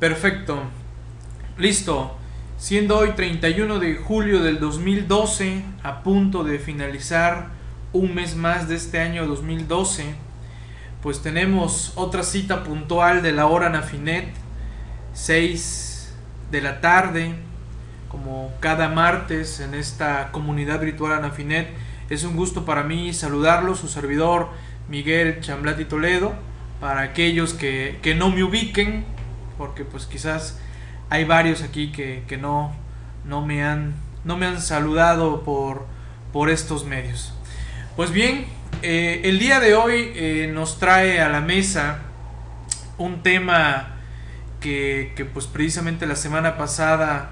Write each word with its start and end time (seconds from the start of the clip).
Perfecto. 0.00 0.62
Listo. 1.56 2.14
Siendo 2.58 2.98
hoy 2.98 3.12
31 3.12 3.78
de 3.78 3.96
julio 3.96 4.42
del 4.42 4.60
2012, 4.60 5.62
a 5.82 6.02
punto 6.02 6.44
de 6.44 6.58
finalizar 6.58 7.48
un 7.94 8.14
mes 8.14 8.36
más 8.36 8.68
de 8.68 8.76
este 8.76 9.00
año 9.00 9.26
2012, 9.26 10.14
pues 11.02 11.22
tenemos 11.22 11.92
otra 11.96 12.22
cita 12.24 12.62
puntual 12.62 13.22
de 13.22 13.32
la 13.32 13.46
hora 13.46 13.70
Nafinet, 13.70 14.28
6 15.14 16.14
de 16.50 16.60
la 16.60 16.82
tarde, 16.82 17.34
como 18.10 18.52
cada 18.60 18.88
martes 18.88 19.60
en 19.60 19.74
esta 19.74 20.30
comunidad 20.30 20.80
virtual 20.80 21.12
Anafinet. 21.12 21.68
Es 22.10 22.24
un 22.24 22.36
gusto 22.36 22.66
para 22.66 22.82
mí 22.82 23.14
saludarlo, 23.14 23.74
su 23.74 23.88
servidor 23.88 24.50
Miguel 24.90 25.40
Chamblati 25.40 25.86
Toledo, 25.86 26.34
para 26.80 27.00
aquellos 27.00 27.54
que, 27.54 27.98
que 28.02 28.14
no 28.14 28.30
me 28.30 28.44
ubiquen, 28.44 29.15
porque 29.56 29.84
pues 29.84 30.06
quizás 30.06 30.58
hay 31.10 31.24
varios 31.24 31.62
aquí 31.62 31.92
que, 31.92 32.24
que 32.26 32.36
no, 32.36 32.74
no, 33.24 33.44
me 33.44 33.64
han, 33.64 33.94
no 34.24 34.36
me 34.36 34.46
han 34.46 34.60
saludado 34.60 35.42
por, 35.42 35.86
por 36.32 36.50
estos 36.50 36.84
medios. 36.84 37.32
Pues 37.96 38.10
bien, 38.10 38.46
eh, 38.82 39.22
el 39.24 39.38
día 39.38 39.60
de 39.60 39.74
hoy 39.74 40.12
eh, 40.14 40.50
nos 40.52 40.78
trae 40.78 41.20
a 41.20 41.28
la 41.28 41.40
mesa 41.40 42.00
un 42.98 43.22
tema 43.22 43.96
que, 44.60 45.12
que, 45.16 45.24
pues 45.24 45.46
precisamente 45.46 46.06
la 46.06 46.16
semana 46.16 46.56
pasada 46.56 47.30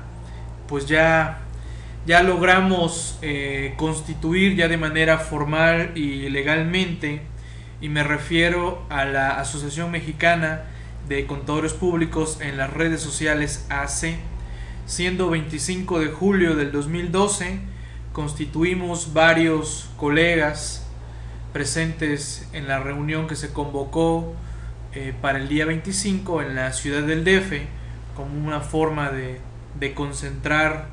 pues 0.69 0.87
ya, 0.87 1.41
ya 2.07 2.23
logramos 2.23 3.19
eh, 3.23 3.75
constituir 3.77 4.57
ya 4.57 4.69
de 4.69 4.77
manera 4.77 5.19
formal 5.19 5.93
y 5.95 6.29
legalmente 6.31 7.23
y 7.81 7.89
me 7.89 8.03
refiero 8.03 8.87
a 8.89 9.05
la 9.05 9.39
Asociación 9.41 9.91
Mexicana 9.91 10.65
de 11.09 11.27
Contadores 11.27 11.73
Públicos 11.73 12.39
en 12.41 12.57
las 12.57 12.73
redes 12.73 13.01
sociales 13.01 13.67
AC. 13.69 14.17
Siendo 14.87 15.31
25 15.31 16.01
de 16.01 16.09
julio 16.09 16.57
del 16.57 16.73
2012, 16.73 17.59
constituimos 18.13 19.13
varios 19.13 19.91
colegas 19.97 20.87
presentes 21.53 22.49
en 22.53 22.69
la 22.69 22.81
reunión 22.81 23.27
que 23.27 23.37
se 23.37 23.53
convocó 23.53 24.35
eh, 24.95 25.15
para 25.21 25.39
el 25.39 25.49
día 25.49 25.67
25 25.67 26.43
en 26.43 26.55
la 26.55 26.73
ciudad 26.73 27.03
del 27.03 27.25
DF 27.25 27.63
como 28.15 28.47
una 28.47 28.61
forma 28.61 29.11
de, 29.11 29.41
de 29.79 29.95
concentrar 29.95 30.89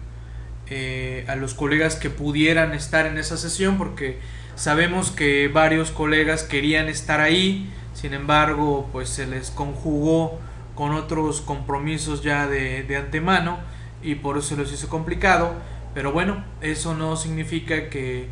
eh, 0.70 1.26
a 1.28 1.36
los 1.36 1.54
colegas 1.54 1.96
que 1.96 2.10
pudieran 2.10 2.74
estar 2.74 3.06
en 3.06 3.18
esa 3.18 3.38
sesión 3.38 3.78
porque 3.78 4.20
sabemos 4.56 5.12
que 5.12 5.48
varios 5.48 5.92
colegas 5.92 6.44
querían 6.44 6.88
estar 6.88 7.20
ahí 7.20 7.70
sin 8.02 8.14
embargo, 8.16 8.90
pues 8.92 9.10
se 9.10 9.28
les 9.28 9.52
conjugó 9.52 10.40
con 10.74 10.94
otros 10.94 11.42
compromisos 11.42 12.24
ya 12.24 12.48
de, 12.48 12.82
de 12.82 12.98
antemano 12.98 13.60
y 14.02 14.16
por 14.16 14.40
eso 14.40 14.50
se 14.50 14.58
los 14.58 14.74
hizo 14.74 14.90
complicado. 14.90 15.54
Pero 15.94 16.12
bueno, 16.12 16.44
eso 16.62 16.96
no 16.96 17.16
significa 17.16 17.90
que, 17.90 18.28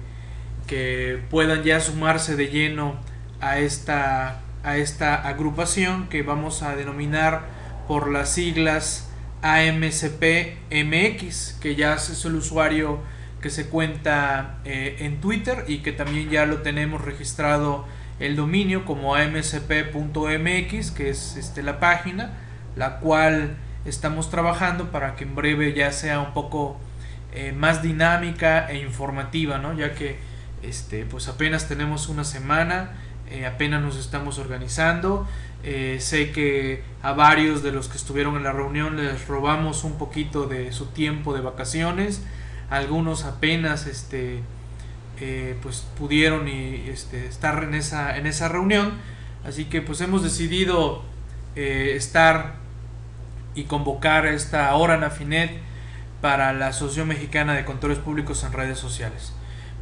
que 0.65 1.21
puedan 1.29 1.61
ya 1.61 1.79
sumarse 1.81 2.35
de 2.35 2.47
lleno 2.47 2.95
a 3.41 3.59
esta, 3.59 4.41
a 4.63 4.77
esta 4.77 5.27
agrupación 5.27 6.09
que 6.09 6.23
vamos 6.23 6.63
a 6.63 6.75
denominar 6.75 7.43
por 7.87 8.09
las 8.09 8.33
siglas 8.33 9.11
AMCP-MX, 9.43 11.59
que 11.59 11.75
ya 11.75 11.93
es 11.93 12.25
el 12.25 12.33
usuario 12.33 13.01
que 13.39 13.51
se 13.51 13.67
cuenta 13.67 14.57
eh, 14.65 14.95
en 15.01 15.21
Twitter 15.21 15.65
y 15.67 15.77
que 15.79 15.91
también 15.91 16.31
ya 16.31 16.47
lo 16.47 16.63
tenemos 16.63 17.01
registrado 17.01 17.85
el 18.19 18.35
dominio 18.35 18.85
como 18.85 19.15
amcp.mx, 19.15 20.91
que 20.91 21.09
es 21.09 21.37
este, 21.37 21.63
la 21.63 21.79
página, 21.79 22.33
la 22.75 22.99
cual 22.99 23.57
estamos 23.85 24.29
trabajando 24.29 24.91
para 24.91 25.15
que 25.15 25.23
en 25.23 25.35
breve 25.35 25.73
ya 25.73 25.91
sea 25.91 26.19
un 26.19 26.33
poco 26.33 26.77
eh, 27.33 27.53
más 27.53 27.81
dinámica 27.81 28.69
e 28.69 28.79
informativa, 28.79 29.57
¿no? 29.57 29.73
ya 29.73 29.93
que 29.93 30.17
este, 30.63 31.05
pues 31.05 31.27
apenas 31.27 31.67
tenemos 31.67 32.09
una 32.09 32.23
semana, 32.23 32.91
eh, 33.29 33.45
apenas 33.45 33.81
nos 33.81 33.97
estamos 33.97 34.37
organizando. 34.39 35.27
Eh, 35.63 35.97
sé 35.99 36.31
que 36.31 36.83
a 37.01 37.11
varios 37.13 37.63
de 37.63 37.71
los 37.71 37.89
que 37.89 37.97
estuvieron 37.97 38.37
en 38.37 38.43
la 38.43 38.53
reunión 38.53 38.95
les 38.95 39.27
robamos 39.27 39.83
un 39.83 39.97
poquito 39.97 40.47
de 40.47 40.71
su 40.71 40.87
tiempo 40.87 41.33
de 41.33 41.41
vacaciones, 41.41 42.23
algunos 42.69 43.25
apenas 43.25 43.85
este, 43.85 44.41
eh, 45.21 45.57
pues 45.61 45.85
pudieron 45.97 46.47
y, 46.47 46.85
este, 46.89 47.25
estar 47.27 47.61
en 47.63 47.73
esa, 47.73 48.17
en 48.17 48.25
esa 48.25 48.47
reunión. 48.47 48.93
Así 49.45 49.65
que 49.65 49.81
pues 49.81 49.99
hemos 50.01 50.23
decidido 50.23 51.03
eh, 51.55 51.93
estar 51.95 52.55
y 53.55 53.63
convocar 53.63 54.25
esta 54.27 54.73
hora 54.75 54.97
Nafinet 54.97 55.51
para 56.21 56.53
la 56.53 56.67
Asociación 56.67 57.09
Mexicana 57.09 57.53
de 57.53 57.65
Controles 57.65 57.99
Públicos 57.99 58.43
en 58.45 58.53
redes 58.53 58.79
sociales. 58.79 59.33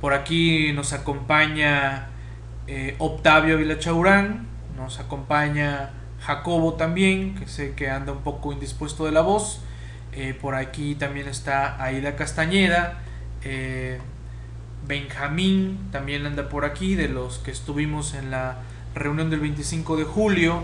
Por 0.02 0.14
aquí 0.14 0.74
nos 0.74 0.94
acompaña 0.94 2.08
eh, 2.66 2.96
Octavio 2.98 3.58
Vilachaurán, 3.58 4.48
nos 4.76 5.00
acompaña 5.00 5.92
Jacobo 6.22 6.74
también, 6.74 7.36
que 7.36 7.48
sé 7.48 7.74
que 7.76 7.90
anda 7.90 8.12
un 8.12 8.22
poco 8.24 8.54
indispuesto 8.54 9.06
de 9.06 9.12
la 9.12 9.22
voz. 9.22 9.62
por 10.42 10.56
aquí 10.56 10.96
también 10.96 11.28
está 11.28 11.82
Aida 11.84 12.16
Castañeda. 12.16 13.04
Benjamín 14.88 15.90
también 15.92 16.26
anda 16.26 16.48
por 16.48 16.64
aquí, 16.64 16.96
de 16.96 17.10
los 17.10 17.40
que 17.40 17.52
estuvimos 17.52 18.14
en 18.14 18.32
la 18.32 18.60
reunión 18.96 19.30
del 19.30 19.42
25 19.42 19.98
de 19.98 20.04
julio. 20.06 20.64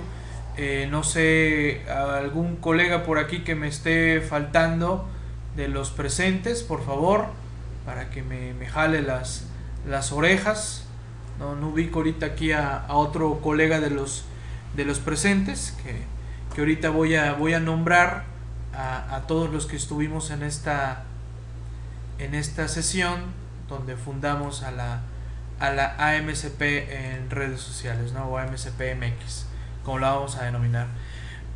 Eh, 0.56 0.88
no 0.90 1.04
sé, 1.04 1.82
algún 1.90 2.56
colega 2.56 3.04
por 3.04 3.18
aquí 3.18 3.40
que 3.40 3.56
me 3.56 3.68
esté 3.68 4.22
faltando 4.22 5.10
de 5.58 5.68
los 5.68 5.92
presentes, 5.92 6.64
por 6.64 6.86
favor, 6.86 7.28
para 7.86 8.10
que 8.12 8.24
me, 8.24 8.54
me 8.54 8.66
jale 8.68 9.02
las, 9.02 9.46
las 9.88 10.12
orejas. 10.14 10.86
No, 11.38 11.56
no 11.56 11.70
ubico 11.70 12.00
ahorita 12.00 12.28
aquí 12.28 12.54
a, 12.54 12.86
otro 12.90 13.42
colega 13.42 13.82
de 13.82 13.90
los, 13.90 14.24
de 14.76 14.86
los 14.86 15.00
presentes, 15.00 15.76
que, 15.84 16.04
que 16.56 16.62
ahorita 16.62 16.92
voy 16.92 17.16
a, 17.16 17.34
voy 17.34 17.56
a 17.56 17.60
nombrar 17.60 18.24
a, 18.74 19.16
a 19.16 19.28
todos 19.28 19.52
los 19.52 19.66
que 19.66 19.76
estuvimos 19.76 20.32
en 20.32 20.44
esta, 20.44 21.04
en 22.20 22.36
esta 22.36 22.70
sesión 22.70 23.43
donde 23.74 23.96
fundamos 23.96 24.64
a 24.64 24.72
la, 24.72 25.02
a 25.60 25.72
la 25.72 25.96
AMCP 25.98 26.62
en 26.62 27.30
redes 27.30 27.62
sociales, 27.62 28.14
¿no? 28.14 28.26
o 28.26 28.38
AMCPMX, 28.38 29.48
como 29.84 30.00
la 30.00 30.12
vamos 30.12 30.38
a 30.38 30.44
denominar. 30.46 30.88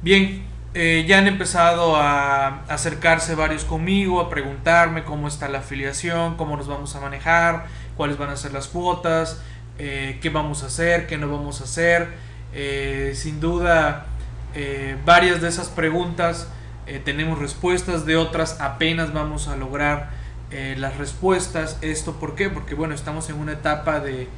Bien, 0.01 0.45
eh, 0.73 1.05
ya 1.07 1.17
han 1.17 1.27
empezado 1.27 1.95
a 1.95 2.63
acercarse 2.67 3.33
varios 3.35 3.63
conmigo, 3.63 4.21
a 4.21 4.29
preguntarme 4.29 5.03
cómo 5.03 5.27
está 5.27 5.47
la 5.47 5.59
afiliación, 5.59 6.37
cómo 6.37 6.55
nos 6.55 6.67
vamos 6.67 6.95
a 6.95 6.99
manejar, 6.99 7.65
cuáles 7.95 8.17
van 8.17 8.29
a 8.29 8.35
ser 8.35 8.53
las 8.53 8.67
cuotas, 8.67 9.41
eh, 9.79 10.19
qué 10.21 10.29
vamos 10.29 10.63
a 10.63 10.67
hacer, 10.67 11.07
qué 11.07 11.17
no 11.17 11.31
vamos 11.31 11.61
a 11.61 11.63
hacer. 11.63 12.09
Eh, 12.53 13.13
sin 13.15 13.39
duda, 13.39 14.05
varias 15.05 15.41
de 15.41 15.49
esas 15.49 15.69
preguntas 15.69 16.47
tenemos 17.05 17.37
respuestas, 17.37 18.05
de 18.05 18.15
otras 18.15 18.59
apenas 18.59 19.13
vamos 19.13 19.47
a 19.47 19.55
lograr 19.55 20.09
eh, 20.49 20.75
las 20.77 20.95
respuestas. 20.97 21.77
¿Esto 21.81 22.13
por 22.13 22.35
qué? 22.35 22.49
Porque 22.49 22.73
bueno, 22.73 22.95
estamos 22.95 23.29
en 23.29 23.35
una 23.35 23.51
etapa 23.51 23.99
de, 23.99 24.29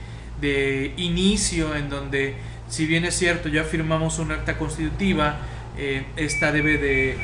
de 0.42 0.92
inicio 0.98 1.76
en 1.76 1.90
donde, 1.90 2.36
si 2.68 2.88
bien 2.88 3.06
es 3.06 3.16
cierto, 3.16 3.48
ya 3.48 3.64
firmamos 3.64 4.18
una 4.18 4.34
acta 4.34 4.58
constitutiva, 4.58 5.38
eh, 5.78 6.08
esta 6.16 6.52
debe 6.52 6.80
de, 6.80 7.16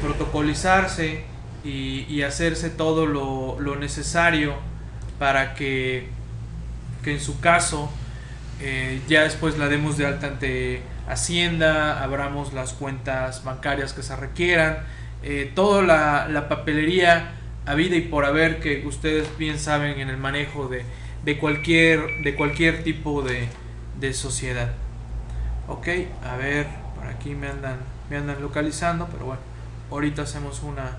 protocolizarse 0.00 1.22
y, 1.64 2.22
hacerse 2.22 2.70
todo 2.70 3.06
lo, 3.06 3.60
lo, 3.60 3.76
necesario 3.76 4.54
para 5.20 5.54
que, 5.54 6.08
que 7.04 7.12
en 7.12 7.20
su 7.20 7.38
caso 7.38 7.92
eh, 8.60 9.00
ya 9.06 9.22
después 9.22 9.56
la 9.58 9.68
demos 9.68 9.98
de 9.98 10.06
alta 10.06 10.26
ante 10.26 10.82
Hacienda, 11.06 12.02
abramos 12.02 12.52
las 12.54 12.72
cuentas 12.72 13.44
bancarias 13.44 13.92
que 13.92 14.02
se 14.02 14.16
requieran, 14.16 14.78
toda 15.54 15.82
la, 15.82 16.26
la 16.28 16.48
papelería 16.48 17.41
a 17.66 17.74
vida 17.74 17.96
y 17.96 18.02
por 18.02 18.24
haber 18.24 18.60
que 18.60 18.86
ustedes 18.86 19.36
bien 19.38 19.58
saben 19.58 20.00
en 20.00 20.08
el 20.08 20.16
manejo 20.16 20.68
de, 20.68 20.84
de 21.24 21.38
cualquier, 21.38 22.22
de 22.22 22.34
cualquier 22.34 22.82
tipo 22.82 23.22
de, 23.22 23.48
de, 24.00 24.12
sociedad. 24.12 24.72
Ok, 25.68 25.88
a 26.24 26.36
ver, 26.36 26.66
por 26.96 27.06
aquí 27.06 27.34
me 27.34 27.48
andan, 27.48 27.76
me 28.10 28.16
andan 28.16 28.40
localizando, 28.42 29.08
pero 29.10 29.26
bueno, 29.26 29.40
ahorita 29.90 30.22
hacemos 30.22 30.62
una, 30.62 30.98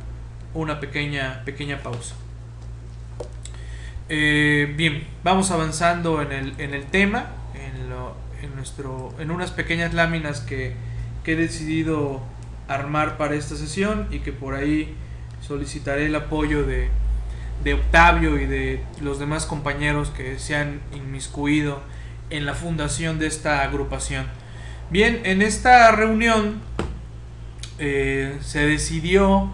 una 0.53 0.79
pequeña, 0.79 1.43
pequeña 1.45 1.79
pausa. 1.79 2.15
Eh, 4.09 4.73
bien, 4.77 5.05
vamos 5.23 5.51
avanzando 5.51 6.21
en 6.21 6.31
el, 6.31 6.53
en 6.59 6.73
el 6.73 6.85
tema, 6.85 7.27
en, 7.53 7.89
lo, 7.89 8.15
en, 8.41 8.55
nuestro, 8.55 9.13
en 9.19 9.31
unas 9.31 9.51
pequeñas 9.51 9.93
láminas 9.93 10.39
que, 10.41 10.75
que 11.23 11.33
he 11.33 11.35
decidido 11.35 12.21
armar 12.67 13.17
para 13.17 13.35
esta 13.35 13.55
sesión 13.55 14.07
y 14.11 14.19
que 14.19 14.31
por 14.31 14.55
ahí 14.55 14.95
solicitaré 15.45 16.05
el 16.05 16.15
apoyo 16.15 16.63
de, 16.63 16.89
de 17.63 17.73
Octavio 17.73 18.39
y 18.39 18.45
de 18.45 18.83
los 19.01 19.19
demás 19.19 19.45
compañeros 19.45 20.09
que 20.09 20.39
se 20.39 20.55
han 20.55 20.81
inmiscuido 20.93 21.81
en 22.29 22.45
la 22.45 22.53
fundación 22.53 23.19
de 23.19 23.27
esta 23.27 23.61
agrupación. 23.61 24.25
Bien, 24.89 25.21
en 25.23 25.41
esta 25.41 25.91
reunión 25.91 26.61
eh, 27.79 28.37
se 28.41 28.65
decidió 28.65 29.49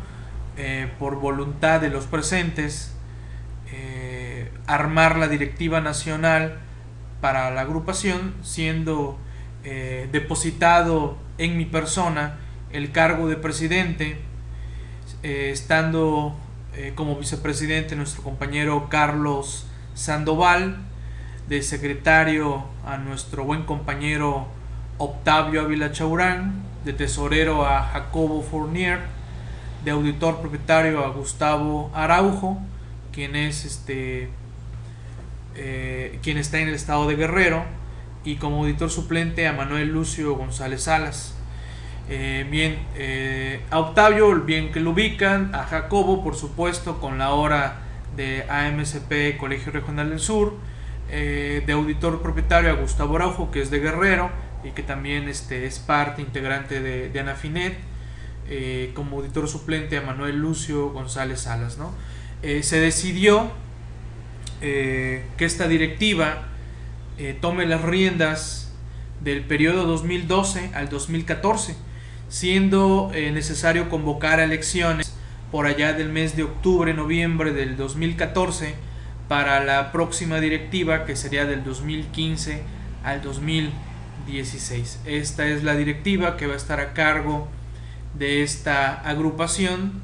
eh, 0.58 0.92
por 1.00 1.20
voluntad 1.20 1.82
de 1.82 1.90
los 1.90 2.06
presentes 2.06 2.94
eh, 3.72 4.52
armar 4.68 5.18
la 5.18 5.28
directiva 5.28 5.82
nacional 5.82 6.60
para 7.22 7.52
la 7.52 7.62
agrupación, 7.62 8.34
siendo 8.44 9.20
depositado 10.12 11.18
en 11.38 11.58
mi 11.58 11.66
persona 11.66 12.38
el 12.72 12.92
cargo 12.92 13.28
de 13.28 13.36
presidente, 13.36 14.18
estando 15.24 16.36
como 16.96 17.18
vicepresidente 17.18 17.96
nuestro 17.96 18.24
compañero 18.24 18.88
Carlos 18.90 19.66
Sandoval, 19.94 20.78
de 21.50 21.64
secretario 21.64 22.64
a 22.86 22.98
nuestro 22.98 23.44
buen 23.44 23.64
compañero 23.64 24.48
Octavio 25.00 25.62
Ávila 25.62 25.92
Chaurán, 25.92 26.62
de 26.86 26.94
tesorero 26.94 27.66
a 27.66 27.82
Jacobo 27.84 28.44
Fournier, 28.44 29.00
de 29.84 29.92
auditor 29.92 30.42
propietario 30.42 31.04
a 31.04 31.10
Gustavo 31.10 31.90
Araujo, 31.94 32.60
quien 33.12 33.36
es 33.36 33.66
este 33.66 34.30
eh, 35.56 36.20
quien 36.22 36.38
está 36.38 36.60
en 36.60 36.68
el 36.68 36.76
estado 36.76 37.08
de 37.08 37.16
Guerrero, 37.16 37.64
y 38.24 38.36
como 38.36 38.60
auditor 38.60 38.92
suplente 38.92 39.48
a 39.48 39.54
Manuel 39.54 39.90
Lucio 39.90 40.36
González 40.36 40.84
Salas. 40.84 41.34
Eh, 42.10 42.48
bien, 42.50 42.80
eh, 42.96 43.62
a 43.70 43.80
Octavio, 43.80 44.34
bien 44.42 44.72
que 44.72 44.80
lo 44.80 44.92
ubican, 44.92 45.54
a 45.54 45.64
Jacobo, 45.66 46.24
por 46.24 46.36
supuesto, 46.36 47.00
con 47.00 47.18
la 47.18 47.32
hora 47.32 47.82
de 48.16 48.46
AMCP 48.50 49.38
Colegio 49.38 49.72
Regional 49.72 50.10
del 50.10 50.20
Sur, 50.20 50.54
de 51.10 51.72
auditor 51.72 52.22
propietario 52.22 52.70
a 52.70 52.74
Gustavo 52.74 53.16
Araujo, 53.16 53.50
que 53.50 53.62
es 53.62 53.72
de 53.72 53.80
Guerrero, 53.80 54.30
y 54.64 54.72
que 54.72 54.84
también 54.84 55.28
este, 55.28 55.66
es 55.66 55.80
parte 55.80 56.22
integrante 56.22 56.82
de, 56.82 57.10
de 57.10 57.20
Anafinet, 57.20 57.78
eh, 58.52 58.94
como 58.96 59.18
auditor 59.18 59.48
suplente 59.48 59.96
a 59.96 60.02
Manuel 60.02 60.38
Lucio 60.38 60.90
González 60.90 61.42
Salas. 61.42 61.78
¿no? 61.78 61.94
Eh, 62.42 62.64
se 62.64 62.80
decidió 62.80 63.52
eh, 64.62 65.24
que 65.38 65.46
esta 65.46 65.68
directiva 65.68 66.46
tome 67.42 67.66
las 67.66 67.82
riendas 67.82 68.72
del 69.20 69.44
periodo 69.44 69.86
2012 69.86 70.72
al 70.74 70.88
2014, 70.88 71.76
siendo 72.30 73.12
necesario 73.14 73.90
convocar 73.90 74.40
elecciones 74.40 75.14
por 75.52 75.66
allá 75.66 75.94
del 75.94 76.10
mes 76.10 76.36
de 76.36 76.44
octubre, 76.44 76.94
noviembre 76.94 77.52
del 77.52 77.76
2014 77.76 78.76
para 79.28 79.64
la 79.64 79.92
próxima 79.92 80.40
directiva 80.40 81.06
que 81.06 81.16
sería 81.16 81.46
del 81.46 81.64
2015 81.64 82.64
al 83.04 83.22
2014 83.22 83.90
16. 84.30 85.02
Esta 85.06 85.48
es 85.48 85.64
la 85.64 85.76
directiva 85.76 86.38
que 86.38 86.48
va 86.48 86.54
a 86.54 86.58
estar 86.58 86.80
a 86.80 86.94
cargo 86.94 87.48
de 88.18 88.44
esta 88.44 88.94
agrupación, 88.94 90.02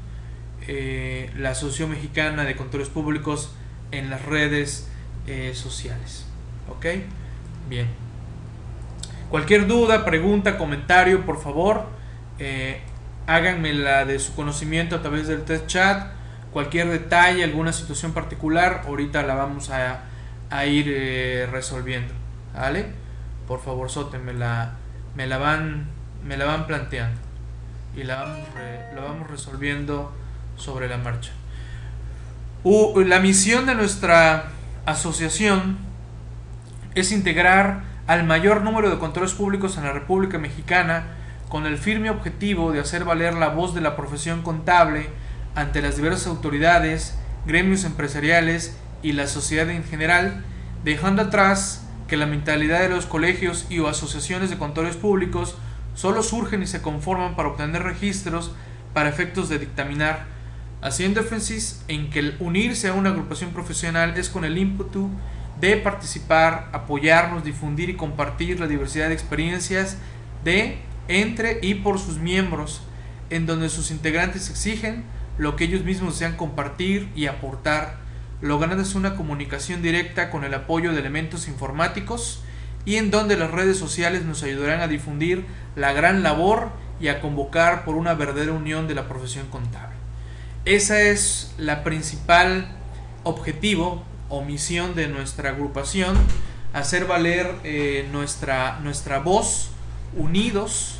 eh, 0.66 1.30
la 1.36 1.50
Asociación 1.50 1.90
Mexicana 1.90 2.44
de 2.44 2.56
Controles 2.56 2.88
Públicos 2.88 3.52
en 3.92 4.10
las 4.10 4.24
redes 4.24 4.88
eh, 5.26 5.52
sociales. 5.54 6.26
¿Ok? 6.68 6.86
Bien. 7.68 7.86
Cualquier 9.30 9.66
duda, 9.66 10.04
pregunta, 10.04 10.56
comentario, 10.56 11.24
por 11.26 11.40
favor, 11.40 11.86
eh, 12.38 12.80
háganmela 13.26 14.04
de 14.04 14.18
su 14.18 14.34
conocimiento 14.34 14.96
a 14.96 15.02
través 15.02 15.28
del 15.28 15.42
test 15.44 15.66
chat. 15.66 16.12
Cualquier 16.52 16.88
detalle, 16.88 17.44
alguna 17.44 17.72
situación 17.72 18.12
particular, 18.12 18.82
ahorita 18.86 19.22
la 19.22 19.34
vamos 19.34 19.70
a, 19.70 20.04
a 20.50 20.66
ir 20.66 20.86
eh, 20.88 21.48
resolviendo. 21.50 22.14
¿Vale? 22.54 23.06
por 23.46 23.62
favor 23.62 23.90
Sote, 23.90 24.18
me 24.18 24.32
la, 24.32 24.72
me 25.14 25.26
la, 25.26 25.38
van, 25.38 25.86
me 26.24 26.36
la 26.36 26.44
van 26.44 26.66
planteando 26.66 27.20
y 27.96 28.02
la 28.02 28.16
vamos, 28.16 28.48
vamos 28.94 29.30
resolviendo 29.30 30.12
sobre 30.56 30.88
la 30.88 30.98
marcha. 30.98 31.32
la 32.64 33.20
misión 33.20 33.66
de 33.66 33.74
nuestra 33.74 34.50
asociación 34.84 35.78
es 36.94 37.12
integrar 37.12 37.82
al 38.06 38.24
mayor 38.24 38.62
número 38.62 38.90
de 38.90 38.98
controles 38.98 39.32
públicos 39.32 39.78
en 39.78 39.84
la 39.84 39.92
República 39.92 40.38
Mexicana 40.38 41.04
con 41.48 41.66
el 41.66 41.78
firme 41.78 42.10
objetivo 42.10 42.72
de 42.72 42.80
hacer 42.80 43.04
valer 43.04 43.34
la 43.34 43.48
voz 43.48 43.74
de 43.74 43.80
la 43.80 43.96
profesión 43.96 44.42
contable 44.42 45.08
ante 45.54 45.80
las 45.80 45.96
diversas 45.96 46.26
autoridades, 46.26 47.16
gremios 47.46 47.84
empresariales 47.84 48.76
y 49.02 49.12
la 49.12 49.26
sociedad 49.26 49.70
en 49.70 49.84
general, 49.84 50.44
dejando 50.84 51.22
atrás 51.22 51.86
que 52.08 52.16
la 52.16 52.26
mentalidad 52.26 52.80
de 52.80 52.88
los 52.88 53.06
colegios 53.06 53.66
y 53.68 53.78
o 53.78 53.88
asociaciones 53.88 54.50
de 54.50 54.58
contadores 54.58 54.96
públicos 54.96 55.56
solo 55.94 56.22
surgen 56.22 56.62
y 56.62 56.66
se 56.66 56.82
conforman 56.82 57.36
para 57.36 57.48
obtener 57.48 57.82
registros 57.82 58.52
para 58.92 59.08
efectos 59.08 59.48
de 59.48 59.58
dictaminar, 59.58 60.24
haciendo 60.80 61.20
énfasis 61.20 61.84
en 61.88 62.10
que 62.10 62.20
el 62.20 62.36
unirse 62.38 62.88
a 62.88 62.94
una 62.94 63.10
agrupación 63.10 63.50
profesional 63.50 64.16
es 64.16 64.28
con 64.28 64.44
el 64.44 64.56
ímpetu 64.56 65.10
de 65.60 65.76
participar, 65.76 66.68
apoyarnos, 66.72 67.44
difundir 67.44 67.90
y 67.90 67.96
compartir 67.96 68.60
la 68.60 68.66
diversidad 68.66 69.08
de 69.08 69.14
experiencias 69.14 69.98
de, 70.44 70.78
entre 71.08 71.58
y 71.62 71.74
por 71.74 71.98
sus 71.98 72.18
miembros, 72.18 72.82
en 73.30 73.46
donde 73.46 73.68
sus 73.68 73.90
integrantes 73.90 74.50
exigen 74.50 75.04
lo 75.38 75.56
que 75.56 75.64
ellos 75.64 75.84
mismos 75.84 76.14
desean 76.14 76.36
compartir 76.36 77.10
y 77.14 77.26
aportar 77.26 78.06
es 78.42 78.94
una 78.94 79.16
comunicación 79.16 79.82
directa 79.82 80.30
con 80.30 80.44
el 80.44 80.54
apoyo 80.54 80.92
de 80.92 81.00
elementos 81.00 81.48
informáticos 81.48 82.42
y 82.84 82.96
en 82.96 83.10
donde 83.10 83.36
las 83.36 83.50
redes 83.50 83.78
sociales 83.78 84.24
nos 84.24 84.42
ayudarán 84.42 84.80
a 84.80 84.88
difundir 84.88 85.44
la 85.74 85.92
gran 85.92 86.22
labor 86.22 86.70
y 87.00 87.08
a 87.08 87.20
convocar 87.20 87.84
por 87.84 87.96
una 87.96 88.14
verdadera 88.14 88.52
unión 88.52 88.88
de 88.88 88.94
la 88.94 89.08
profesión 89.08 89.46
contable. 89.48 89.96
Esa 90.64 91.00
es 91.00 91.54
la 91.58 91.82
principal 91.82 92.68
objetivo 93.24 94.04
o 94.28 94.42
misión 94.42 94.94
de 94.94 95.08
nuestra 95.08 95.50
agrupación, 95.50 96.16
hacer 96.72 97.06
valer 97.06 97.54
eh, 97.64 98.06
nuestra, 98.12 98.78
nuestra 98.80 99.18
voz 99.18 99.70
unidos 100.16 100.95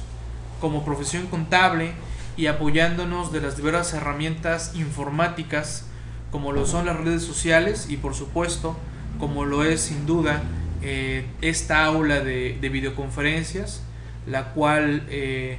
como 0.61 0.85
profesión 0.85 1.27
contable 1.27 1.93
y 2.37 2.47
apoyándonos 2.47 3.33
de 3.33 3.41
las 3.41 3.57
diversas 3.57 3.95
herramientas 3.95 4.73
informáticas 4.75 5.87
como 6.31 6.53
lo 6.53 6.67
son 6.67 6.87
las 6.87 6.97
redes 6.97 7.23
sociales 7.23 7.87
y 7.89 7.97
por 7.97 8.15
supuesto 8.15 8.77
como 9.19 9.45
lo 9.45 9.65
es 9.65 9.81
sin 9.81 10.07
duda 10.07 10.43
eh, 10.83 11.25
esta 11.41 11.85
aula 11.85 12.21
de, 12.21 12.59
videoconferencias, 12.61 13.83
la 14.27 14.53
cual 14.53 15.05
eh, 15.09 15.59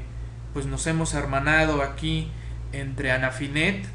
pues 0.53 0.65
nos 0.67 0.85
hemos 0.87 1.13
hermanado 1.13 1.81
aquí 1.81 2.29
entre 2.71 3.11
Anafinet, 3.11 3.85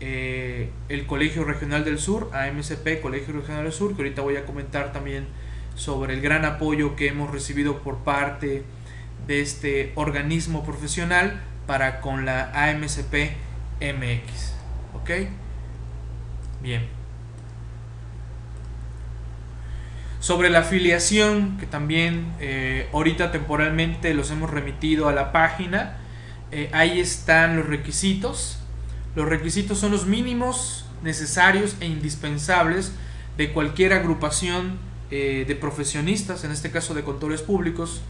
eh, 0.00 0.70
el 0.88 1.06
Colegio 1.06 1.44
Regional 1.44 1.84
del 1.84 1.98
Sur, 1.98 2.30
AMCP, 2.32 3.00
Colegio 3.00 3.34
Regional 3.34 3.64
del 3.64 3.72
Sur, 3.72 3.94
que 3.94 4.02
ahorita 4.02 4.22
voy 4.22 4.36
a 4.36 4.44
comentar 4.44 4.92
también 4.92 5.26
sobre 5.76 6.14
el 6.14 6.20
gran 6.20 6.44
apoyo 6.44 6.96
que 6.96 7.08
hemos 7.08 7.30
recibido 7.30 7.78
por 7.78 7.98
parte 7.98 8.46
de 8.46 8.64
este 9.28 9.92
organismo 9.94 10.64
profesional 10.64 11.40
para 11.66 12.00
con 12.00 12.24
la 12.24 12.50
AMCP 12.54 13.36
MX. 13.80 14.52
¿Ok? 14.94 15.10
Bien. 16.62 16.86
Sobre 20.20 20.50
la 20.50 20.60
afiliación, 20.60 21.58
que 21.58 21.66
también 21.66 22.32
eh, 22.40 22.88
ahorita 22.92 23.30
temporalmente 23.30 24.12
los 24.14 24.30
hemos 24.32 24.50
remitido 24.50 25.08
a 25.08 25.12
la 25.12 25.30
página, 25.30 25.98
eh, 26.50 26.70
ahí 26.72 26.98
están 26.98 27.56
los 27.56 27.66
requisitos. 27.66 28.58
Los 29.14 29.28
requisitos 29.28 29.78
son 29.78 29.92
los 29.92 30.06
mínimos 30.06 30.86
necesarios 31.02 31.76
e 31.80 31.86
indispensables 31.86 32.92
de 33.36 33.52
cualquier 33.52 33.92
agrupación 33.92 34.78
eh, 35.10 35.44
de 35.46 35.54
profesionistas, 35.54 36.44
en 36.44 36.50
este 36.50 36.70
caso 36.70 36.94
de 36.94 37.04
contadores 37.04 37.42
públicos. 37.42 38.02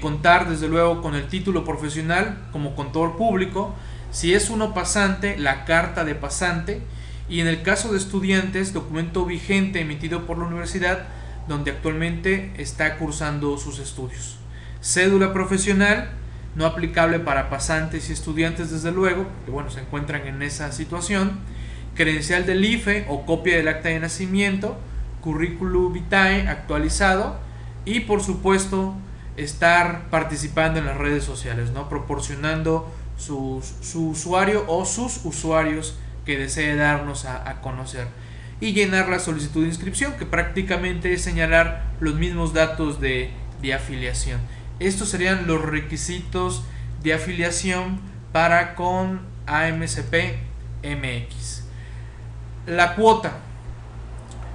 Contar 0.00 0.48
desde 0.48 0.68
luego 0.68 1.02
con 1.02 1.14
el 1.14 1.26
título 1.26 1.64
profesional 1.64 2.38
como 2.52 2.76
contador 2.76 3.16
público. 3.16 3.74
Si 4.10 4.32
es 4.32 4.50
uno 4.50 4.72
pasante, 4.74 5.36
la 5.36 5.64
carta 5.64 6.04
de 6.04 6.14
pasante 6.14 6.80
y 7.28 7.40
en 7.40 7.48
el 7.48 7.62
caso 7.62 7.90
de 7.90 7.98
estudiantes, 7.98 8.72
documento 8.72 9.24
vigente 9.24 9.80
emitido 9.80 10.26
por 10.26 10.38
la 10.38 10.44
universidad 10.44 11.06
donde 11.48 11.72
actualmente 11.72 12.52
está 12.58 12.96
cursando 12.96 13.58
sus 13.58 13.78
estudios. 13.78 14.38
Cédula 14.80 15.32
profesional, 15.32 16.10
no 16.54 16.66
aplicable 16.66 17.18
para 17.18 17.50
pasantes 17.50 18.08
y 18.08 18.12
estudiantes 18.12 18.70
desde 18.70 18.92
luego, 18.92 19.26
que 19.44 19.50
bueno, 19.50 19.70
se 19.70 19.80
encuentran 19.80 20.26
en 20.26 20.42
esa 20.42 20.70
situación. 20.72 21.40
Credencial 21.94 22.46
del 22.46 22.64
IFE 22.64 23.06
o 23.08 23.24
copia 23.24 23.56
del 23.56 23.68
acta 23.68 23.88
de 23.88 24.00
nacimiento, 24.00 24.76
currículum 25.20 25.92
vitae 25.92 26.48
actualizado 26.48 27.38
y 27.84 28.00
por 28.00 28.22
supuesto 28.22 28.94
estar 29.36 30.08
participando 30.10 30.78
en 30.78 30.86
las 30.86 30.96
redes 30.96 31.24
sociales, 31.24 31.70
¿no? 31.70 31.88
proporcionando 31.88 32.92
su 33.16 33.62
usuario 33.94 34.64
o 34.66 34.84
sus 34.84 35.24
usuarios 35.24 35.96
que 36.24 36.38
desee 36.38 36.74
darnos 36.76 37.24
a, 37.26 37.60
conocer 37.60 38.08
y 38.60 38.72
llenar 38.72 39.08
la 39.08 39.18
solicitud 39.18 39.62
de 39.62 39.68
inscripción 39.68 40.14
que 40.14 40.26
prácticamente 40.26 41.12
es 41.12 41.22
señalar 41.22 41.84
los 42.00 42.14
mismos 42.14 42.54
datos 42.54 43.00
de, 43.00 43.30
afiliación. 43.74 44.40
Estos 44.78 45.08
serían 45.08 45.46
los 45.46 45.62
requisitos 45.62 46.64
de 47.02 47.14
afiliación 47.14 47.98
para 48.30 48.74
con 48.74 49.22
AMCP 49.46 50.36
MX. 50.82 51.64
La 52.66 52.94
cuota, 52.94 53.38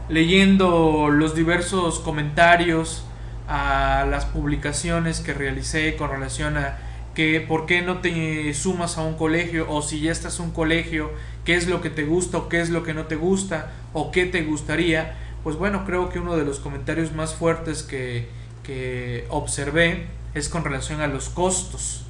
leyendo 0.09 1.09
los 1.09 1.33
diversos 1.33 1.99
comentarios 1.99 3.03
a 3.49 4.05
las 4.09 4.25
publicaciones 4.25 5.21
que 5.21 5.33
realicé 5.33 5.95
con 5.95 6.11
relación 6.11 6.55
a 6.55 6.77
que 7.15 7.41
por 7.41 7.65
qué 7.65 7.81
no 7.81 7.97
te 7.97 8.53
sumas 8.53 8.97
a 8.97 9.01
un 9.01 9.15
colegio 9.15 9.65
o 9.69 9.81
si 9.81 9.99
ya 9.99 10.11
estás 10.11 10.39
en 10.39 10.45
un 10.45 10.51
colegio, 10.51 11.11
qué 11.43 11.55
es 11.55 11.67
lo 11.67 11.81
que 11.81 11.89
te 11.89 12.05
gusta 12.05 12.37
o 12.37 12.47
qué 12.47 12.61
es 12.61 12.69
lo 12.69 12.83
que 12.83 12.93
no 12.93 13.07
te 13.07 13.15
gusta 13.15 13.71
o 13.91 14.11
qué 14.11 14.25
te 14.27 14.43
gustaría, 14.43 15.17
pues 15.43 15.55
bueno, 15.55 15.83
creo 15.83 16.09
que 16.09 16.19
uno 16.19 16.37
de 16.37 16.45
los 16.45 16.59
comentarios 16.59 17.11
más 17.11 17.33
fuertes 17.33 17.81
que, 17.81 18.29
que 18.63 19.25
observé 19.29 20.05
es 20.35 20.47
con 20.47 20.63
relación 20.63 21.01
a 21.01 21.07
los 21.07 21.29
costos. 21.29 22.05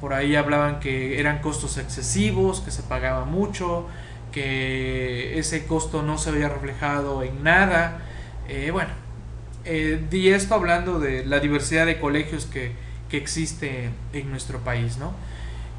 Por 0.00 0.12
ahí 0.12 0.34
hablaban 0.34 0.80
que 0.80 1.20
eran 1.20 1.38
costos 1.40 1.78
excesivos, 1.78 2.60
que 2.60 2.70
se 2.70 2.82
pagaba 2.82 3.24
mucho, 3.24 3.86
que 4.32 5.38
ese 5.38 5.66
costo 5.66 6.02
no 6.02 6.18
se 6.18 6.30
había 6.30 6.48
reflejado 6.48 7.22
en 7.22 7.42
nada. 7.42 8.00
Eh, 8.48 8.70
bueno, 8.70 8.90
eh, 9.64 10.02
di 10.10 10.28
esto 10.28 10.54
hablando 10.54 10.98
de 10.98 11.24
la 11.24 11.40
diversidad 11.40 11.86
de 11.86 11.98
colegios 11.98 12.46
que, 12.46 12.72
que 13.08 13.16
existe 13.16 13.90
en 14.12 14.30
nuestro 14.30 14.60
país. 14.60 14.96
¿no? 14.96 15.12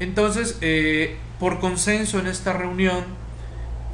Entonces, 0.00 0.58
eh, 0.60 1.16
por 1.38 1.60
consenso 1.60 2.18
en 2.18 2.26
esta 2.26 2.52
reunión, 2.52 3.04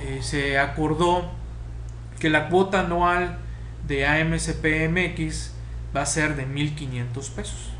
eh, 0.00 0.20
se 0.23 0.59
acordó 0.59 1.30
que 2.18 2.30
la 2.30 2.49
cuota 2.49 2.80
anual 2.80 3.38
de 3.87 4.06
AMCPMX 4.06 5.52
va 5.94 6.02
a 6.02 6.06
ser 6.06 6.37
de 6.37 6.47
1.500 6.47 7.30
pesos, 7.30 7.70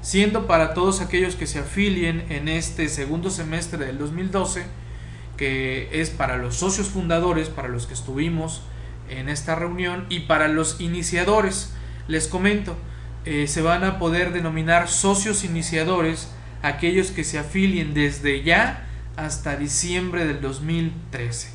siendo 0.00 0.46
para 0.46 0.74
todos 0.74 1.00
aquellos 1.00 1.36
que 1.36 1.46
se 1.46 1.60
afilien 1.60 2.24
en 2.30 2.48
este 2.48 2.88
segundo 2.88 3.30
semestre 3.30 3.84
del 3.84 3.98
2012, 3.98 4.64
que 5.36 5.88
es 5.92 6.10
para 6.10 6.36
los 6.36 6.56
socios 6.56 6.88
fundadores, 6.88 7.48
para 7.48 7.68
los 7.68 7.86
que 7.86 7.94
estuvimos 7.94 8.62
en 9.18 9.28
esta 9.28 9.54
reunión, 9.54 10.06
y 10.08 10.20
para 10.20 10.48
los 10.48 10.80
iniciadores, 10.80 11.72
les 12.08 12.28
comento, 12.28 12.76
eh, 13.24 13.46
se 13.46 13.62
van 13.62 13.84
a 13.84 13.98
poder 13.98 14.32
denominar 14.32 14.88
socios 14.88 15.44
iniciadores 15.44 16.28
aquellos 16.62 17.10
que 17.10 17.24
se 17.24 17.38
afilien 17.38 17.94
desde 17.94 18.42
ya 18.42 18.86
hasta 19.16 19.56
diciembre 19.56 20.24
del 20.24 20.40
2013. 20.40 21.50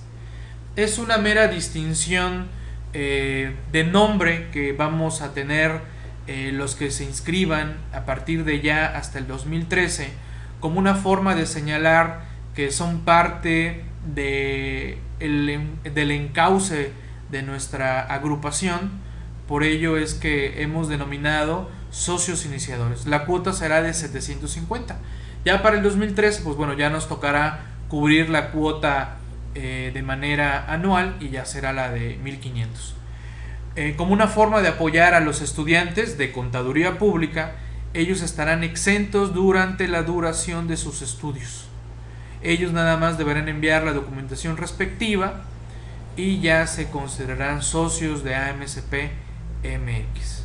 Es 0.76 0.98
una 0.98 1.18
mera 1.18 1.48
distinción 1.48 2.48
eh, 2.94 3.56
de 3.72 3.84
nombre 3.84 4.48
que 4.52 4.74
vamos 4.74 5.22
a 5.22 5.34
tener 5.34 5.82
eh, 6.28 6.52
los 6.54 6.76
que 6.76 6.92
se 6.92 7.04
inscriban 7.04 7.78
a 7.94 8.06
partir 8.06 8.44
de 8.44 8.62
ya 8.62 8.86
hasta 8.86 9.20
el 9.20 9.28
2013 9.28 10.10
como 10.60 10.80
una 10.80 10.96
forma 10.96 11.36
de 11.36 11.46
señalar 11.46 12.22
que 12.56 12.72
son 12.72 13.02
parte 13.02 13.84
de 14.14 15.00
del 15.20 16.12
encauce 16.12 16.92
de 17.30 17.44
nuestra 17.44 18.02
agrupación. 18.02 18.92
Por 19.48 19.64
ello 19.64 19.98
es 19.98 20.14
que 20.14 20.62
hemos 20.62 20.90
denominado 20.90 21.70
socios 21.90 22.46
iniciadores. 22.46 23.06
La 23.06 23.26
cuota 23.26 23.54
será 23.54 23.82
de 23.82 23.94
750. 23.94 24.98
Ya 25.46 25.62
para 25.62 25.78
el 25.78 25.84
2013, 25.84 26.42
pues 26.44 26.58
bueno, 26.58 26.74
ya 26.74 26.90
nos 26.90 27.08
tocará 27.08 27.62
cubrir 27.88 28.30
la 28.30 28.52
cuota 28.52 29.18
eh, 29.56 29.92
de 29.94 30.02
manera 30.04 30.72
anual 30.72 31.16
y 31.20 31.30
ya 31.30 31.46
será 31.46 31.74
la 31.74 31.90
de 31.90 32.18
1500. 32.18 32.96
Eh, 33.76 33.94
como 33.96 34.14
una 34.14 34.28
forma 34.28 34.62
de 34.62 34.70
apoyar 34.70 35.14
a 35.14 35.20
los 35.20 35.42
estudiantes 35.42 36.18
de 36.18 36.32
contaduría 36.32 36.98
pública, 36.98 37.56
ellos 37.94 38.22
estarán 38.22 38.64
exentos 38.64 39.34
durante 39.34 39.88
la 39.88 40.04
duración 40.04 40.68
de 40.68 40.78
sus 40.78 41.02
estudios. 41.02 41.68
Ellos 42.44 42.72
nada 42.72 42.98
más 42.98 43.18
deberán 43.18 43.48
enviar 43.48 43.84
la 43.84 43.94
documentación 43.94 44.58
respectiva 44.58 45.44
y 46.18 46.42
ya 46.42 46.68
se 46.68 46.90
considerarán 46.90 47.62
socios 47.62 48.24
de 48.24 48.36
AMCP 48.36 48.94
MX. 49.64 50.44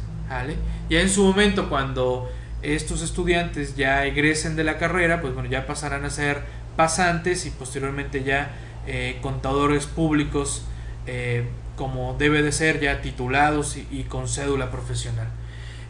Ya 0.89 1.01
en 1.01 1.11
su 1.11 1.25
momento, 1.25 1.69
cuando 1.69 2.31
estos 2.63 3.03
estudiantes 3.03 3.77
ya 3.77 4.05
egresen 4.07 4.57
de 4.57 4.65
la 4.65 4.79
carrera, 4.79 5.21
pues 5.21 5.35
bueno, 5.35 5.49
ya 5.49 5.67
pasarán 5.67 6.05
a 6.05 6.11
ser 6.11 6.43
pasantes 6.77 7.45
y 7.47 7.51
posteriormente 7.51 8.23
ya 8.23 8.51
eh, 8.87 9.19
contadores 9.21 9.87
públicos 9.87 10.65
eh, 11.07 11.45
como 11.77 12.15
debe 12.19 12.43
de 12.43 12.53
ser 12.53 12.81
ya 12.81 13.01
titulados 13.03 13.77
y, 13.77 14.05
con 14.05 14.29
cédula 14.29 14.71
profesional. 14.71 15.29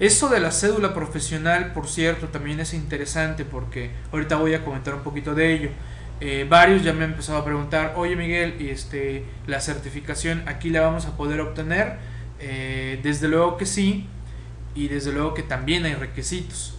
Esto 0.01 0.29
de 0.29 0.41
la 0.41 0.51
cédula 0.51 0.95
profesional, 0.95 1.73
por 1.73 1.87
cierto, 1.87 2.29
también 2.29 2.59
es 2.61 2.75
interesante 2.75 3.45
porque 3.45 3.91
ahorita 4.11 4.37
voy 4.37 4.55
a 4.55 4.65
comentar 4.65 4.95
un 4.95 5.03
poquito 5.03 5.35
de 5.35 5.55
ello. 5.55 5.71
Eh, 6.21 6.47
varios 6.49 6.85
ya 6.85 6.92
me 6.92 7.04
han 7.04 7.11
empezado 7.11 7.38
a 7.38 7.45
preguntar, 7.45 7.95
oye 7.97 8.14
Miguel, 8.14 8.57
y 8.61 8.69
este, 8.69 9.25
la 9.47 9.61
certificación 9.61 10.45
aquí 10.47 10.71
la 10.71 10.83
vamos 10.83 11.07
a 11.07 11.16
poder 11.16 11.40
obtener. 11.40 11.99
desde 13.02 13.28
luego 13.28 13.57
que 13.57 13.66
sí, 13.66 14.09
y 14.75 14.88
desde 14.88 15.12
luego 15.12 15.35
que 15.35 15.42
también 15.42 15.85
hay 15.85 15.95
requisitos. 15.95 16.75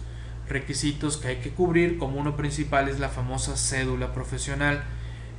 Requisitos 0.48 1.16
que 1.16 1.28
hay 1.28 1.36
que 1.36 1.50
cubrir, 1.50 1.98
como 1.98 2.20
uno 2.20 2.36
principal 2.36 2.88
es 2.88 2.98
la 2.98 3.08
famosa 3.08 3.56
cédula 3.56 4.12
profesional. 4.12 4.84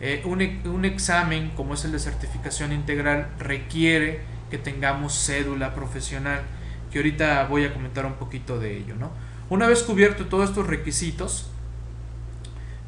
Eh, 0.02 0.22
un, 0.26 0.42
un, 0.70 0.86
examen 0.86 1.52
como 1.56 1.74
es 1.74 1.86
el 1.86 1.92
de 1.92 2.00
certificación 2.00 2.74
integral 2.74 3.30
requiere 3.40 4.20
que 4.50 4.58
tengamos 4.58 5.14
cédula 5.14 5.74
profesional, 5.74 6.42
que 6.92 7.00
ahorita 7.00 7.46
voy 7.48 7.66
a 7.66 7.74
comentar 7.74 8.06
un 8.06 8.16
poquito 8.16 8.60
de 8.60 8.78
ello. 8.78 8.96
¿no? 8.96 9.12
Una 9.50 9.68
vez 9.68 9.84
cubierto 9.84 10.26
todos 10.26 10.50
estos 10.50 10.68
requisitos 10.68 11.50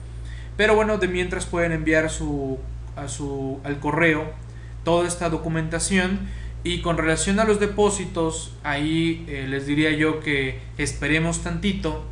Pero 0.58 0.74
bueno, 0.74 0.98
de 0.98 1.08
mientras 1.08 1.46
pueden 1.46 1.72
enviar 1.72 2.10
su, 2.10 2.58
a 2.96 3.08
su, 3.08 3.62
al 3.64 3.80
correo 3.80 4.43
toda 4.84 5.08
esta 5.08 5.30
documentación. 5.30 6.20
Y 6.62 6.80
con 6.80 6.96
relación 6.96 7.40
a 7.40 7.44
los 7.44 7.60
depósitos, 7.60 8.54
ahí 8.62 9.26
les 9.48 9.66
diría 9.66 9.90
yo 9.90 10.20
que 10.20 10.60
esperemos 10.78 11.42
tantito 11.42 12.04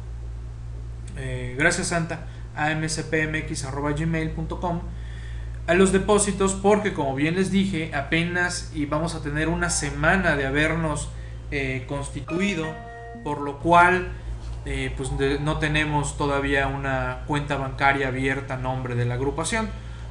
eh, 1.18 1.54
gracias 1.58 1.88
Santa, 1.88 2.28
a 2.56 2.74
mcpmx.gmail.com 2.74 4.80
a 5.66 5.74
los 5.74 5.92
depósitos 5.92 6.54
porque 6.54 6.94
como 6.94 7.14
bien 7.14 7.36
les 7.36 7.52
dije 7.52 7.94
apenas 7.94 8.72
y 8.74 8.86
vamos 8.86 9.14
a 9.14 9.22
tener 9.22 9.48
una 9.48 9.70
semana 9.70 10.34
de 10.36 10.46
habernos 10.46 11.08
eh, 11.52 11.84
constituido 11.86 12.66
por 13.22 13.40
lo 13.42 13.60
cual 13.60 14.08
eh, 14.64 14.92
pues 14.96 15.12
no 15.40 15.58
tenemos 15.58 16.16
todavía 16.16 16.66
una 16.66 17.22
cuenta 17.26 17.56
bancaria 17.56 18.08
abierta 18.08 18.54
a 18.54 18.56
nombre 18.56 18.96
de 18.96 19.04
la 19.04 19.14
agrupación 19.14 19.68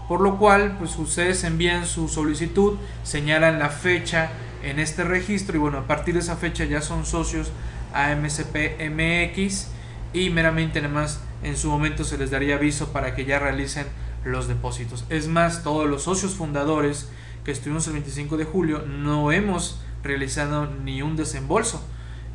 por 0.08 0.22
lo 0.22 0.38
cual 0.38 0.78
pues 0.78 0.98
ustedes 0.98 1.44
envían 1.44 1.86
su 1.86 2.08
solicitud 2.08 2.78
señalan 3.04 3.60
la 3.60 3.70
fecha 3.70 4.30
en 4.64 4.80
este 4.80 5.04
registro 5.04 5.56
y 5.56 5.60
bueno 5.60 5.80
a 5.80 5.88
partir 5.88 6.14
de 6.14 6.20
esa 6.20 6.36
fecha 6.36 6.66
ya 6.66 6.82
son 6.82 7.06
socios 7.06 7.52
a 7.94 8.16
MCPMX 8.16 9.68
y 10.14 10.30
meramente 10.30 10.82
nada 10.82 10.94
más 10.94 11.22
en 11.44 11.58
su 11.58 11.70
momento 11.70 12.04
se 12.04 12.18
les 12.18 12.32
daría 12.32 12.56
aviso 12.56 12.92
para 12.92 13.16
que 13.16 13.26
ya 13.26 13.40
realicen 13.40 13.86
los 14.24 14.48
depósitos. 14.48 15.06
Es 15.10 15.28
más, 15.28 15.64
todos 15.64 15.90
los 15.90 16.04
socios 16.04 16.36
fundadores 16.36 17.10
que 17.44 17.52
estuvimos 17.52 17.88
el 17.88 17.94
25 17.94 18.38
de 18.38 18.46
julio 18.46 18.84
no 18.86 19.32
hemos 19.32 19.82
realizado 20.04 20.68
ni 20.68 21.02
un 21.02 21.16
desembolso 21.16 21.84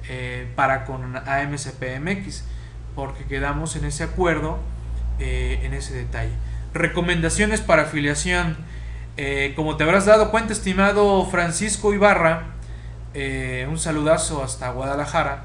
eh, 0.08 0.50
para 0.56 0.84
con 0.84 1.16
AMCPMX 1.16 2.44
porque 2.94 3.24
quedamos 3.24 3.76
en 3.76 3.84
ese 3.84 4.04
acuerdo, 4.04 4.58
eh, 5.18 5.60
en 5.62 5.74
ese 5.74 5.94
detalle. 5.94 6.32
Recomendaciones 6.76 7.60
para 7.60 7.82
afiliación. 7.82 8.56
Eh, 9.16 9.52
como 9.56 9.76
te 9.76 9.84
habrás 9.84 10.06
dado 10.06 10.30
cuenta, 10.30 10.52
estimado 10.52 11.26
Francisco 11.26 11.94
Ibarra, 11.94 12.52
un 13.68 13.78
saludazo 13.78 14.42
hasta 14.44 14.68
Guadalajara, 14.70 15.44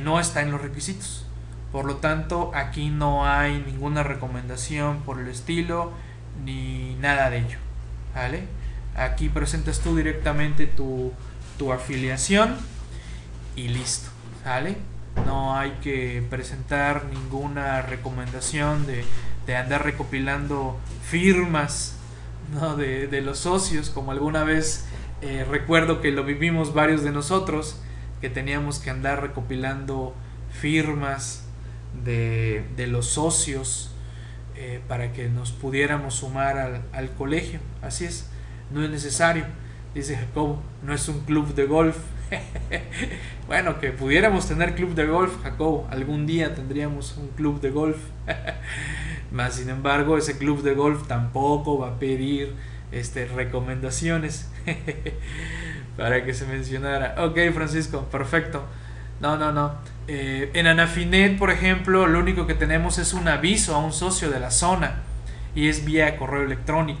no 0.00 0.20
está 0.20 0.42
en 0.42 0.52
los 0.52 0.62
requisitos. 0.62 1.26
Por 1.72 1.84
lo 1.84 1.96
tanto, 1.96 2.50
aquí 2.54 2.90
no 2.90 3.26
hay 3.26 3.62
ninguna 3.66 4.02
recomendación 4.02 5.02
por 5.02 5.20
el 5.20 5.28
estilo 5.28 5.92
ni 6.44 6.96
nada 7.00 7.30
de 7.30 7.38
ello. 7.38 7.58
¿Vale? 8.14 8.44
Aquí 8.96 9.28
presentas 9.28 9.80
tú 9.80 9.96
directamente 9.96 10.66
tu, 10.66 11.12
afiliación 11.72 12.56
y 13.54 13.68
listo. 13.68 14.08
¿Vale? 14.44 14.76
No 15.26 15.56
hay 15.56 15.72
que 15.82 16.26
presentar 16.28 17.04
ninguna 17.04 17.82
recomendación 17.82 18.86
de, 18.86 19.04
de 19.46 19.56
andar 19.56 19.84
recopilando 19.84 20.78
firmas 21.02 21.96
¿no? 22.52 22.76
de, 22.76 23.20
los 23.20 23.38
socios, 23.38 23.90
como 23.90 24.12
alguna 24.12 24.44
vez 24.44 24.86
eh, 25.22 25.44
recuerdo 25.48 26.00
que 26.00 26.10
lo 26.10 26.24
vivimos 26.24 26.74
varios 26.74 27.02
de 27.02 27.12
nosotros, 27.12 27.80
que 28.20 28.30
teníamos 28.30 28.78
que 28.78 28.90
andar 28.90 29.22
recopilando 29.22 30.14
firmas 30.52 31.44
de, 32.04 32.64
de 32.76 32.86
los 32.86 33.06
socios 33.06 33.90
eh, 34.56 34.80
para 34.88 35.12
que 35.12 35.28
nos 35.28 35.52
pudiéramos 35.52 36.14
sumar 36.14 36.58
al, 36.58 36.82
al 36.92 37.10
colegio. 37.10 37.60
Así 37.82 38.04
es, 38.04 38.28
no 38.70 38.84
es 38.84 38.90
necesario. 38.90 39.46
Dice 39.94 40.16
Jacob, 40.16 40.58
no 40.84 40.94
es 40.94 41.08
un 41.08 41.20
club 41.20 41.54
de 41.54 41.64
golf. 41.64 41.96
bueno, 43.46 43.80
que 43.80 43.90
pudiéramos 43.90 44.46
tener 44.46 44.74
club 44.74 44.94
de 44.94 45.06
golf, 45.06 45.42
Jacob. 45.42 45.86
Algún 45.90 46.26
día 46.26 46.54
tendríamos 46.54 47.16
un 47.16 47.28
club 47.28 47.60
de 47.60 47.70
golf. 47.70 47.98
Más 49.32 49.54
sin 49.54 49.68
embargo, 49.70 50.18
ese 50.18 50.38
club 50.38 50.62
de 50.62 50.74
golf 50.74 51.06
tampoco 51.06 51.78
va 51.78 51.88
a 51.88 51.98
pedir 51.98 52.54
este, 52.92 53.26
recomendaciones 53.26 54.50
para 55.96 56.24
que 56.24 56.34
se 56.34 56.46
mencionara. 56.46 57.14
Ok, 57.24 57.38
Francisco, 57.54 58.06
perfecto. 58.10 58.64
No, 59.20 59.36
no, 59.36 59.52
no. 59.52 59.74
Eh, 60.08 60.50
en 60.54 60.66
Anafinet, 60.66 61.38
por 61.38 61.50
ejemplo, 61.50 62.06
lo 62.06 62.18
único 62.18 62.46
que 62.46 62.54
tenemos 62.54 62.98
es 62.98 63.12
un 63.12 63.28
aviso 63.28 63.74
a 63.74 63.78
un 63.78 63.92
socio 63.92 64.30
de 64.30 64.40
la 64.40 64.50
zona 64.50 65.02
y 65.54 65.68
es 65.68 65.84
vía 65.84 66.16
correo 66.16 66.42
electrónico. 66.42 67.00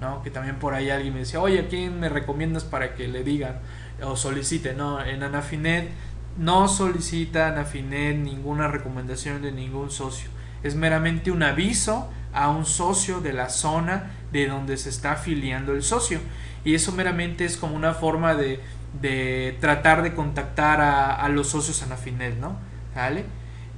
¿no? 0.00 0.22
Que 0.22 0.30
también 0.30 0.56
por 0.56 0.74
ahí 0.74 0.90
alguien 0.90 1.12
me 1.12 1.20
decía, 1.20 1.40
oye, 1.40 1.60
¿a 1.60 1.68
quién 1.68 1.98
me 2.00 2.08
recomiendas 2.08 2.64
para 2.64 2.94
que 2.94 3.08
le 3.08 3.24
digan 3.24 3.58
o 4.02 4.16
solicite? 4.16 4.74
No, 4.74 5.04
en 5.04 5.22
Anafinet 5.22 5.88
no 6.36 6.68
solicita 6.68 7.48
Anafinet 7.48 8.16
ninguna 8.16 8.68
recomendación 8.68 9.42
de 9.42 9.52
ningún 9.52 9.90
socio. 9.90 10.30
Es 10.62 10.74
meramente 10.74 11.30
un 11.30 11.42
aviso 11.42 12.10
a 12.32 12.50
un 12.50 12.66
socio 12.66 13.20
de 13.20 13.32
la 13.32 13.48
zona 13.48 14.10
de 14.32 14.46
donde 14.46 14.76
se 14.76 14.88
está 14.88 15.12
afiliando 15.12 15.72
el 15.72 15.82
socio. 15.82 16.20
Y 16.64 16.74
eso 16.74 16.92
meramente 16.92 17.44
es 17.44 17.56
como 17.56 17.76
una 17.76 17.94
forma 17.94 18.34
de, 18.34 18.60
de 19.00 19.56
tratar 19.60 20.02
de 20.02 20.14
contactar 20.14 20.80
a, 20.80 21.14
a 21.14 21.28
los 21.28 21.48
socios 21.48 21.82
Anafinet, 21.82 22.36
¿no? 22.38 22.56
¿Vale? 22.94 23.24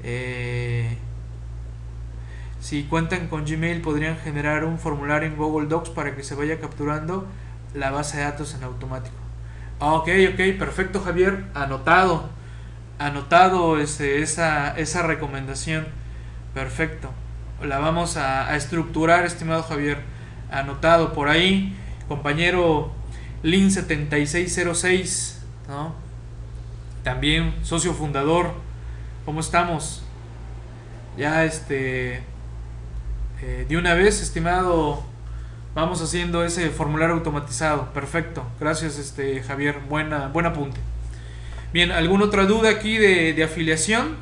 Eh, 0.03 0.97
si 2.61 2.85
cuentan 2.85 3.29
con 3.29 3.45
Gmail 3.45 3.81
podrían 3.81 4.19
generar 4.19 4.65
un 4.65 4.79
formulario 4.79 5.29
en 5.29 5.37
Google 5.37 5.69
Docs 5.69 5.91
para 5.91 6.15
que 6.15 6.23
se 6.23 6.35
vaya 6.35 6.61
capturando 6.61 7.27
la 7.75 7.91
base 7.91 8.19
de 8.19 8.25
datos 8.25 8.55
en 8.55 8.65
automático. 8.65 9.17
Ah, 9.79 9.95
ok, 9.95 10.09
ok, 10.33 10.59
perfecto 10.59 11.01
Javier, 11.01 11.47
anotado, 11.55 12.29
anotado 12.99 13.79
ese, 13.79 14.21
esa, 14.21 14.77
esa 14.79 15.03
recomendación. 15.03 15.87
Perfecto. 16.55 17.11
La 17.63 17.79
vamos 17.79 18.17
a, 18.17 18.57
estructurar, 18.57 19.25
estimado 19.25 19.63
Javier. 19.63 19.99
Anotado 20.51 21.13
por 21.13 21.29
ahí, 21.29 21.77
compañero 22.09 22.93
Lin7606, 23.45 25.37
¿no? 25.69 25.95
También 27.05 27.55
socio 27.63 27.95
fundador. 27.95 28.53
¿Cómo 29.25 29.41
estamos? 29.41 30.03
Ya 31.17 31.45
este 31.45 32.23
eh, 33.43 33.65
de 33.69 33.77
una 33.77 33.95
vez, 33.95 34.21
estimado, 34.21 35.03
vamos 35.75 36.03
haciendo 36.03 36.45
ese 36.45 36.69
formulario 36.71 37.15
automatizado. 37.15 37.93
Perfecto. 37.93 38.45
Gracias, 38.59 38.99
este 38.99 39.43
Javier. 39.43 39.79
Buena, 39.89 40.29
buen 40.29 40.47
apunte. 40.47 40.79
Bien, 41.73 41.93
¿alguna 41.93 42.25
otra 42.25 42.45
duda 42.45 42.69
aquí 42.69 42.99
de, 42.99 43.43
afiliación? 43.43 44.17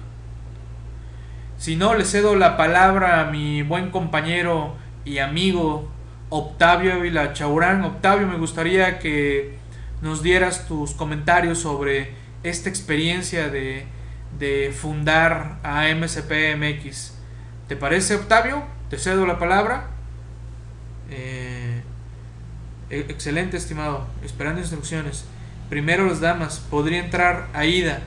Si 1.59 1.75
no, 1.75 1.95
le 1.95 2.05
cedo 2.05 2.37
la 2.37 2.57
palabra 2.57 3.21
a 3.21 3.25
mi 3.33 3.63
buen 3.63 3.91
compañero 3.91 4.77
y 5.05 5.19
amigo 5.19 5.91
Octavio 6.29 6.95
Ávila 6.95 7.33
Chaurán. 7.33 7.83
Octavio, 7.83 8.29
me 8.29 8.39
gustaría 8.39 9.01
que 9.01 9.59
nos 10.01 10.23
dieras 10.23 10.69
tus 10.69 10.93
comentarios 10.93 11.59
sobre 11.59 12.13
esta 12.45 12.69
experiencia 12.69 13.49
de, 13.49 13.87
de 14.39 14.73
fundar 14.73 15.59
a 15.65 15.87
MSPMX. 15.93 17.15
¿Te 17.67 17.75
parece, 17.75 18.15
Octavio? 18.15 18.63
Te 18.89 18.97
cedo 18.97 19.27
la 19.27 19.41
palabra. 19.41 19.89
Eh, 21.11 21.83
e-, 22.89 23.07
excelente, 23.09 23.57
estimado. 23.57 24.07
Esperando 24.25 24.61
instrucciones. 24.61 25.25
Primero 25.69 26.07
las 26.07 26.21
damas. 26.21 26.61
Podría 26.71 27.01
entrar 27.01 27.49
Aida. 27.53 28.01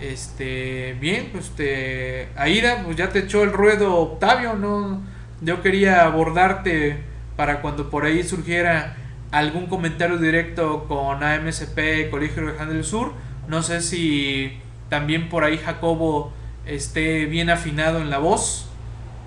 Este, 0.00 0.96
bien, 1.00 1.30
pues 1.32 1.50
te, 1.50 2.28
Aida, 2.36 2.82
pues 2.84 2.96
ya 2.96 3.08
te 3.08 3.20
echó 3.20 3.42
el 3.42 3.52
ruedo 3.52 3.96
Octavio, 3.96 4.54
no, 4.54 5.02
yo 5.40 5.60
quería 5.60 6.04
abordarte 6.04 7.02
para 7.36 7.60
cuando 7.60 7.90
por 7.90 8.04
ahí 8.04 8.22
surgiera 8.22 8.96
algún 9.30 9.66
comentario 9.66 10.18
directo 10.18 10.86
con 10.88 11.22
AMSP 11.22 12.10
Colegio 12.10 12.44
Regional 12.44 12.72
del 12.72 12.84
Sur. 12.84 13.12
No 13.48 13.62
sé 13.62 13.80
si 13.80 14.58
también 14.88 15.28
por 15.28 15.44
ahí 15.44 15.58
Jacobo 15.58 16.32
esté 16.66 17.26
bien 17.26 17.50
afinado 17.50 18.00
en 18.00 18.10
la 18.10 18.18
voz, 18.18 18.68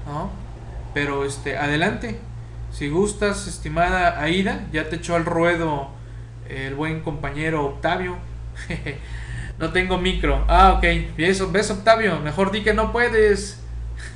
¿no? 0.05 0.29
Pero 0.93 1.25
este, 1.25 1.57
adelante. 1.57 2.19
Si 2.71 2.89
gustas, 2.89 3.47
estimada 3.47 4.21
Aida, 4.21 4.65
ya 4.71 4.89
te 4.89 4.97
echó 4.97 5.15
al 5.15 5.25
ruedo 5.25 5.89
el 6.49 6.75
buen 6.75 7.01
compañero 7.01 7.65
Octavio. 7.65 8.17
no 9.61 9.71
tengo 9.71 9.97
micro. 9.99 10.43
Ah, 10.47 10.73
ok. 10.73 11.15
¿Ves, 11.15 11.51
¿Ves 11.51 11.69
Octavio? 11.69 12.19
Mejor 12.19 12.51
di 12.51 12.63
que 12.63 12.73
no 12.73 12.91
puedes. 12.91 13.63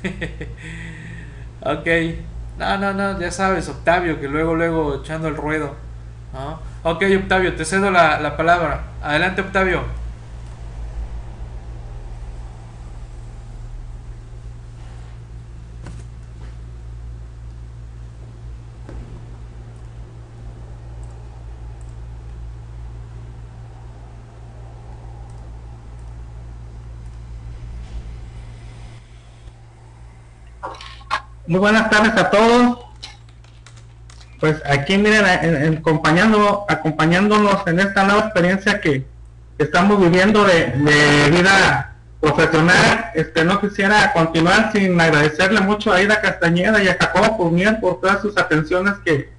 ok. 1.62 1.86
No, 2.58 2.78
no, 2.78 2.92
no, 2.92 3.20
ya 3.20 3.30
sabes, 3.30 3.68
Octavio, 3.68 4.20
que 4.20 4.28
luego, 4.28 4.54
luego 4.54 5.02
echando 5.02 5.28
el 5.28 5.36
ruedo. 5.36 5.74
Ok, 6.82 7.04
Octavio, 7.22 7.54
te 7.54 7.64
cedo 7.64 7.90
la, 7.90 8.20
la 8.20 8.36
palabra. 8.36 8.84
Adelante, 9.02 9.40
Octavio. 9.40 9.82
Muy 31.48 31.60
buenas 31.60 31.88
tardes 31.90 32.12
a 32.16 32.28
todos. 32.28 32.78
Pues 34.40 34.60
aquí 34.66 34.98
miren, 34.98 35.78
acompañando, 35.78 36.64
acompañándonos 36.68 37.64
en 37.68 37.78
esta 37.78 38.04
nueva 38.04 38.22
experiencia 38.22 38.80
que 38.80 39.06
estamos 39.56 40.00
viviendo 40.00 40.44
de, 40.44 41.30
vida 41.30 41.94
profesional, 42.20 43.12
este 43.14 43.44
no 43.44 43.60
quisiera 43.60 44.12
continuar 44.12 44.72
sin 44.72 45.00
agradecerle 45.00 45.60
mucho 45.60 45.92
a 45.92 46.02
Ida 46.02 46.20
Castañeda 46.20 46.82
y 46.82 46.88
a 46.88 46.96
Jacobo 46.98 47.52
por 47.80 48.00
todas 48.00 48.20
sus 48.20 48.36
atenciones 48.36 48.94
que 49.04 49.30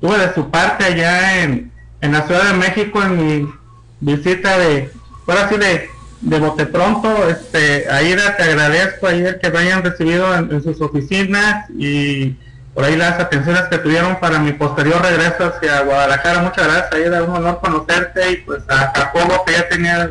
tuve 0.00 0.18
de 0.18 0.32
su 0.32 0.50
parte 0.50 0.84
allá 0.84 1.42
en, 1.42 1.70
en 2.00 2.12
la 2.12 2.22
Ciudad 2.22 2.44
de 2.44 2.54
México 2.54 3.02
en 3.02 3.16
mi 3.18 3.52
visita 4.00 4.58
de, 4.58 4.90
ahora 5.26 5.48
sí 5.50 5.58
de 5.58 5.90
de 6.20 6.38
bote 6.38 6.66
pronto, 6.66 7.28
este, 7.28 7.90
Aida, 7.90 8.36
te 8.36 8.42
agradezco 8.42 9.06
ayer 9.06 9.40
que 9.40 9.50
me 9.50 9.58
hayan 9.60 9.82
recibido 9.82 10.34
en, 10.34 10.62
sus 10.62 10.80
oficinas 10.80 11.68
y 11.70 12.36
por 12.74 12.84
ahí 12.84 12.96
las 12.96 13.18
atenciones 13.18 13.62
que 13.62 13.78
tuvieron 13.78 14.20
para 14.20 14.38
mi 14.38 14.52
posterior 14.52 15.00
regreso 15.00 15.46
hacia 15.46 15.80
Guadalajara. 15.80 16.42
Muchas 16.42 16.66
gracias, 16.66 16.92
Aida, 16.92 17.22
un 17.22 17.36
honor 17.36 17.60
conocerte 17.60 18.32
y 18.32 18.36
pues 18.38 18.62
a 18.68 18.92
Jacobo, 18.94 19.44
que 19.46 19.52
ya 19.52 19.68
tenía 19.68 20.10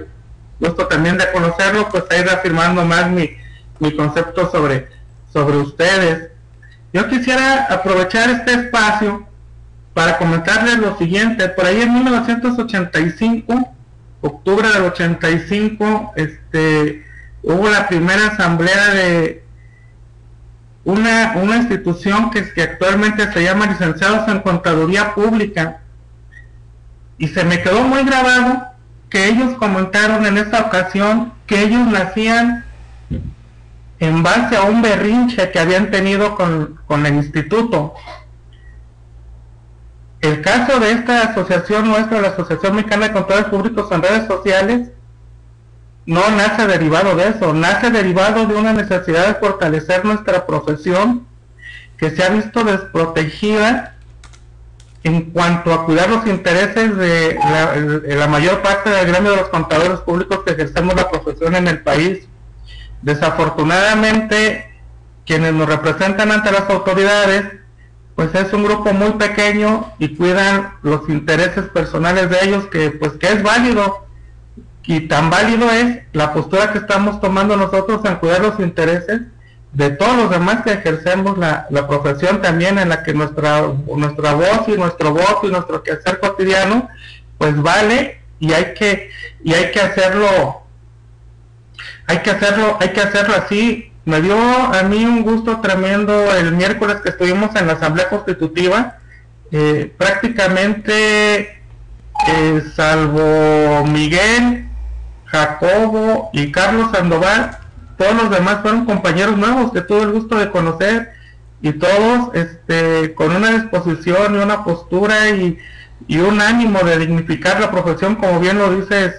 gusto 0.59 0.87
también 0.87 1.17
de 1.17 1.31
conocerlo, 1.31 1.87
pues 1.89 2.03
ahí 2.09 2.21
afirmando 2.21 2.83
más 2.85 3.09
mi, 3.09 3.29
mi 3.79 3.95
concepto 3.95 4.49
sobre, 4.51 4.89
sobre 5.31 5.57
ustedes. 5.57 6.31
Yo 6.91 7.07
quisiera 7.07 7.67
aprovechar 7.69 8.31
este 8.31 8.53
espacio 8.53 9.27
para 9.93 10.17
comentarles 10.17 10.79
lo 10.79 10.97
siguiente. 10.97 11.49
Por 11.49 11.65
ahí 11.65 11.81
en 11.81 11.93
1985 11.93 13.75
octubre 14.21 14.67
del 14.69 14.83
85, 14.83 16.13
este, 16.15 17.05
hubo 17.43 17.69
la 17.69 17.87
primera 17.87 18.27
asamblea 18.27 18.89
de 18.93 19.43
una, 20.83 21.33
una 21.41 21.57
institución 21.57 22.31
que, 22.31 22.61
actualmente 22.61 23.31
se 23.31 23.43
llama 23.43 23.67
Licenciados 23.67 24.27
en 24.27 24.39
Contaduría 24.39 25.13
Pública. 25.13 25.81
Y 27.17 27.27
se 27.27 27.43
me 27.43 27.61
quedó 27.61 27.83
muy 27.83 28.03
grabado 28.03 28.63
que 29.09 29.27
ellos 29.27 29.55
comentaron 29.57 30.25
en 30.25 30.37
esta 30.37 30.61
ocasión 30.61 31.33
que 31.47 31.63
ellos 31.63 31.87
nacían 31.87 32.65
en 33.99 34.23
base 34.23 34.55
a 34.55 34.61
un 34.61 34.81
berrinche 34.81 35.51
que 35.51 35.59
habían 35.59 35.91
tenido 35.91 36.35
con, 36.35 36.79
con 36.85 37.05
el 37.05 37.15
instituto. 37.15 37.93
El 40.21 40.41
caso 40.41 40.79
de 40.79 40.91
esta 40.91 41.29
asociación 41.29 41.87
nuestra, 41.89 42.19
la 42.19 42.29
Asociación 42.29 42.75
Mexicana 42.75 43.07
de 43.07 43.13
Controles 43.13 43.45
Públicos 43.45 43.87
en 43.91 44.01
Redes 44.01 44.27
Sociales, 44.27 44.89
no 46.05 46.29
nace 46.31 46.67
derivado 46.67 47.15
de 47.15 47.29
eso, 47.29 47.53
nace 47.53 47.91
derivado 47.91 48.45
de 48.45 48.55
una 48.55 48.73
necesidad 48.73 49.27
de 49.27 49.35
fortalecer 49.35 50.03
nuestra 50.03 50.45
profesión 50.45 51.27
que 51.97 52.09
se 52.09 52.23
ha 52.23 52.29
visto 52.29 52.63
desprotegida 52.63 53.95
en 55.03 55.31
cuanto 55.31 55.73
a 55.73 55.85
cuidar 55.85 56.09
los 56.09 56.25
intereses 56.27 56.95
de 56.97 57.37
la, 58.15 58.27
mayor 58.27 58.61
parte 58.61 58.89
del 58.89 59.07
gremio 59.07 59.31
de 59.31 59.37
los 59.37 59.49
contadores 59.49 59.99
públicos 59.99 60.39
que 60.45 60.53
ejercemos 60.53 60.95
la 60.95 61.09
profesión 61.09 61.55
en 61.55 61.67
el 61.67 61.81
país. 61.81 62.27
Desafortunadamente, 63.01 64.69
quienes 65.25 65.53
nos 65.53 65.69
representan 65.69 66.31
ante 66.31 66.51
las 66.51 66.69
autoridades, 66.69 67.45
pues 68.19 68.35
es 68.35 68.51
un 68.51 68.65
grupo 68.65 68.91
muy 68.91 69.11
pequeño 69.11 69.93
y 69.97 70.13
cuidan 70.17 70.73
los 70.81 71.07
intereses 71.07 71.69
personales 71.69 72.29
de 72.29 72.37
ellos, 72.43 72.65
que 72.65 72.91
pues 72.91 73.13
que 73.13 73.27
es 73.27 73.41
válido. 73.41 74.05
Y 74.83 75.07
tan 75.07 75.29
válido 75.29 75.71
es 75.71 75.99
la 76.11 76.33
postura 76.33 76.73
que 76.73 76.79
estamos 76.79 77.21
tomando 77.21 77.55
nosotros 77.55 78.01
en 78.03 78.17
cuidar 78.17 78.41
los 78.41 78.59
intereses 78.59 79.21
de 79.71 79.91
todos 79.91 80.17
los 80.17 80.29
demás 80.31 80.63
que 80.65 80.73
ejercemos 80.73 81.37
la, 81.37 81.69
profesión 81.87 82.41
también 82.41 82.77
en 82.77 82.89
la 82.89 83.03
que 83.03 83.13
nuestra, 83.13 83.61
nuestra 83.95 84.33
voz 84.33 84.67
y 84.67 84.73
nuestro 84.73 85.13
voto 85.13 85.39
y 85.43 85.51
nuestro 85.51 85.81
quehacer 85.81 86.19
cotidiano 86.19 86.89
pues 87.37 87.55
vale 87.61 88.19
y 88.41 88.51
hay 88.51 88.73
que 88.73 89.11
y 89.45 89.53
hay 89.53 89.71
que 89.71 89.79
hacerlo 89.79 90.63
hay 92.05 92.17
que 92.17 92.31
hacerlo 92.31 92.77
hay 92.81 92.89
que 92.89 92.99
hacerlo 92.99 93.35
así 93.35 93.88
me 94.09 94.21
dio 94.21 94.35
a 94.37 94.83
mí 94.83 95.05
un 95.05 95.23
gusto 95.23 95.61
tremendo 95.61 96.35
el 96.35 96.51
miércoles 96.53 96.97
que 97.03 97.09
estuvimos 97.09 97.55
en 97.55 97.67
la 97.67 97.73
asamblea 97.73 98.09
constitutiva. 98.09 98.97
Eh, 99.51 99.93
prácticamente 99.97 101.61
eh, 102.27 102.63
salvo 102.75 103.85
Miguel 103.87 104.67
Jacobo 105.25 106.29
y 106.33 106.51
Carlos 106.51 106.91
Sandoval 106.91 107.57
todos 107.99 108.15
los 108.15 108.29
demás 108.29 108.59
fueron 108.61 108.85
compañeros 108.85 109.37
nuevos 109.37 109.73
que 109.73 109.81
tuve 109.81 110.03
el 110.03 110.13
gusto 110.13 110.37
de 110.37 110.49
conocer 110.49 111.11
y 111.61 111.73
todos 111.73 112.33
este, 112.33 113.13
con 113.13 113.35
una 113.35 113.51
disposición 113.51 114.35
y 114.35 114.37
una 114.37 114.63
postura 114.63 115.29
y, 115.29 115.57
un 116.17 116.39
ánimo 116.39 116.79
de 116.79 116.97
dignificar 116.97 117.59
la 117.59 117.69
profesión, 117.69 118.15
como 118.15 118.39
bien 118.39 118.57
lo 118.57 118.73
dices 118.73 119.15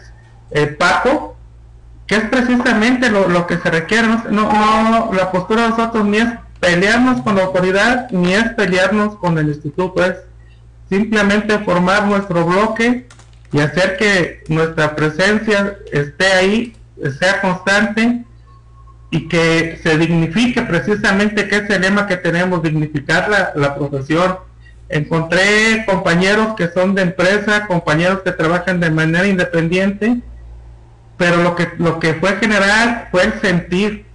eh, 0.51 0.67
Paco, 0.67 1.37
que 2.11 2.17
es 2.17 2.25
precisamente 2.25 3.09
lo, 3.09 3.47
que 3.47 3.57
se 3.59 3.71
requiere. 3.71 4.09
No, 4.09 4.21
no, 4.31 5.13
la 5.13 5.31
postura 5.31 5.63
de 5.63 5.69
nosotros 5.69 6.05
ni 6.05 6.17
es 6.17 6.27
pelearnos 6.59 7.23
con 7.23 7.37
la 7.37 7.45
autoridad, 7.45 8.11
ni 8.11 8.35
es 8.35 8.49
pelearnos 8.55 9.15
con 9.19 9.39
el 9.39 9.47
instituto, 9.47 10.05
es 10.05 10.17
simplemente 10.89 11.61
formar 11.61 12.09
nuestro 12.09 12.45
bloque 12.45 13.07
y 13.53 13.61
hacer 13.61 13.97
que 13.97 14.43
nuestra 14.49 14.97
presencia 14.97 15.79
esté 15.93 16.27
ahí, 16.33 16.77
sea 17.21 17.41
constante 17.41 18.25
y 19.13 19.29
que 19.29 19.79
se 19.81 19.97
dignifique 19.97 20.63
precisamente, 20.63 21.47
que 21.47 21.59
es 21.59 21.71
el 21.71 21.83
lema 21.83 22.09
que 22.09 22.17
tenemos, 22.17 22.61
dignificar 22.61 23.31
la, 23.31 23.53
la 23.55 23.77
profesión. 23.77 24.37
Encontré 24.89 25.85
compañeros 25.87 26.57
que 26.57 26.67
son 26.71 26.97
de 26.97 27.03
empresa, 27.03 27.69
compañeros 27.69 28.23
que 28.25 28.33
trabajan 28.33 28.81
de 28.81 28.91
manera 28.91 29.29
independiente, 29.29 30.23
pero 31.21 31.37
lo 31.37 31.55
que, 31.55 31.71
lo 31.77 32.01
que 32.01 32.15
fue 32.15 32.37
general 32.37 33.09
fue 33.11 33.25
el 33.25 33.41
sentir, 33.43 34.07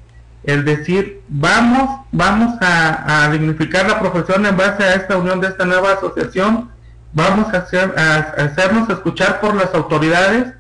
el 0.44 0.65
decir, 0.65 1.22
vamos, 1.28 2.02
vamos 2.12 2.60
a, 2.62 3.26
a 3.26 3.30
dignificar 3.30 3.88
la 3.88 4.00
profesión 4.00 4.44
en 4.44 4.58
base 4.58 4.84
a 4.84 4.96
esta 4.96 5.15
unión 5.15 5.39
de 5.39 5.50
esta 5.50 5.65
nueva 5.65 5.91
asociación, 5.91 6.72
vamos 7.13 7.54
a, 7.54 7.58
hacer, 7.58 7.94
a 7.96 8.18
hacernos 8.44 8.89
escuchar 8.89 9.39
por 9.39 9.54
las 9.54 9.72
autoridades, 9.76 10.56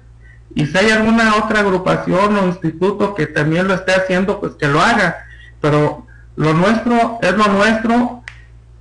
y 0.53 0.67
si 0.67 0.77
hay 0.77 0.91
alguna 0.91 1.35
otra 1.37 1.61
agrupación 1.61 2.37
o 2.37 2.45
instituto 2.45 3.15
que 3.15 3.25
también 3.25 3.67
lo 3.67 3.73
esté 3.73 3.95
haciendo, 3.95 4.39
pues 4.39 4.53
que 4.53 4.67
lo 4.67 4.79
haga. 4.79 5.25
Pero 5.61 6.05
lo 6.35 6.53
nuestro 6.53 7.17
es 7.23 7.33
lo 7.33 7.47
nuestro 7.47 8.23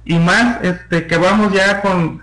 y 0.05 0.19
más 0.19 0.63
este 0.63 1.07
que 1.07 1.17
vamos 1.17 1.51
ya 1.55 1.81
con, 1.81 2.21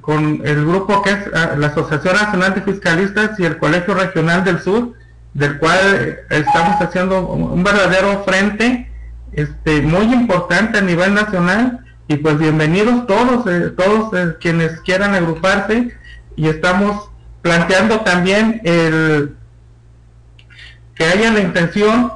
con 0.00 0.42
el 0.44 0.64
grupo 0.66 1.02
que 1.02 1.10
es 1.10 1.18
ah, 1.34 1.54
la 1.56 1.68
Asociación 1.68 2.14
Nacional 2.14 2.54
de 2.54 2.62
Fiscalistas 2.62 3.38
y 3.38 3.44
el 3.44 3.58
Colegio 3.58 3.94
Regional 3.94 4.44
del 4.44 4.60
Sur, 4.60 4.94
del 5.34 5.58
cual 5.58 6.18
estamos 6.30 6.80
haciendo 6.80 7.26
un 7.26 7.62
verdadero 7.62 8.24
frente 8.24 8.90
este 9.32 9.82
muy 9.82 10.12
importante 10.12 10.78
a 10.78 10.82
nivel 10.82 11.14
nacional. 11.14 11.80
Y 12.08 12.16
pues 12.16 12.38
bienvenidos 12.38 13.06
todos 13.06 13.46
eh, 13.46 13.70
todos 13.76 14.12
eh, 14.14 14.36
quienes 14.40 14.80
quieran 14.80 15.14
agruparse. 15.14 15.92
Y 16.36 16.48
estamos 16.48 17.10
planteando 17.42 18.00
también 18.00 18.60
el 18.64 19.36
que 20.94 21.04
haya 21.04 21.32
la 21.32 21.40
intención 21.40 22.12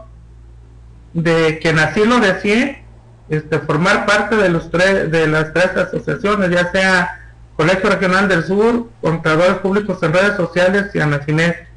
de 1.12 1.59
que 1.59 1.70
así 1.70 2.05
lo 2.05 2.20
desee 2.20 2.85
este, 3.29 3.59
formar 3.61 4.07
parte 4.07 4.37
de 4.37 4.48
los 4.48 4.70
tres 4.70 5.11
de 5.11 5.26
las 5.26 5.53
tres 5.53 5.76
asociaciones, 5.76 6.50
ya 6.50 6.70
sea 6.72 7.20
Colegio 7.61 7.90
Regional 7.90 8.27
del 8.27 8.42
Sur, 8.42 8.88
Contadores 9.03 9.59
Públicos 9.59 9.99
en 10.03 10.14
Redes 10.14 10.35
Sociales 10.35 10.87
y 10.94 10.99
Anafinet, 10.99 11.68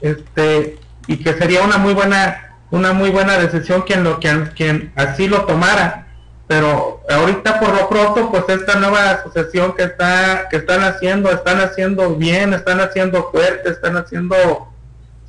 este, 0.00 0.78
y 1.08 1.16
que 1.16 1.32
sería 1.32 1.64
una 1.64 1.78
muy 1.78 1.94
buena 1.94 2.54
una 2.70 2.92
muy 2.92 3.10
buena 3.10 3.36
decisión 3.36 3.82
quien 3.82 4.04
lo 4.04 4.20
quien, 4.20 4.52
quien 4.54 4.92
así 4.94 5.26
lo 5.26 5.44
tomara. 5.44 6.06
Pero 6.46 7.02
ahorita 7.10 7.58
por 7.58 7.74
lo 7.74 7.88
pronto 7.88 8.30
pues 8.30 8.44
esta 8.50 8.78
nueva 8.78 9.10
asociación 9.10 9.74
que 9.74 9.82
está 9.82 10.46
que 10.48 10.58
están 10.58 10.84
haciendo 10.84 11.32
están 11.32 11.58
haciendo 11.60 12.14
bien 12.14 12.54
están 12.54 12.78
haciendo 12.78 13.28
fuerte 13.32 13.70
están 13.70 13.96
haciendo 13.96 14.68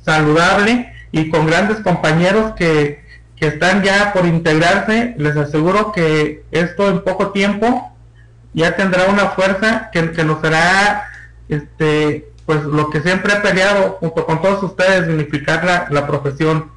saludable. 0.04 0.92
Y 1.10 1.28
con 1.28 1.44
grandes 1.48 1.78
compañeros 1.78 2.52
que, 2.54 3.02
que 3.34 3.48
están 3.48 3.82
ya 3.82 4.12
por 4.12 4.26
integrarse 4.26 5.16
les 5.18 5.36
aseguro 5.36 5.90
que 5.90 6.44
esto 6.52 6.88
en 6.88 7.02
poco 7.02 7.30
tiempo 7.32 7.97
ya 8.54 8.76
tendrá 8.76 9.06
una 9.06 9.28
fuerza 9.30 9.90
que, 9.92 10.12
que 10.12 10.24
nos 10.24 10.42
hará 10.44 11.08
este 11.48 12.32
pues 12.46 12.64
lo 12.64 12.88
que 12.88 13.02
siempre 13.02 13.34
he 13.34 13.40
peleado 13.40 13.98
junto 14.00 14.24
con 14.24 14.40
todos 14.40 14.62
ustedes 14.62 15.06
unificar 15.08 15.64
la, 15.64 15.86
la 15.90 16.06
profesión 16.06 16.70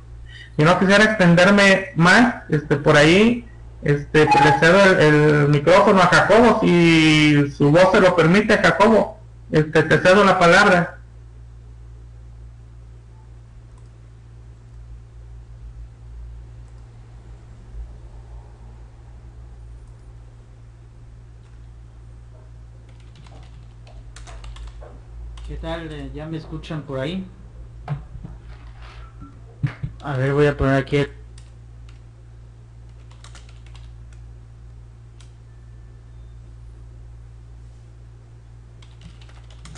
y 0.57 0.63
no 0.63 0.77
quisiera 0.77 1.05
extenderme 1.05 1.91
más 1.95 2.43
este 2.49 2.75
por 2.75 2.97
ahí 2.97 3.47
este, 3.83 4.25
le 4.25 4.59
cedo 4.59 4.83
el, 4.99 5.47
micrófono 5.49 6.01
a 6.01 6.07
Jacobo, 6.07 6.59
si 6.61 7.51
su 7.51 7.71
voz 7.71 7.91
se 7.91 7.99
lo 8.01 8.15
permite, 8.15 8.57
Jacobo, 8.57 9.19
este, 9.51 9.83
te 9.83 9.97
cedo 9.99 10.23
la 10.23 10.37
palabra. 10.39 10.97
¿Qué 25.47 25.50
tal? 25.61 25.91
Eh, 25.91 26.11
¿Ya 26.13 26.25
me 26.25 26.37
escuchan 26.37 26.81
por 26.81 26.99
ahí? 26.99 27.25
A 30.03 30.17
ver, 30.17 30.33
voy 30.33 30.47
a 30.47 30.57
poner 30.57 30.75
aquí 30.75 30.97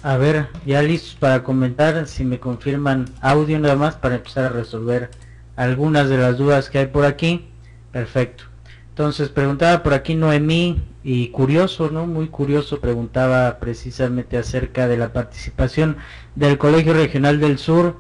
A 0.02 0.18
ver, 0.18 0.50
ya 0.66 0.82
listos 0.82 1.16
para 1.16 1.44
comentar, 1.44 2.08
si 2.08 2.26
me 2.26 2.38
confirman 2.38 3.06
audio 3.22 3.58
nada 3.58 3.78
más 3.78 3.96
para 3.96 4.16
empezar 4.16 4.46
a 4.46 4.50
resolver 4.50 5.10
algunas 5.56 6.10
de 6.10 6.18
las 6.18 6.38
dudas 6.38 6.70
que 6.70 6.80
hay 6.80 6.88
por 6.88 7.06
aquí. 7.06 7.48
Perfecto. 7.94 8.44
Entonces 8.90 9.30
preguntaba 9.30 9.82
por 9.82 9.94
aquí 9.94 10.16
Noemí 10.16 10.82
y 11.04 11.30
curioso, 11.30 11.90
¿no? 11.92 12.06
Muy 12.08 12.28
curioso, 12.28 12.80
preguntaba 12.80 13.60
precisamente 13.60 14.38
acerca 14.38 14.88
de 14.88 14.98
la 14.98 15.14
participación 15.14 15.98
del 16.36 16.58
Colegio 16.58 16.94
Regional 16.94 17.40
del 17.40 17.58
Sur 17.58 17.98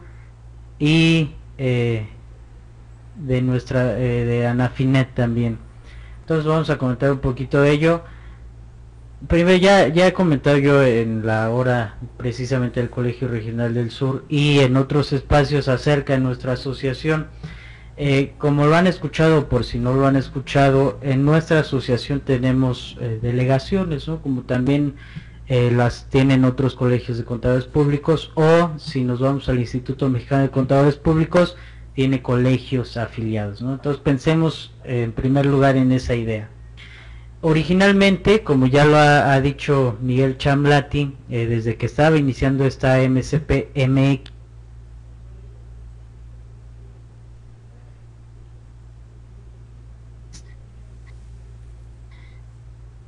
y 0.80 1.32
eh, 1.58 2.08
de 3.16 3.42
nuestra, 3.42 4.00
eh, 4.00 4.26
de 4.26 4.48
Anafinet 4.48 5.14
también. 5.14 5.58
Entonces 6.22 6.46
vamos 6.46 6.70
a 6.70 6.78
comentar 6.78 7.12
un 7.12 7.20
poquito 7.20 7.62
de 7.62 7.72
ello 7.72 8.04
primero 9.28 9.58
ya, 9.58 9.88
ya 9.88 10.08
he 10.08 10.14
comentado 10.14 10.58
yo 10.58 10.84
en 10.84 11.26
la 11.26 11.50
hora 11.50 11.96
precisamente 12.18 12.80
del 12.80 12.90
Colegio 12.90 13.28
Regional 13.28 13.74
del 13.74 13.92
Sur 13.92 14.26
y 14.30 14.60
en 14.60 14.76
otros 14.78 15.14
espacios 15.14 15.68
acerca 15.68 16.14
de 16.14 16.20
nuestra 16.20 16.54
asociación. 16.54 17.28
Eh, 17.96 18.34
como 18.40 18.66
lo 18.66 18.76
han 18.76 18.88
escuchado, 18.88 19.48
por 19.48 19.64
si 19.64 19.78
no 19.78 19.94
lo 19.94 20.08
han 20.08 20.16
escuchado, 20.16 21.00
en 21.04 21.26
nuestra 21.26 21.60
asociación 21.60 22.22
tenemos 22.22 22.98
eh, 23.00 23.20
delegaciones, 23.22 24.08
¿no? 24.08 24.20
como 24.22 24.42
también 24.42 24.96
eh, 25.48 25.72
las 25.72 26.10
tienen 26.10 26.44
otros 26.44 26.74
colegios 26.76 27.20
de 27.20 27.24
contadores 27.24 27.66
públicos 27.66 28.32
o 28.34 28.72
si 28.78 29.04
nos 29.04 29.20
vamos 29.20 29.48
al 29.48 29.60
Instituto 29.60 30.10
Mexicano 30.10 30.42
de 30.42 30.50
Contadores 30.50 30.96
Públicos, 30.96 31.56
tiene 31.94 32.24
colegios 32.24 32.98
afiliados. 32.98 33.62
¿no? 33.62 33.74
Entonces 33.74 34.02
pensemos 34.02 34.74
en 34.84 35.12
primer 35.12 35.46
lugar 35.46 35.78
en 35.78 35.92
esa 35.92 36.16
idea. 36.16 36.50
Originalmente, 37.42 38.42
como 38.42 38.66
ya 38.68 38.86
lo 38.86 38.98
ha, 38.98 39.40
dicho 39.42 39.98
Miguel 40.02 40.38
Chamlati, 40.38 41.14
desde 41.28 41.76
que 41.76 41.88
estaba 41.88 42.18
iniciando 42.18 42.66
esta 42.66 42.98
MCP 43.00 43.76
MX, 43.76 44.33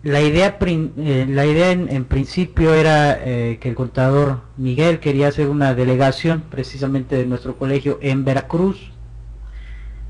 la 0.05 0.21
idea, 0.21 0.59
eh, 0.61 1.25
la 1.27 1.47
idea 1.47 1.71
en, 1.71 2.05
principio 2.05 2.75
era 2.75 3.17
eh, 3.19 3.57
que 3.59 3.69
el 3.69 3.73
contador 3.73 4.41
Miguel 4.55 4.99
quería 4.99 5.29
hacer 5.29 5.49
una 5.49 5.73
delegación 5.73 6.43
precisamente 6.51 7.15
de 7.15 7.25
nuestro 7.25 7.55
colegio 7.57 7.97
en 8.03 8.23
Veracruz. 8.23 8.91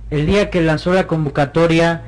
El 0.10 0.26
día 0.26 0.50
que 0.50 0.60
lanzó 0.60 0.94
la 0.94 1.08
convocatoria, 1.08 2.04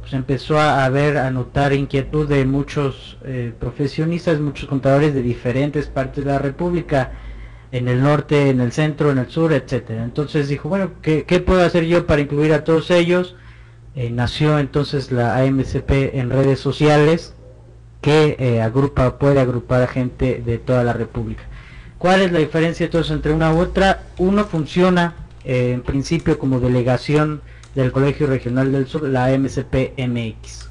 pues 0.00 0.14
empezó 0.14 0.58
a, 0.58 0.86
haber, 0.86 1.18
a 1.18 1.30
notar 1.30 1.74
inquietud 1.74 2.26
de 2.26 2.46
muchos 2.46 3.18
eh, 3.26 3.52
profesionistas, 3.60 4.40
muchos 4.40 4.66
contadores 4.66 5.12
de 5.12 5.20
diferentes 5.20 5.86
partes 5.86 6.24
de 6.24 6.30
la 6.30 6.38
República, 6.38 7.12
en 7.72 7.88
el 7.88 8.02
norte, 8.02 8.48
en 8.48 8.62
el 8.62 8.72
centro, 8.72 9.10
en 9.10 9.18
el 9.18 9.28
sur, 9.28 9.52
etcétera. 9.52 10.02
Entonces 10.02 10.48
dijo, 10.48 10.70
bueno, 10.70 10.92
¿qué, 11.02 11.24
¿qué 11.24 11.40
puedo 11.40 11.62
hacer 11.62 11.84
yo 11.84 12.06
para 12.06 12.22
incluir 12.22 12.54
a 12.54 12.64
todos 12.64 12.90
ellos? 12.90 13.36
Eh, 14.00 14.10
nació 14.10 14.60
entonces 14.60 15.10
la 15.10 15.38
AMCP 15.38 15.90
en 16.14 16.30
redes 16.30 16.60
sociales 16.60 17.34
que 18.00 18.36
eh, 18.38 18.62
agrupa, 18.62 19.18
puede 19.18 19.40
agrupar 19.40 19.82
a 19.82 19.88
gente 19.88 20.40
de 20.40 20.58
toda 20.58 20.84
la 20.84 20.92
República. 20.92 21.42
¿Cuál 21.98 22.20
es 22.22 22.30
la 22.30 22.38
diferencia 22.38 22.84
entonces 22.84 23.10
entre 23.10 23.32
una 23.32 23.52
u 23.52 23.58
otra? 23.58 24.04
Uno 24.16 24.44
funciona 24.44 25.16
eh, 25.42 25.72
en 25.72 25.82
principio 25.82 26.38
como 26.38 26.60
delegación 26.60 27.42
del 27.74 27.90
Colegio 27.90 28.28
Regional 28.28 28.70
del 28.70 28.86
Sur, 28.86 29.02
la 29.02 29.24
AMCP 29.24 29.98
MX. 29.98 30.68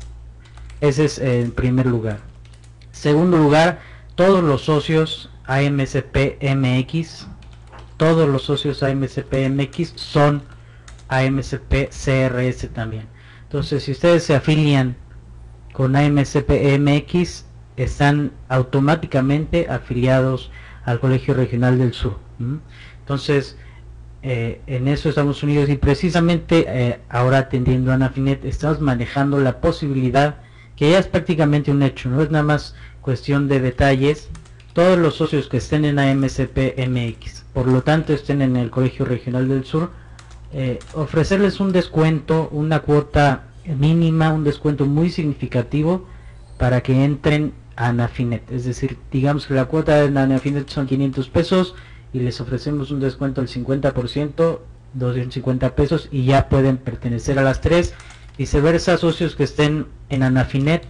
Ese 0.80 1.04
es 1.04 1.20
en 1.20 1.52
primer 1.52 1.86
lugar. 1.86 2.20
Segundo 2.94 3.36
lugar, 3.38 3.82
todos 4.16 4.42
los 4.42 4.62
socios 4.62 5.30
AMCP 5.48 6.42
MX, 6.56 7.28
todos 7.98 8.30
los 8.30 8.44
socios 8.44 8.84
AMCP 8.84 9.50
MX 9.50 9.92
son 9.98 10.44
AMCP 11.10 11.90
CRS 11.90 12.70
también. 12.74 13.17
Entonces, 13.48 13.84
si 13.84 13.94
ustedes 13.94 14.24
se 14.24 14.36
afilian 14.36 14.98
con 15.74 15.96
AMCPMX, 15.96 17.46
están 17.78 18.34
automáticamente 18.50 19.68
afiliados 19.70 20.52
al 20.84 21.00
Colegio 21.00 21.34
Regional 21.34 21.80
del 21.80 21.94
Sur. 21.94 22.18
Entonces, 23.00 23.58
eh, 24.22 24.62
en 24.68 24.90
eso 24.90 25.08
estamos 25.08 25.42
unidos 25.44 25.70
y 25.70 25.78
precisamente 25.78 26.66
eh, 26.68 27.00
ahora 27.08 27.38
atendiendo 27.38 27.92
a 27.92 27.96
Anafinet 27.96 28.44
estamos 28.44 28.82
manejando 28.82 29.40
la 29.40 29.62
posibilidad 29.62 30.38
que 30.76 30.92
ya 30.92 31.00
es 31.00 31.08
prácticamente 31.08 31.72
un 31.72 31.82
hecho, 31.84 32.10
no 32.10 32.22
es 32.22 32.30
nada 32.32 32.44
más 32.44 32.76
cuestión 33.02 33.48
de 33.48 33.60
detalles, 33.60 34.30
todos 34.74 34.98
los 34.98 35.16
socios 35.16 35.48
que 35.48 35.58
estén 35.58 35.86
en 35.86 36.00
AMCPMX, 36.00 37.46
por 37.54 37.68
lo 37.68 37.82
tanto 37.82 38.14
estén 38.14 38.42
en 38.42 38.58
el 38.58 38.70
Colegio 38.70 39.06
Regional 39.06 39.48
del 39.48 39.64
Sur, 39.64 39.92
eh, 40.54 40.80
ofrecerles 40.94 41.60
un 41.60 41.72
descuento, 41.72 42.50
una 42.52 42.80
cuota 42.80 43.48
mínima, 43.66 44.32
un 44.32 44.44
descuento 44.44 44.86
muy 44.86 45.10
significativo 45.10 46.06
para 46.58 46.82
que 46.82 47.04
entren 47.04 47.54
a 47.76 47.88
Anafinet. 47.88 48.50
Es 48.52 48.66
decir, 48.66 48.98
digamos 49.12 49.46
que 49.46 49.54
la 49.54 49.66
cuota 49.66 49.96
de 49.96 50.20
Anafinet 50.20 50.70
son 50.70 50.88
500 50.88 51.30
pesos 51.30 51.76
y 52.14 52.20
les 52.20 52.40
ofrecemos 52.42 52.92
un 52.92 53.00
descuento 53.00 53.42
del 53.42 53.50
50%, 53.50 54.60
250 54.94 55.76
pesos 55.76 56.08
y 56.12 56.26
ya 56.26 56.50
pueden 56.50 56.78
pertenecer 56.78 57.40
a 57.40 57.44
las 57.44 57.62
tres. 57.62 57.94
Viceversa, 58.38 58.98
socios 58.98 59.36
que 59.36 59.44
estén 59.44 59.88
en 60.10 60.24
Anafinet 60.24 60.84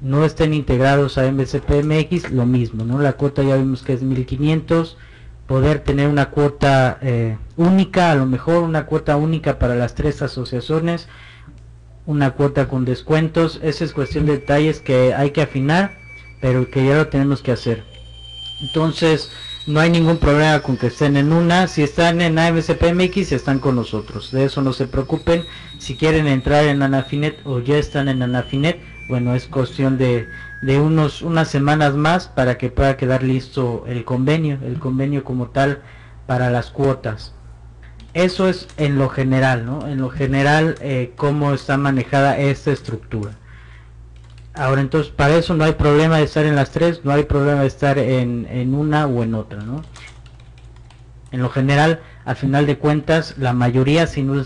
no 0.00 0.24
estén 0.24 0.52
integrados 0.52 1.18
a 1.18 1.30
MCPMX, 1.30 2.32
lo 2.32 2.46
mismo, 2.46 2.84
¿no? 2.84 2.98
La 3.00 3.12
cuota 3.12 3.42
ya 3.42 3.56
vimos 3.56 3.82
que 3.82 3.92
es 3.92 4.02
1500 4.02 4.96
poder 5.52 5.80
tener 5.80 6.08
una 6.08 6.30
cuota 6.30 6.98
eh, 7.02 7.36
única, 7.58 8.10
a 8.10 8.14
lo 8.14 8.24
mejor 8.24 8.62
una 8.62 8.86
cuota 8.86 9.18
única 9.18 9.58
para 9.58 9.74
las 9.74 9.94
tres 9.94 10.22
asociaciones, 10.22 11.08
una 12.06 12.30
cuota 12.30 12.68
con 12.68 12.86
descuentos, 12.86 13.60
esa 13.62 13.84
es 13.84 13.92
cuestión 13.92 14.24
de 14.24 14.38
detalles 14.38 14.80
que 14.80 15.12
hay 15.12 15.32
que 15.32 15.42
afinar, 15.42 15.92
pero 16.40 16.70
que 16.70 16.86
ya 16.86 16.96
lo 16.96 17.08
tenemos 17.08 17.42
que 17.42 17.52
hacer. 17.52 17.84
Entonces, 18.62 19.30
no 19.66 19.78
hay 19.80 19.90
ningún 19.90 20.16
problema 20.16 20.60
con 20.62 20.78
que 20.78 20.86
estén 20.86 21.18
en 21.18 21.34
una, 21.34 21.66
si 21.66 21.82
están 21.82 22.22
en 22.22 22.38
AMCPMX 22.38 23.32
están 23.32 23.58
con 23.58 23.76
nosotros, 23.76 24.32
de 24.32 24.46
eso 24.46 24.62
no 24.62 24.72
se 24.72 24.86
preocupen, 24.86 25.44
si 25.78 25.96
quieren 25.96 26.28
entrar 26.28 26.64
en 26.64 26.80
Anafinet 26.80 27.38
o 27.44 27.58
ya 27.60 27.76
están 27.76 28.08
en 28.08 28.22
Anafinet, 28.22 28.80
bueno, 29.10 29.34
es 29.34 29.48
cuestión 29.48 29.98
de 29.98 30.28
de 30.62 30.80
unos 30.80 31.22
unas 31.22 31.48
semanas 31.48 31.94
más 31.94 32.28
para 32.28 32.56
que 32.56 32.70
pueda 32.70 32.96
quedar 32.96 33.22
listo 33.22 33.84
el 33.86 34.04
convenio, 34.04 34.58
el 34.64 34.78
convenio 34.78 35.24
como 35.24 35.48
tal 35.48 35.82
para 36.26 36.50
las 36.50 36.70
cuotas. 36.70 37.34
Eso 38.14 38.48
es 38.48 38.68
en 38.76 38.96
lo 38.98 39.08
general, 39.08 39.66
¿no? 39.66 39.88
En 39.88 40.00
lo 40.00 40.08
general, 40.08 40.76
eh, 40.80 41.12
cómo 41.16 41.52
está 41.52 41.76
manejada 41.76 42.38
esta 42.38 42.70
estructura. 42.70 43.32
Ahora 44.54 44.82
entonces, 44.82 45.10
para 45.10 45.34
eso 45.36 45.54
no 45.54 45.64
hay 45.64 45.72
problema 45.72 46.18
de 46.18 46.24
estar 46.24 46.44
en 46.44 46.54
las 46.54 46.70
tres, 46.70 47.04
no 47.04 47.12
hay 47.12 47.24
problema 47.24 47.62
de 47.62 47.66
estar 47.66 47.98
en, 47.98 48.46
en 48.50 48.74
una 48.74 49.06
o 49.06 49.22
en 49.22 49.34
otra, 49.34 49.62
¿no? 49.62 49.82
En 51.32 51.40
lo 51.40 51.48
general, 51.48 52.00
al 52.24 52.36
final 52.36 52.66
de 52.66 52.76
cuentas, 52.76 53.34
la 53.38 53.54
mayoría, 53.54 54.06
si 54.06 54.22
no 54.22 54.44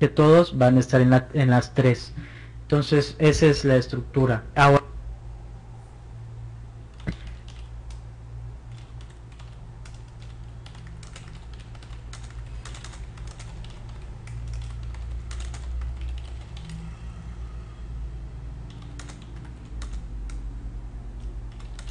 que 0.00 0.08
todos 0.08 0.56
van 0.58 0.78
a 0.78 0.80
estar 0.80 1.00
en, 1.00 1.10
la, 1.10 1.28
en 1.34 1.50
las 1.50 1.74
tres. 1.74 2.14
Entonces, 2.62 3.16
esa 3.18 3.46
es 3.46 3.64
la 3.64 3.76
estructura. 3.76 4.44
Ahora, 4.56 4.82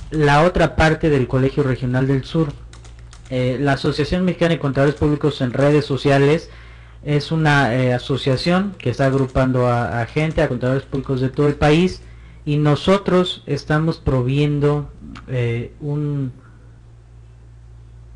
la 0.10 0.43
otra 0.43 0.76
parte 0.76 1.10
del 1.10 1.28
Colegio 1.28 1.62
Regional 1.63 2.08
del 2.08 2.24
Sur. 2.24 2.54
Eh, 3.30 3.58
la 3.60 3.74
Asociación 3.74 4.26
Mexicana 4.26 4.56
de 4.56 4.60
Contadores 4.60 4.95
Públicos 4.95 5.39
en 5.41 5.54
redes 5.54 5.86
sociales 5.86 6.50
es 7.04 7.32
una 7.32 7.74
eh, 7.76 7.94
asociación 7.94 8.76
que 8.78 8.90
está 8.90 9.06
agrupando 9.06 9.68
a, 9.68 10.06
gente, 10.06 10.42
a 10.42 10.50
contadores 10.50 10.84
públicos 10.84 11.22
de 11.22 11.30
todo 11.30 11.48
el 11.48 11.56
país 11.56 12.02
y 12.46 12.58
nosotros 12.58 13.44
estamos 13.46 14.00
proviendo 14.00 14.92
eh, 15.28 15.74
un 15.80 16.32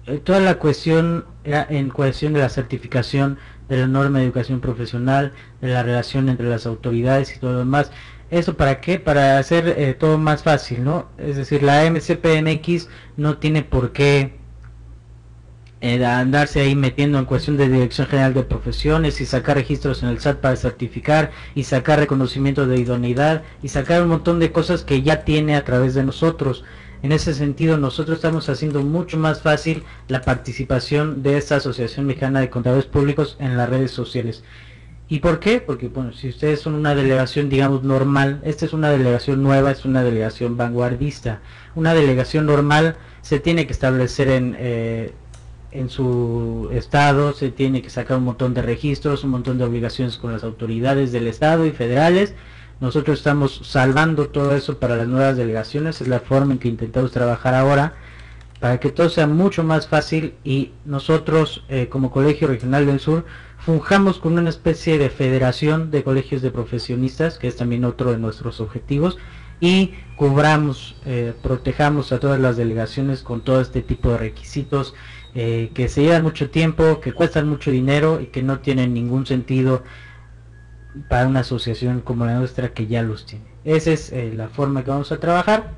eh, 0.06 0.17
toda 0.17 0.39
la 0.41 0.60
cuestión 0.60 1.26
en 1.46 1.89
cuestión 1.89 2.34
de 2.34 2.39
la 2.39 2.50
certificación 2.50 3.38
de 3.69 3.78
la 3.78 3.88
norma 3.88 4.19
de 4.19 4.26
educación 4.26 4.60
profesional, 4.60 5.32
de 5.62 5.69
la 5.69 5.84
relación 5.84 6.28
entre 6.30 6.48
las 6.48 6.65
autoridades 6.65 7.36
y 7.36 7.39
todo 7.39 7.54
lo 7.54 7.60
demás. 7.60 7.91
¿Eso 8.30 8.56
para 8.56 8.82
qué? 8.82 9.00
Para 9.00 9.38
hacer 9.38 9.96
todo 10.00 10.17
más 10.17 10.43
fácil, 10.43 10.84
¿no? 10.84 11.08
Es 11.17 11.36
decir, 11.38 11.63
la 11.63 11.89
MCPMX 11.89 12.89
no 13.15 13.38
tiene 13.38 13.62
por 13.63 13.91
qué 13.91 14.42
eh, 15.84 16.06
andarse 16.06 16.62
ahí 16.62 16.78
metiendo 16.78 17.19
en 17.19 17.26
cuestión 17.26 17.58
de 17.58 17.67
Dirección 17.67 18.08
General 18.08 18.34
de 18.34 18.43
Profesiones 18.43 19.19
y 19.19 19.26
sacar 19.26 19.58
registros 19.58 20.02
en 20.02 20.08
el 20.08 20.22
SAT 20.22 20.38
para 20.38 20.56
certificar 20.56 21.32
y 21.56 21.65
sacar 21.65 22.00
reconocimiento 22.00 22.65
de 22.65 22.80
idoneidad 22.80 23.43
y 23.62 23.67
sacar 23.67 24.02
un 24.02 24.08
montón 24.08 24.39
de 24.39 24.54
cosas 24.54 24.86
que 24.86 25.02
ya 25.02 25.26
tiene 25.26 25.58
a 25.58 25.65
través 25.65 25.93
de 25.93 26.06
nosotros. 26.06 26.63
En 27.02 27.12
ese 27.12 27.34
sentido, 27.34 27.78
nosotros 27.78 28.15
estamos 28.15 28.48
haciendo 28.48 28.82
mucho 28.82 29.17
más 29.17 29.41
fácil 29.41 29.84
la 30.08 30.22
participación 30.22 31.22
de 31.22 31.38
esta 31.38 31.58
Asociación 31.58 32.06
Mexicana 32.06 32.39
de 32.39 32.50
Contadores 32.50 32.86
Públicos 32.86 33.36
en 33.41 33.58
las 33.58 33.69
redes 33.69 33.91
sociales. 33.91 34.46
¿Y 35.10 35.19
por 35.19 35.41
qué? 35.41 35.60
Porque, 35.60 35.89
bueno, 35.89 36.13
si 36.13 36.30
ustedes 36.30 36.62
son 36.62 36.76
una 36.76 36.96
delegación, 36.96 37.50
digamos, 37.50 37.84
normal, 37.84 38.39
esta 38.46 38.65
es 38.65 38.72
una 38.72 38.89
delegación 38.89 39.43
nueva, 39.43 39.72
es 39.72 39.84
una 39.84 40.02
delegación 40.02 40.56
vanguardista. 40.56 41.41
Una 41.76 41.93
delegación 41.93 42.46
normal 42.46 42.96
se 43.22 43.41
tiene 43.41 43.67
que 43.67 43.74
establecer 43.74 44.30
en... 44.30 44.56
Eh, 44.58 45.13
en 45.73 45.89
su 45.89 46.69
estado 46.71 47.33
se 47.33 47.51
tiene 47.51 47.81
que 47.81 47.89
sacar 47.89 48.17
un 48.17 48.25
montón 48.25 48.53
de 48.53 48.62
registros, 48.62 49.23
un 49.23 49.31
montón 49.31 49.57
de 49.57 49.65
obligaciones 49.65 50.17
con 50.17 50.31
las 50.31 50.43
autoridades 50.43 51.12
del 51.12 51.27
estado 51.27 51.65
y 51.65 51.71
federales. 51.71 52.36
Nosotros 52.79 53.19
estamos 53.19 53.62
salvando 53.63 54.27
todo 54.27 54.55
eso 54.55 54.79
para 54.79 54.95
las 54.95 55.07
nuevas 55.07 55.38
delegaciones, 55.38 56.01
es 56.01 56.07
la 56.07 56.19
forma 56.19 56.53
en 56.53 56.59
que 56.59 56.67
intentamos 56.67 57.12
trabajar 57.12 57.53
ahora 57.53 57.95
para 58.59 58.79
que 58.79 58.91
todo 58.91 59.09
sea 59.09 59.27
mucho 59.27 59.63
más 59.63 59.88
fácil 59.88 60.36
y 60.45 60.71
nosotros 60.86 61.65
eh, 61.67 61.89
como 61.89 62.12
Colegio 62.12 62.47
Regional 62.47 62.86
del 62.86 63.01
Sur 63.01 63.25
fungamos 63.57 64.19
con 64.19 64.38
una 64.38 64.49
especie 64.49 64.97
de 64.97 65.09
federación 65.09 65.91
de 65.91 66.03
colegios 66.03 66.41
de 66.41 66.51
profesionistas, 66.51 67.38
que 67.38 67.47
es 67.47 67.55
también 67.55 67.83
otro 67.83 68.12
de 68.12 68.17
nuestros 68.17 68.62
objetivos, 68.62 69.17
y 69.59 69.93
cubramos, 70.17 70.95
eh, 71.05 71.33
protejamos 71.41 72.12
a 72.12 72.19
todas 72.19 72.39
las 72.39 72.57
delegaciones 72.57 73.23
con 73.23 73.41
todo 73.41 73.62
este 73.62 73.81
tipo 73.81 74.12
de 74.12 74.17
requisitos 74.17 74.93
eh, 75.36 75.72
que 75.74 75.88
se 75.88 76.04
llevan 76.04 76.24
mucho 76.24 76.50
tiempo, 76.50 77.00
que 77.00 77.13
cuestan 77.13 77.50
mucho 77.50 77.72
dinero 77.72 78.22
y 78.22 78.28
que 78.28 78.43
no 78.43 78.60
tienen 78.60 78.93
ningún 78.93 79.26
sentido 79.26 79.84
para 81.10 81.28
una 81.28 81.39
asociación 81.39 82.02
como 82.02 82.26
la 82.26 82.38
nuestra 82.38 82.74
que 82.74 82.88
ya 82.88 83.02
los 83.02 83.26
tiene. 83.26 83.46
Esa 83.65 83.91
es 83.91 84.12
eh, 84.12 84.32
la 84.36 84.50
forma 84.50 84.84
que 84.84 84.91
vamos 84.91 85.12
a 85.12 85.19
trabajar 85.19 85.72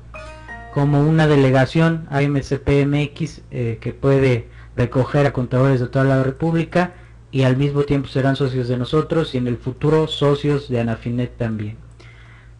como 0.74 1.00
una 1.00 1.26
delegación 1.26 2.06
AMCPMX 2.10 3.42
eh, 3.50 3.78
que 3.80 3.94
puede 3.94 4.48
recoger 4.76 5.24
a 5.26 5.32
contadores 5.32 5.80
de 5.80 5.86
toda 5.86 6.04
la 6.04 6.22
República 6.22 6.92
y 7.30 7.44
al 7.44 7.56
mismo 7.56 7.84
tiempo 7.84 8.08
serán 8.08 8.36
socios 8.36 8.68
de 8.68 8.76
nosotros 8.76 9.34
y 9.34 9.38
en 9.38 9.46
el 9.46 9.56
futuro 9.56 10.06
socios 10.06 10.68
de 10.68 10.80
Anafinet 10.80 11.36
también. 11.38 11.85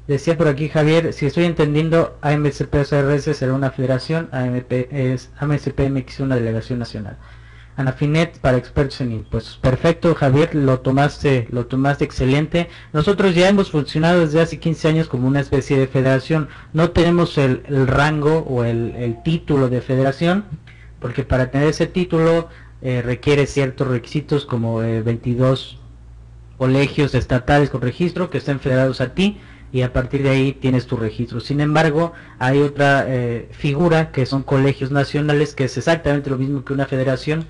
Decía 0.06 0.38
por 0.38 0.46
aquí 0.46 0.68
Javier, 0.68 1.12
si 1.12 1.26
estoy 1.26 1.46
entendiendo, 1.46 2.16
AMCP-SRS 2.22 3.34
será 3.34 3.54
una 3.54 3.72
federación, 3.72 4.28
AMP 4.30 4.72
es, 4.92 5.30
AMCP-MX 5.40 6.20
una 6.20 6.36
delegación 6.36 6.78
nacional. 6.78 7.16
Anafinet 7.76 8.38
para 8.38 8.56
expertos 8.56 9.00
en 9.00 9.12
impuestos. 9.12 9.58
Perfecto, 9.58 10.14
Javier, 10.14 10.54
lo 10.54 10.78
tomaste, 10.80 11.48
lo 11.50 11.66
tomaste 11.66 12.04
excelente. 12.04 12.68
Nosotros 12.92 13.34
ya 13.34 13.48
hemos 13.48 13.72
funcionado 13.72 14.20
desde 14.20 14.40
hace 14.40 14.60
15 14.60 14.88
años 14.88 15.08
como 15.08 15.26
una 15.26 15.40
especie 15.40 15.76
de 15.76 15.88
federación. 15.88 16.48
No 16.72 16.90
tenemos 16.92 17.36
el, 17.36 17.64
rango 17.88 18.38
o 18.48 18.62
el, 18.64 19.18
título 19.24 19.68
de 19.68 19.80
federación, 19.80 20.44
porque 21.00 21.24
para 21.24 21.50
tener 21.50 21.68
ese 21.68 21.86
título 21.86 22.48
eh, 22.80 23.02
requiere 23.02 23.46
ciertos 23.46 23.88
requisitos 23.88 24.46
como 24.46 24.78
22 24.78 25.78
eh, 25.80 25.86
colegios 26.58 27.14
estatales 27.14 27.68
con 27.70 27.82
registro 27.82 28.30
que 28.30 28.38
estén 28.38 28.60
federados 28.60 29.00
a 29.00 29.12
ti 29.12 29.38
y 29.72 29.82
a 29.82 29.92
partir 29.92 30.22
de 30.22 30.30
ahí 30.30 30.52
tienes 30.52 30.86
tu 30.86 30.96
registro. 30.96 31.40
Sin 31.40 31.60
embargo, 31.60 32.12
hay 32.38 32.60
otra 32.60 33.04
eh, 33.06 33.48
figura 33.52 34.12
que 34.12 34.26
son 34.26 34.42
colegios 34.42 34.90
nacionales, 34.90 35.54
que 35.54 35.64
es 35.64 35.76
exactamente 35.76 36.30
lo 36.30 36.38
mismo 36.38 36.64
que 36.64 36.72
una 36.72 36.86
federación, 36.86 37.46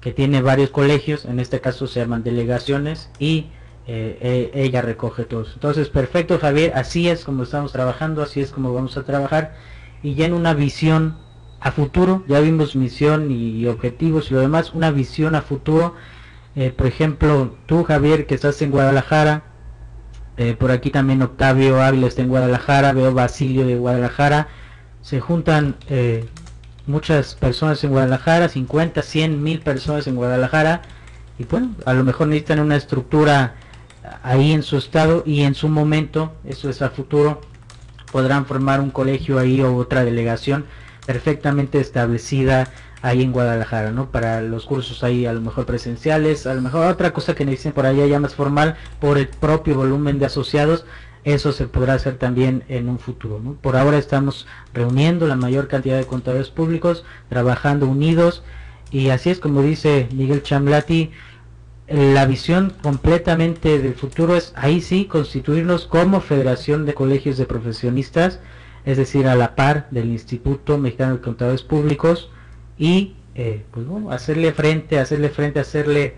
que 0.00 0.12
tiene 0.12 0.42
varios 0.42 0.70
colegios, 0.70 1.24
en 1.24 1.40
este 1.40 1.60
caso 1.60 1.86
se 1.86 2.00
llaman 2.00 2.22
delegaciones, 2.22 3.10
y 3.18 3.48
eh, 3.86 4.50
e, 4.54 4.62
ella 4.62 4.82
recoge 4.82 5.24
todos. 5.24 5.52
Entonces, 5.54 5.88
perfecto 5.88 6.38
Javier, 6.38 6.72
así 6.74 7.08
es 7.08 7.24
como 7.24 7.42
estamos 7.42 7.72
trabajando, 7.72 8.22
así 8.22 8.40
es 8.40 8.50
como 8.50 8.72
vamos 8.72 8.96
a 8.96 9.02
trabajar, 9.02 9.54
y 10.02 10.14
ya 10.14 10.26
en 10.26 10.32
una 10.32 10.54
visión 10.54 11.18
a 11.60 11.72
futuro, 11.72 12.24
ya 12.26 12.40
vimos 12.40 12.74
misión 12.74 13.30
y 13.30 13.66
objetivos 13.66 14.30
y 14.30 14.34
lo 14.34 14.40
demás, 14.40 14.72
una 14.72 14.90
visión 14.90 15.34
a 15.34 15.42
futuro, 15.42 15.94
eh, 16.56 16.70
por 16.70 16.86
ejemplo, 16.86 17.54
tú 17.66 17.84
Javier 17.84 18.26
que 18.26 18.34
estás 18.34 18.60
en 18.62 18.70
Guadalajara, 18.70 19.49
eh, 20.40 20.56
por 20.58 20.70
aquí 20.70 20.90
también 20.90 21.22
Octavio 21.22 21.82
Ávila 21.82 22.06
está 22.06 22.22
en 22.22 22.28
Guadalajara, 22.28 22.92
veo 22.92 23.14
Basilio 23.14 23.66
de 23.66 23.76
Guadalajara, 23.76 24.48
se 25.02 25.20
juntan 25.20 25.76
muchas 26.86 27.34
personas 27.34 27.84
en 27.84 27.90
Guadalajara, 27.90 28.48
50, 28.48 29.02
100 29.02 29.42
mil 29.42 29.60
personas 29.60 30.06
en 30.06 30.16
Guadalajara, 30.16 30.82
y 31.38 31.44
bueno, 31.44 31.74
a 31.86 31.94
lo 31.94 32.04
mejor 32.04 32.28
necesitan 32.28 32.60
una 32.60 32.76
estructura 32.76 33.54
ahí 34.22 34.52
en 34.52 34.62
su 34.62 34.76
estado 34.76 35.22
y 35.26 35.42
en 35.42 35.54
su 35.54 35.68
momento, 35.68 36.32
eso 36.44 36.68
es 36.68 36.82
a 36.82 36.90
futuro, 36.90 37.40
podrán 38.10 38.46
formar 38.46 38.80
un 38.80 38.90
colegio 38.90 39.38
ahí 39.38 39.60
o 39.60 39.76
otra 39.76 40.04
delegación 40.04 40.66
perfectamente 41.06 41.80
establecida 41.80 42.68
ahí 43.02 43.22
en 43.22 43.32
Guadalajara, 43.32 43.92
¿no? 43.92 44.10
Para 44.10 44.42
los 44.42 44.66
cursos 44.66 45.02
ahí 45.02 45.26
a 45.26 45.32
lo 45.32 45.40
mejor 45.40 45.66
presenciales, 45.66 46.46
a 46.46 46.54
lo 46.54 46.62
mejor 46.62 46.86
otra 46.86 47.12
cosa 47.12 47.34
que 47.34 47.44
necesiten 47.44 47.72
por 47.72 47.86
allá 47.86 48.06
ya 48.06 48.20
más 48.20 48.34
formal 48.34 48.76
por 49.00 49.18
el 49.18 49.28
propio 49.28 49.74
volumen 49.74 50.18
de 50.18 50.26
asociados, 50.26 50.84
eso 51.24 51.52
se 51.52 51.66
podrá 51.66 51.94
hacer 51.94 52.16
también 52.16 52.64
en 52.68 52.88
un 52.88 52.98
futuro. 52.98 53.40
Por 53.60 53.76
ahora 53.76 53.98
estamos 53.98 54.46
reuniendo 54.72 55.26
la 55.26 55.36
mayor 55.36 55.68
cantidad 55.68 55.98
de 55.98 56.06
contadores 56.06 56.50
públicos, 56.50 57.04
trabajando 57.28 57.86
unidos 57.86 58.42
y 58.90 59.10
así 59.10 59.30
es 59.30 59.38
como 59.38 59.62
dice 59.62 60.08
Miguel 60.12 60.42
Chamlati, 60.42 61.10
la 61.88 62.24
visión 62.24 62.72
completamente 62.82 63.80
del 63.80 63.94
futuro 63.94 64.36
es 64.36 64.52
ahí 64.56 64.80
sí 64.80 65.06
constituirnos 65.06 65.86
como 65.86 66.20
Federación 66.20 66.86
de 66.86 66.94
Colegios 66.94 67.36
de 67.36 67.46
Profesionistas, 67.46 68.38
es 68.84 68.96
decir, 68.96 69.26
a 69.26 69.34
la 69.34 69.56
par 69.56 69.88
del 69.90 70.08
Instituto 70.08 70.78
Mexicano 70.78 71.14
de 71.14 71.20
Contadores 71.20 71.62
Públicos 71.62 72.30
y 72.80 73.12
eh, 73.34 73.62
pues 73.70 73.86
bueno, 73.86 74.10
hacerle 74.10 74.52
frente, 74.52 74.98
hacerle 74.98 75.28
frente, 75.28 75.60
hacerle 75.60 76.14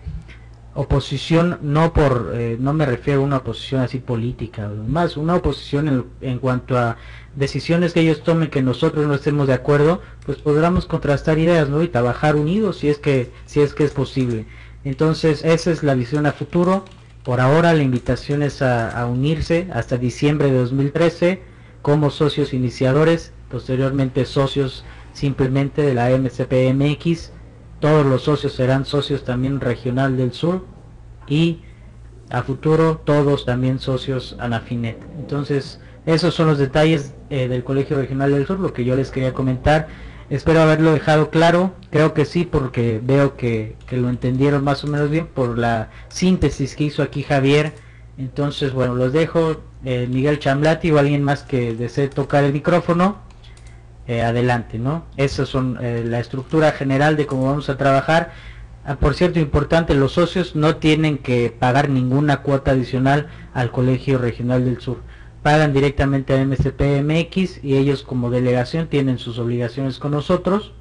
oposición 0.74 1.58
no 1.60 1.92
por 1.92 2.30
eh, 2.34 2.56
no 2.58 2.72
me 2.72 2.86
refiero 2.86 3.20
a 3.20 3.24
una 3.24 3.38
oposición 3.38 3.82
así 3.82 3.98
política 3.98 4.70
más 4.88 5.18
una 5.18 5.36
oposición 5.36 6.06
en, 6.22 6.38
cuanto 6.38 6.78
a 6.78 6.96
decisiones 7.36 7.92
que 7.92 8.00
ellos 8.00 8.22
tomen 8.22 8.48
que 8.48 8.62
nosotros 8.62 9.06
no 9.06 9.12
estemos 9.12 9.48
de 9.48 9.52
acuerdo 9.52 10.00
pues 10.24 10.38
podremos 10.38 10.86
contrastar 10.86 11.38
ideas 11.38 11.68
no 11.68 11.82
y 11.82 11.88
trabajar 11.88 12.36
unidos 12.36 12.78
si 12.78 12.88
es 12.88 12.96
que 12.96 13.30
si 13.44 13.60
es 13.60 13.74
que 13.74 13.84
es 13.84 13.90
posible. 13.90 14.46
Entonces 14.84 15.44
esa 15.44 15.70
es 15.70 15.82
la 15.82 15.94
visión 15.94 16.26
a 16.26 16.32
futuro. 16.32 16.84
Por 17.22 17.40
ahora 17.40 17.74
la 17.74 17.82
invitación 17.82 18.42
es 18.42 18.62
a, 18.62 19.06
unirse 19.06 19.68
hasta 19.72 19.96
diciembre 19.98 20.50
de 20.50 20.58
2013 20.58 21.42
como 21.82 22.10
socios 22.10 22.54
iniciadores 22.54 23.32
posteriormente 23.50 24.24
socios 24.24 24.84
simplemente 25.12 25.82
de 25.82 25.94
la 25.94 26.10
MCPMX 26.10 27.32
todos 27.82 28.06
los 28.06 28.22
socios 28.22 28.52
serán 28.52 28.86
socios 28.86 29.24
también 29.24 29.60
regional 29.60 30.16
del 30.16 30.32
sur 30.32 30.64
y 31.26 31.62
a 32.30 32.44
futuro 32.44 33.02
todos 33.04 33.44
también 33.44 33.80
socios 33.80 34.36
Anafinet. 34.38 34.98
Entonces, 35.18 35.80
esos 36.06 36.32
son 36.32 36.46
los 36.46 36.58
detalles 36.58 37.12
eh, 37.28 37.48
del 37.48 37.64
Colegio 37.64 37.96
Regional 37.96 38.30
del 38.30 38.46
Sur, 38.46 38.60
lo 38.60 38.72
que 38.72 38.84
yo 38.84 38.94
les 38.94 39.10
quería 39.10 39.34
comentar. 39.34 39.88
Espero 40.30 40.62
haberlo 40.62 40.92
dejado 40.92 41.30
claro, 41.30 41.74
creo 41.90 42.14
que 42.14 42.24
sí, 42.24 42.44
porque 42.44 43.00
veo 43.02 43.36
que, 43.36 43.74
lo 43.90 44.08
entendieron 44.08 44.62
más 44.62 44.84
o 44.84 44.86
menos 44.86 45.10
bien 45.10 45.26
por 45.26 45.58
la 45.58 45.90
síntesis 46.08 46.76
que 46.76 46.84
hizo 46.84 47.02
aquí 47.02 47.24
Javier. 47.24 47.72
Entonces, 48.16 48.72
bueno, 48.72 48.94
los 48.94 49.12
dejo. 49.12 49.60
Eh, 49.84 50.06
Miguel 50.08 50.38
Chamblati 50.38 50.92
o 50.92 51.00
alguien 51.00 51.24
más 51.24 51.42
que 51.42 51.74
desee 51.74 52.06
tocar 52.06 52.44
el 52.44 52.52
micrófono. 52.52 53.16
Eh, 54.12 54.20
adelante, 54.20 54.78
¿no? 54.78 55.06
Esas 55.16 55.48
son 55.48 55.78
eh, 55.80 56.04
la 56.04 56.20
estructura 56.20 56.72
general 56.72 57.16
de 57.16 57.24
cómo 57.24 57.46
vamos 57.46 57.70
a 57.70 57.78
trabajar. 57.78 58.32
Ah, 58.84 58.96
por 58.96 59.14
cierto, 59.14 59.38
importante, 59.38 59.94
los 59.94 60.12
socios 60.12 60.54
no 60.54 60.76
tienen 60.76 61.16
que 61.16 61.48
pagar 61.48 61.88
ninguna 61.88 62.42
cuota 62.42 62.72
adicional 62.72 63.28
al 63.54 63.70
Colegio 63.70 64.18
Regional 64.18 64.66
del 64.66 64.82
Sur. 64.82 64.98
Pagan 65.42 65.72
directamente 65.72 66.34
a 66.34 66.44
MCPMX 66.44 67.64
y 67.64 67.78
ellos 67.78 68.02
como 68.02 68.28
delegación 68.28 68.88
tienen 68.88 69.16
sus 69.16 69.38
obligaciones 69.38 69.98
con 69.98 70.10
nosotros 70.10 70.74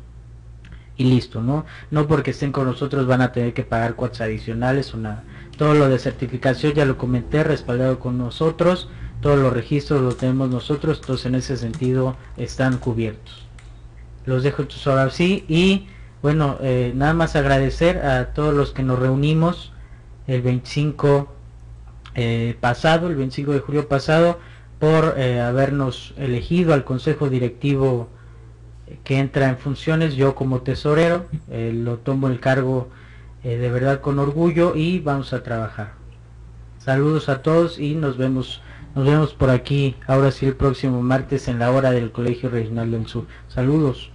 y 0.98 1.06
listo, 1.06 1.42
¿no? 1.42 1.66
No 1.90 2.08
porque 2.08 2.32
estén 2.32 2.52
con 2.52 2.66
nosotros 2.66 3.08
van 3.08 3.22
a 3.22 3.32
tener 3.32 3.54
que 3.54 3.64
pagar 3.64 3.96
cuotas 3.96 4.20
adicionales 4.20 4.94
o 4.94 4.98
nada. 4.98 5.24
Todo 5.56 5.74
lo 5.74 5.88
de 5.88 6.00
certificación 6.00 6.74
ya 6.74 6.84
lo 6.84 6.98
comenté, 6.98 7.46
respaldado 7.46 7.98
con 7.98 8.18
nosotros 8.18 8.90
todos 9.22 9.40
los 9.40 9.54
registros 9.54 10.02
los 10.02 10.18
tenemos 10.18 10.50
nosotros, 10.50 11.00
entonces 11.00 11.26
en 11.28 11.36
ese 11.36 11.58
sentido 11.58 12.16
están 12.38 12.78
cubiertos. 12.78 13.46
Los 14.26 14.44
dejo 14.44 14.64
entonces 14.64 14.86
ahora 14.88 15.10
sí 15.10 15.46
y 15.48 15.88
bueno, 16.22 16.58
eh, 16.62 16.92
nada 16.96 17.14
más 17.14 17.36
agradecer 17.36 17.98
a 18.06 18.34
todos 18.34 18.54
los 18.54 18.72
que 18.72 18.84
nos 18.84 19.00
reunimos 19.00 19.74
el 20.28 20.42
25 20.42 21.32
eh, 22.14 22.56
pasado, 22.60 23.08
el 23.08 23.16
25 23.16 23.54
de 23.54 23.60
julio 23.60 23.88
pasado, 23.88 24.40
por 24.80 25.16
eh, 25.18 25.40
habernos 25.40 26.14
elegido 26.18 26.74
al 26.74 26.84
Consejo 26.84 27.30
Directivo 27.30 28.10
que 29.04 29.20
entra 29.20 29.50
en 29.50 29.58
funciones, 29.58 30.16
yo 30.16 30.36
como 30.36 30.62
tesorero, 30.62 31.26
lo 31.50 31.98
tomo 32.00 32.28
el 32.28 32.42
cargo 32.42 32.90
de 33.42 33.72
verdad 33.72 34.02
con 34.02 34.20
orgullo 34.20 34.76
y 34.76 35.00
vamos 35.00 35.32
a 35.32 35.44
trabajar. 35.44 35.94
Saludos 36.78 37.30
a 37.30 37.42
todos 37.42 37.80
y 37.80 37.96
nos 37.96 38.18
vemos 38.18 38.62
nos 38.96 39.06
vemos 39.06 39.34
por 39.34 39.50
aquí, 39.50 39.96
ahora 40.08 40.32
sí 40.32 40.46
el 40.46 40.56
próximo 40.56 41.02
martes 41.02 41.48
en 41.48 41.60
la 41.60 41.72
hora 41.72 41.92
del 41.92 42.12
Colegio 42.12 42.50
Regional 42.50 42.92
del 42.92 43.08
Sur. 43.08 43.28
Saludos. 43.48 44.12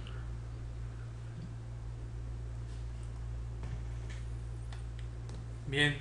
Bien, 5.67 5.97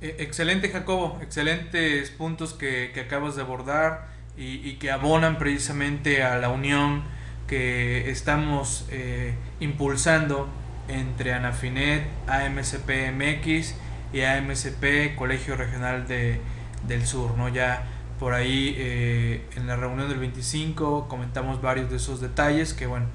e, 0.00 0.16
excelente 0.20 0.68
Jacobo, 0.68 1.18
excelentes 1.20 2.10
puntos 2.10 2.54
que, 2.54 2.92
acabas 3.00 3.36
de 3.36 3.42
abordar 3.42 4.08
y, 4.36 4.74
que 4.74 4.90
abonan 4.90 5.38
precisamente 5.38 6.22
a 6.22 6.38
la 6.38 6.50
unión 6.50 7.02
que 7.48 8.10
estamos 8.10 8.86
eh, 8.90 9.34
impulsando 9.60 10.48
entre 10.88 11.32
Anafinet, 11.32 12.06
AMCP-MX 12.26 13.74
y 14.12 14.22
AMCP 14.22 15.16
Colegio 15.16 15.56
Regional 15.56 16.06
de, 16.06 16.40
del 16.86 17.06
Sur, 17.06 17.36
¿no? 17.36 17.48
Ya 17.48 17.95
por 18.18 18.34
ahí 18.34 18.74
eh, 18.78 19.46
en 19.56 19.66
la 19.66 19.76
reunión 19.76 20.08
del 20.08 20.18
25 20.18 21.08
comentamos 21.08 21.60
varios 21.60 21.90
de 21.90 21.96
esos 21.96 22.20
detalles 22.20 22.74
que 22.74 22.86
bueno, 22.86 23.06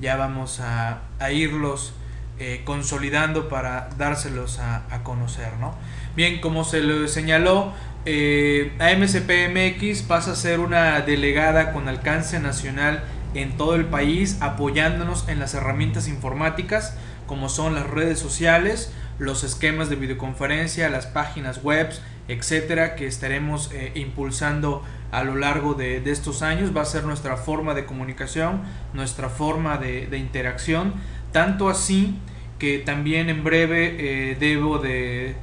ya 0.00 0.16
vamos 0.16 0.60
a, 0.60 1.02
irlos 1.30 1.92
eh, 2.38 2.62
consolidando 2.64 3.48
para 3.48 3.90
dárselos 3.96 4.58
a, 4.58 5.02
conocer. 5.02 5.54
¿no? 5.58 5.74
Bien, 6.16 6.40
como 6.40 6.64
se 6.64 6.80
lo 6.80 7.06
señaló, 7.08 7.72
eh, 8.04 8.72
AMCPMX 8.78 10.02
pasa 10.02 10.32
a 10.32 10.36
ser 10.36 10.60
una 10.60 11.00
delegada 11.00 11.72
con 11.72 11.88
alcance 11.88 12.40
nacional 12.40 13.04
en 13.34 13.56
todo 13.56 13.74
el 13.74 13.84
país, 13.84 14.38
apoyándonos 14.40 15.28
en 15.28 15.38
las 15.38 15.54
herramientas 15.54 16.08
informáticas 16.08 16.96
como 17.28 17.48
son 17.48 17.76
las 17.76 17.86
redes 17.86 18.18
sociales, 18.18 18.90
los 19.20 19.44
esquemas 19.44 19.88
de 19.88 19.96
videoconferencia, 19.96 20.88
las 20.88 21.06
páginas 21.06 21.62
web, 21.62 21.90
etcétera, 22.28 22.94
que 22.94 23.06
estaremos 23.06 23.70
eh, 23.72 23.92
impulsando 23.94 24.82
a 25.10 25.24
lo 25.24 25.36
largo 25.36 25.74
de, 25.74 26.02
estos 26.10 26.42
años. 26.42 26.76
Va 26.76 26.82
a 26.82 26.86
ser 26.86 27.04
nuestra 27.04 27.36
forma 27.36 27.74
de 27.74 27.86
comunicación, 27.86 28.62
nuestra 28.92 29.28
forma 29.30 29.78
de, 29.78 30.16
interacción, 30.18 30.94
tanto 31.32 31.68
así 31.68 32.18
que 32.58 32.78
también 32.78 33.30
en 33.30 33.44
breve 33.44 34.30
eh, 34.30 34.36
debo 34.38 34.78
de, 34.78 35.36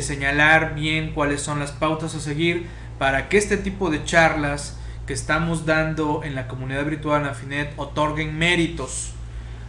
señalar 0.00 0.74
bien 0.74 1.12
cuáles 1.12 1.40
son 1.40 1.58
las 1.58 1.72
pautas 1.72 2.14
a 2.14 2.20
seguir 2.20 2.66
para 2.98 3.28
que 3.28 3.38
este 3.38 3.56
tipo 3.56 3.90
de 3.90 4.04
charlas 4.04 4.78
que 5.06 5.12
estamos 5.12 5.66
dando 5.66 6.22
en 6.24 6.34
la 6.34 6.46
comunidad 6.46 6.84
virtual 6.84 7.24
Afinet 7.26 7.72
otorguen 7.76 8.36
méritos. 8.38 9.12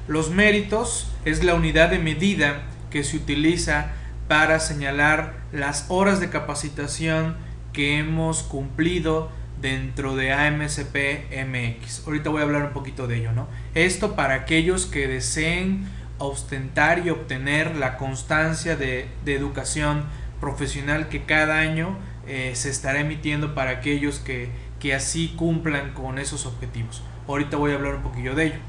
Los 0.08 0.30
méritos 0.30 1.12
es 1.26 1.44
la 1.44 1.54
unidad 1.54 1.90
de 1.90 2.00
medida 2.00 2.64
que 2.90 3.04
se 3.04 3.18
utiliza 3.18 3.92
para 4.28 4.60
señalar 4.60 5.34
las 5.52 5.86
horas 5.90 6.20
de 6.20 6.30
capacitación 6.30 7.38
que 7.74 7.98
hemos 7.98 8.44
cumplido 8.44 9.30
dentro 9.62 10.16
de 10.16 10.34
AMCP 10.34 11.30
MX. 11.46 12.04
Ahorita 12.06 12.30
voy 12.30 12.42
a 12.42 12.46
hablar 12.46 12.64
un 12.64 12.74
poquito 12.74 13.08
de 13.08 13.18
ello, 13.18 13.32
¿no? 13.32 13.48
Esto 13.74 14.16
para 14.16 14.36
aquellos 14.36 14.86
que 14.86 15.08
deseen 15.08 15.88
ostentar 16.20 17.06
y 17.06 17.10
obtener 17.10 17.76
la 17.76 17.98
constancia 17.98 18.76
de, 18.76 19.08
educación 19.26 20.06
profesional 20.40 21.10
que 21.10 21.24
cada 21.24 21.60
año 21.60 21.98
eh, 22.28 22.52
se 22.56 22.70
estará 22.70 23.00
emitiendo 23.00 23.56
para 23.56 23.72
aquellos 23.72 24.20
que, 24.20 24.50
que, 24.80 24.94
así 24.94 25.34
cumplan 25.36 25.94
con 25.94 26.20
esos 26.20 26.46
objetivos. 26.46 27.04
Ahorita 27.28 27.58
voy 27.58 27.72
a 27.72 27.76
hablar 27.76 27.96
un 27.96 28.04
poquillo 28.04 28.36
de 28.36 28.48
ello. 28.48 28.60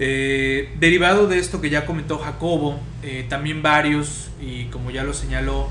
Eh, 0.00 0.74
derivado 0.80 1.28
de 1.28 1.38
esto 1.38 1.60
que 1.60 1.70
ya 1.70 1.86
comentó 1.86 2.18
Jacobo, 2.18 2.80
eh, 3.04 3.24
también 3.28 3.62
varios, 3.62 4.30
y 4.40 4.64
como 4.64 4.90
ya 4.90 5.04
lo 5.04 5.14
señaló, 5.14 5.68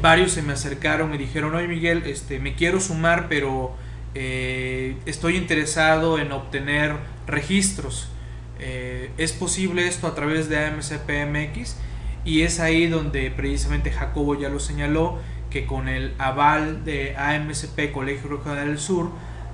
varios 0.00 0.32
se 0.32 0.40
me 0.40 0.54
acercaron 0.54 1.12
y 1.12 1.18
dijeron, 1.18 1.54
oye 1.54 1.68
Miguel, 1.68 2.04
este, 2.06 2.38
me 2.38 2.54
quiero 2.54 2.80
sumar, 2.80 3.26
pero 3.28 3.76
estoy 4.14 5.36
interesado 5.36 6.18
en 6.18 6.32
obtener 6.32 6.94
registros. 7.26 8.08
Eh, 8.64 9.10
es 9.18 9.32
posible 9.32 9.88
esto 9.88 10.06
a 10.06 10.14
través 10.14 10.48
de 10.48 10.64
AMCPMX 10.64 11.76
y 12.24 12.42
es 12.42 12.60
ahí 12.60 12.86
donde 12.86 13.28
precisamente 13.32 13.90
Jacobo 13.90 14.38
ya 14.38 14.48
lo 14.48 14.60
señaló 14.60 15.18
que 15.50 15.66
con 15.66 15.88
el 15.88 16.14
aval 16.18 16.84
de 16.84 17.16
AMCP 17.16 17.90
Colegio 17.92 18.30
Regional 18.30 18.68
del 18.68 18.78
Sur, 18.78 19.10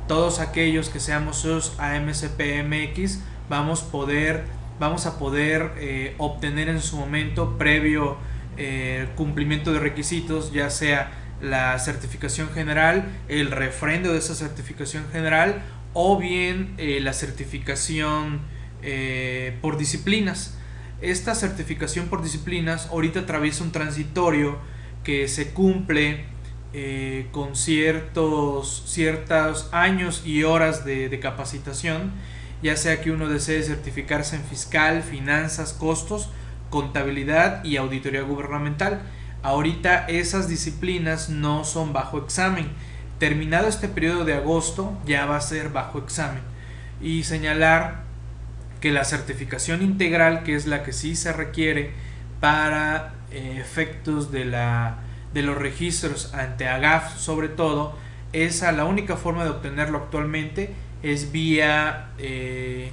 todos 0.09 0.41
aquellos 0.41 0.91
que 0.91 1.01
seamos 1.01 1.47
AMCPMX 1.79 3.21
vamos, 3.49 3.83
a 5.07 5.19
poder 5.19 5.73
eh, 5.79 6.15
obtener 6.19 6.69
en 6.69 6.81
su 6.81 6.97
momento 6.97 7.59
previo 7.59 8.17
eh, 8.57 9.09
cumplimiento 9.17 9.73
de 9.73 9.81
requisitos, 9.81 10.53
ya 10.53 10.71
sea 10.71 11.11
la 11.41 11.79
certificación 11.79 12.51
general, 12.51 13.09
el 13.29 13.51
refrendo 13.51 14.13
de 14.13 14.19
esa 14.19 14.35
certificación 14.35 15.05
general 15.13 15.63
o 15.95 16.19
bien 16.19 16.75
la 16.79 17.13
certificación 17.13 18.41
eh, 18.81 19.59
por 19.61 19.77
disciplinas. 19.77 20.57
Esta 21.01 21.35
certificación 21.35 22.07
por 22.07 22.23
disciplinas 22.23 22.87
ahorita 22.87 23.21
atraviesa 23.21 23.65
un 23.65 23.73
transitorio 23.73 24.57
que 25.03 25.27
se 25.27 25.51
cumple 25.51 26.25
eh, 26.73 27.27
con 27.33 27.57
ciertos, 27.57 28.85
ciertos 28.87 29.69
años 29.73 30.23
y 30.25 30.45
horas 30.45 30.85
de 30.85 31.19
capacitación, 31.21 32.13
ya 32.63 32.77
sea 32.77 33.01
que 33.01 33.11
uno 33.11 33.29
desee 33.29 33.63
certificarse 33.63 34.37
en 34.37 34.45
fiscal, 34.45 35.03
finanzas, 35.03 35.73
costos, 35.73 36.31
contabilidad 36.71 37.65
y 37.65 37.77
auditoría 37.77 38.23
gubernamental. 38.23 39.03
Ahorita 39.43 40.07
esas 40.07 40.49
disciplinas 40.49 41.29
no 41.29 41.65
son 41.65 41.93
bajo 41.93 42.19
examen. 42.19 42.69
Terminado 43.19 43.69
este 43.69 43.89
periodo 43.89 44.25
de 44.25 44.35
agosto 44.35 44.97
ya 45.07 45.27
va 45.27 45.37
a 45.37 45.41
ser 45.41 45.71
bajo 45.71 45.99
examen. 45.99 46.43
Y 47.01 47.23
señalar 47.23 48.03
que 48.81 48.93
la 48.93 49.05
certificación 49.05 49.83
integral, 49.83 50.43
que 50.43 50.55
es 50.55 50.67
la 50.67 50.83
que 50.83 50.93
sí 50.93 51.17
se 51.17 51.33
requiere 51.33 51.93
para 52.41 53.15
eh, 53.31 53.59
efectos 53.61 54.31
de, 54.31 54.45
la, 54.45 54.99
de 55.35 55.43
los 55.43 55.57
registros 55.57 56.33
ante 56.35 56.69
AGAF 56.69 57.19
sobre 57.19 57.49
todo, 57.49 57.97
esa 58.33 58.73
la 58.73 58.85
única 58.85 59.17
forma 59.17 59.45
de 59.45 59.51
obtenerlo 59.51 59.99
actualmente 59.99 60.75
es 61.03 61.33
vía, 61.33 62.11
eh, 62.19 62.91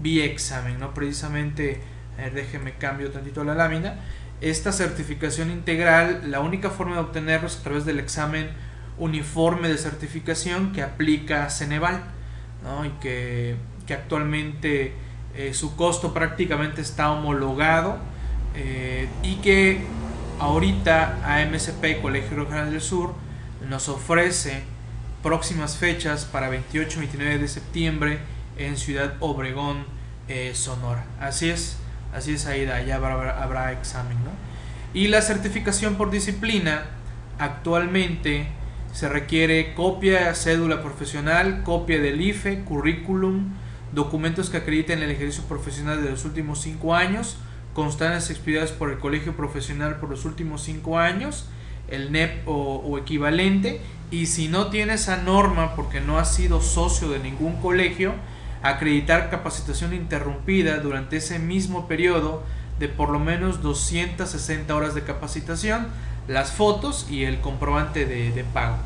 vía 0.00 0.24
examen, 0.24 0.78
¿no? 0.78 0.94
Precisamente, 0.94 1.80
déjeme 2.34 2.74
cambio 2.74 3.10
tantito 3.10 3.44
la 3.44 3.54
lámina. 3.54 3.96
Esta 4.40 4.72
certificación 4.72 5.50
integral, 5.50 6.30
la 6.30 6.40
única 6.40 6.70
forma 6.70 6.94
de 6.94 7.00
obtenerlo 7.00 7.46
es 7.46 7.58
a 7.58 7.62
través 7.62 7.84
del 7.84 7.98
examen 7.98 8.50
uniforme 8.98 9.68
de 9.68 9.78
certificación 9.78 10.72
que 10.72 10.82
aplica 10.82 11.48
Ceneval, 11.50 12.02
¿no? 12.62 12.84
Y 12.84 12.90
que, 13.00 13.56
que 13.86 13.94
actualmente 13.94 14.94
eh, 15.34 15.54
su 15.54 15.76
costo 15.76 16.12
prácticamente 16.12 16.80
está 16.80 17.12
homologado 17.12 17.98
eh, 18.56 19.08
y 19.22 19.36
que 19.36 19.84
ahorita 20.40 21.20
AMSP 21.24 22.02
Colegio 22.02 22.36
Regional 22.36 22.70
del 22.70 22.80
Sur 22.80 23.14
nos 23.68 23.88
ofrece 23.88 24.64
próximas 25.22 25.76
fechas 25.76 26.24
para 26.24 26.48
28 26.48 26.96
y 26.96 27.00
29 27.00 27.38
de 27.38 27.48
septiembre 27.48 28.18
en 28.56 28.76
Ciudad 28.76 29.14
Obregón, 29.20 29.84
eh, 30.28 30.52
Sonora. 30.54 31.04
Así 31.20 31.50
es, 31.50 31.76
así 32.14 32.34
es 32.34 32.46
Aida, 32.46 32.82
ya 32.82 32.96
habrá, 32.96 33.42
habrá 33.42 33.72
examen. 33.72 34.16
Y 34.92 35.08
la 35.08 35.22
certificación 35.22 35.96
por 35.96 36.10
disciplina 36.10 36.84
actualmente 37.38 38.48
se 38.92 39.08
requiere 39.08 39.74
copia, 39.74 40.34
cédula 40.34 40.82
profesional, 40.82 41.62
copia 41.62 42.00
del 42.00 42.20
IFE, 42.20 42.62
currículum, 42.64 43.50
documentos 43.92 44.50
que 44.50 44.58
acrediten 44.58 45.02
el 45.02 45.10
ejercicio 45.10 45.44
profesional 45.44 46.02
de 46.02 46.10
los 46.10 46.24
últimos 46.24 46.60
cinco 46.60 46.94
años, 46.94 47.36
constancias 47.74 48.30
expedidas 48.30 48.72
por 48.72 48.90
el 48.90 48.98
colegio 48.98 49.36
profesional 49.36 49.96
por 49.96 50.10
los 50.10 50.24
últimos 50.24 50.62
cinco 50.62 50.98
años, 50.98 51.48
el 51.88 52.12
NEP 52.12 52.46
o, 52.46 52.98
equivalente, 52.98 53.80
y 54.10 54.26
si 54.26 54.48
no 54.48 54.68
tiene 54.68 54.94
esa 54.94 55.16
norma 55.18 55.74
porque 55.74 56.00
no 56.00 56.18
ha 56.18 56.24
sido 56.24 56.60
socio 56.60 57.10
de 57.10 57.20
ningún 57.20 57.60
colegio, 57.60 58.14
acreditar 58.62 59.30
capacitación 59.30 59.94
interrumpida 59.94 60.78
durante 60.78 61.16
ese 61.16 61.38
mismo 61.38 61.88
periodo 61.88 62.42
de 62.78 62.88
por 62.88 63.10
lo 63.10 63.18
menos 63.18 63.62
260 63.62 64.74
horas 64.74 64.94
de 64.94 65.02
capacitación, 65.02 65.88
las 66.28 66.52
fotos 66.52 67.06
y 67.10 67.24
el 67.24 67.40
comprobante 67.40 68.06
de, 68.06 68.44
pago. 68.52 68.78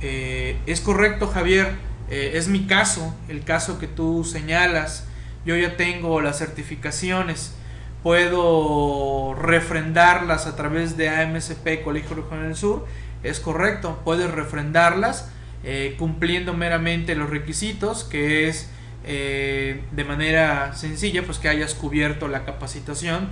Eh, 0.00 0.58
es 0.66 0.80
correcto, 0.80 1.28
Javier, 1.28 1.74
eh, 2.10 2.32
es 2.34 2.48
mi 2.48 2.66
caso, 2.66 3.14
el 3.28 3.42
caso 3.44 3.78
que 3.78 3.86
tú 3.86 4.24
señalas. 4.24 5.06
Yo 5.44 5.56
ya 5.56 5.76
tengo 5.76 6.20
las 6.20 6.38
certificaciones, 6.38 7.54
puedo 8.02 9.34
refrendarlas 9.34 10.46
a 10.46 10.56
través 10.56 10.96
de 10.96 11.08
AMCP 11.08 11.82
Colegio 11.82 12.16
Regional 12.16 12.46
del 12.46 12.56
Sur. 12.56 12.86
Es 13.28 13.40
correcto, 13.40 14.00
puedes 14.04 14.30
refrendarlas 14.30 15.30
eh, 15.64 15.96
cumpliendo 15.98 16.54
meramente 16.54 17.14
los 17.14 17.30
requisitos, 17.30 18.04
que 18.04 18.48
es 18.48 18.70
eh, 19.04 19.82
de 19.92 20.04
manera 20.04 20.74
sencilla, 20.74 21.22
pues 21.24 21.38
que 21.38 21.48
hayas 21.48 21.74
cubierto 21.74 22.28
la 22.28 22.44
capacitación 22.44 23.28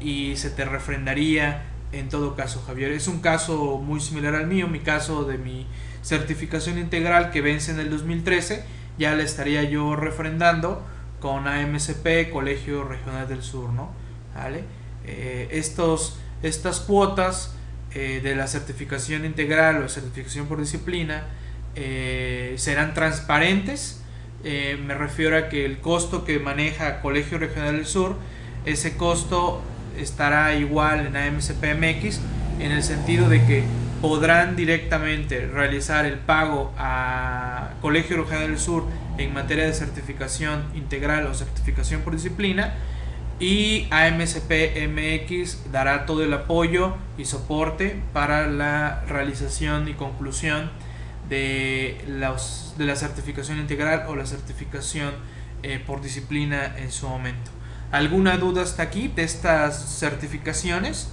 y 0.00 0.34
se 0.36 0.50
te 0.50 0.64
refrendaría 0.64 1.62
en 1.92 2.08
todo 2.08 2.34
caso, 2.36 2.62
Javier. 2.66 2.92
Es 2.92 3.08
un 3.08 3.20
caso 3.20 3.78
muy 3.78 4.00
similar 4.00 4.34
al 4.34 4.46
mío, 4.46 4.68
mi 4.68 4.80
caso 4.80 5.24
de 5.24 5.38
mi 5.38 5.66
certificación 6.02 6.78
integral 6.78 7.30
que 7.30 7.40
vence 7.40 7.72
en 7.72 7.80
el 7.80 7.90
2013, 7.90 8.64
ya 8.98 9.14
la 9.14 9.22
estaría 9.22 9.62
yo 9.64 9.96
refrendando 9.96 10.82
con 11.20 11.46
AMCP, 11.46 12.30
Colegio 12.32 12.84
Regional 12.84 13.28
del 13.28 13.42
Sur, 13.42 13.70
¿no? 13.70 13.90
¿Vale? 14.34 14.64
Eh, 15.04 15.48
estos, 15.52 16.18
estas 16.42 16.80
cuotas 16.80 17.54
eh, 17.94 18.20
de 18.22 18.34
la 18.34 18.46
certificación 18.46 19.24
integral 19.24 19.82
o 19.82 19.88
certificación 19.88 20.46
por 20.46 20.60
disciplina 20.60 21.24
eh, 21.74 22.54
serán 22.56 22.94
transparentes. 22.94 24.02
me 24.42 24.94
refiero 24.94 25.36
a 25.36 25.48
que 25.48 25.66
el 25.66 25.78
costo 25.78 26.24
que 26.24 26.38
maneja 26.38 27.00
Colegio 27.02 27.38
Regional 27.38 27.76
del 27.76 27.86
Sur, 27.86 28.16
ese 28.64 28.96
costo 28.96 29.62
estará 29.98 30.54
igual 30.54 31.06
en 31.06 31.14
AMCP-MX 31.14 32.20
en 32.60 32.72
el 32.72 32.82
sentido 32.82 33.28
de 33.28 33.44
que 33.44 33.64
podrán 34.00 34.56
directamente 34.56 35.46
realizar 35.46 36.06
el 36.06 36.18
pago 36.18 36.72
a 36.78 37.70
Colegio 37.82 38.16
Regional 38.22 38.48
del 38.48 38.58
Sur 38.58 38.84
en 39.18 39.34
materia 39.34 39.66
de 39.66 39.74
certificación 39.74 40.64
integral 40.74 41.26
o 41.26 41.34
certificación 41.34 42.00
por 42.00 42.14
disciplina 42.14 42.74
y 43.40 43.88
AMSP 43.90 44.86
MX 44.86 45.72
dará 45.72 46.04
todo 46.04 46.22
el 46.22 46.32
apoyo 46.34 46.94
y 47.16 47.24
soporte 47.24 47.98
para 48.12 48.46
la 48.46 49.02
realización 49.08 49.88
y 49.88 49.94
conclusión 49.94 50.70
de, 51.30 52.04
los, 52.06 52.74
de 52.76 52.84
la 52.84 52.96
certificación 52.96 53.58
integral 53.58 54.04
o 54.08 54.14
la 54.14 54.26
certificación 54.26 55.14
eh, 55.62 55.82
por 55.84 56.02
disciplina 56.02 56.76
en 56.76 56.92
su 56.92 57.08
momento. 57.08 57.50
¿Alguna 57.92 58.36
duda 58.36 58.62
hasta 58.62 58.82
aquí 58.82 59.08
de 59.08 59.22
estas 59.22 59.98
certificaciones? 59.98 61.08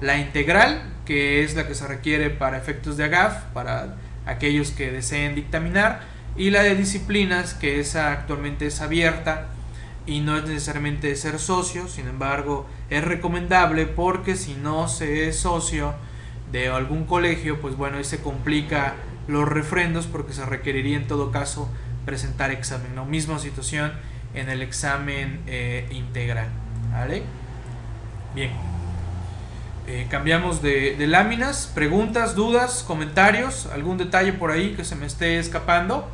La 0.00 0.16
integral, 0.16 0.82
que 1.04 1.44
es 1.44 1.54
la 1.54 1.68
que 1.68 1.74
se 1.74 1.86
requiere 1.86 2.30
para 2.30 2.56
efectos 2.56 2.96
de 2.96 3.04
AGAF, 3.04 3.44
para 3.52 3.96
aquellos 4.24 4.70
que 4.70 4.90
deseen 4.90 5.34
dictaminar, 5.34 6.00
y 6.36 6.50
la 6.50 6.62
de 6.62 6.74
disciplinas, 6.74 7.54
que 7.54 7.80
esa 7.80 8.12
actualmente 8.12 8.66
es 8.66 8.80
abierta 8.80 9.48
y 10.06 10.20
no 10.20 10.36
es 10.36 10.44
necesariamente 10.44 11.14
ser 11.16 11.38
socio, 11.38 11.88
sin 11.88 12.06
embargo 12.08 12.66
es 12.90 13.04
recomendable 13.04 13.86
porque 13.86 14.36
si 14.36 14.54
no 14.54 14.88
se 14.88 15.28
es 15.28 15.36
socio 15.38 15.94
de 16.52 16.68
algún 16.68 17.04
colegio, 17.04 17.60
pues 17.60 17.76
bueno, 17.76 17.98
ahí 17.98 18.04
se 18.04 18.20
complica 18.20 18.94
los 19.28 19.48
refrendos 19.48 20.06
porque 20.06 20.32
se 20.32 20.46
requeriría 20.46 20.96
en 20.96 21.06
todo 21.06 21.32
caso 21.32 21.68
presentar 22.04 22.50
examen, 22.52 22.94
¿no? 22.94 23.04
Misma 23.04 23.38
situación 23.38 23.92
en 24.34 24.48
el 24.48 24.62
examen 24.62 25.40
eh, 25.46 25.88
integral, 25.90 26.48
¿vale? 26.92 27.24
Bien. 28.34 28.50
Eh, 29.88 30.08
cambiamos 30.10 30.62
de, 30.62 30.96
láminas, 31.06 31.70
preguntas, 31.72 32.34
dudas, 32.34 32.84
comentarios, 32.86 33.66
algún 33.66 33.98
detalle 33.98 34.32
por 34.32 34.50
ahí 34.50 34.74
que 34.74 34.84
se 34.84 34.96
me 34.96 35.06
esté 35.06 35.38
escapando. 35.38 36.08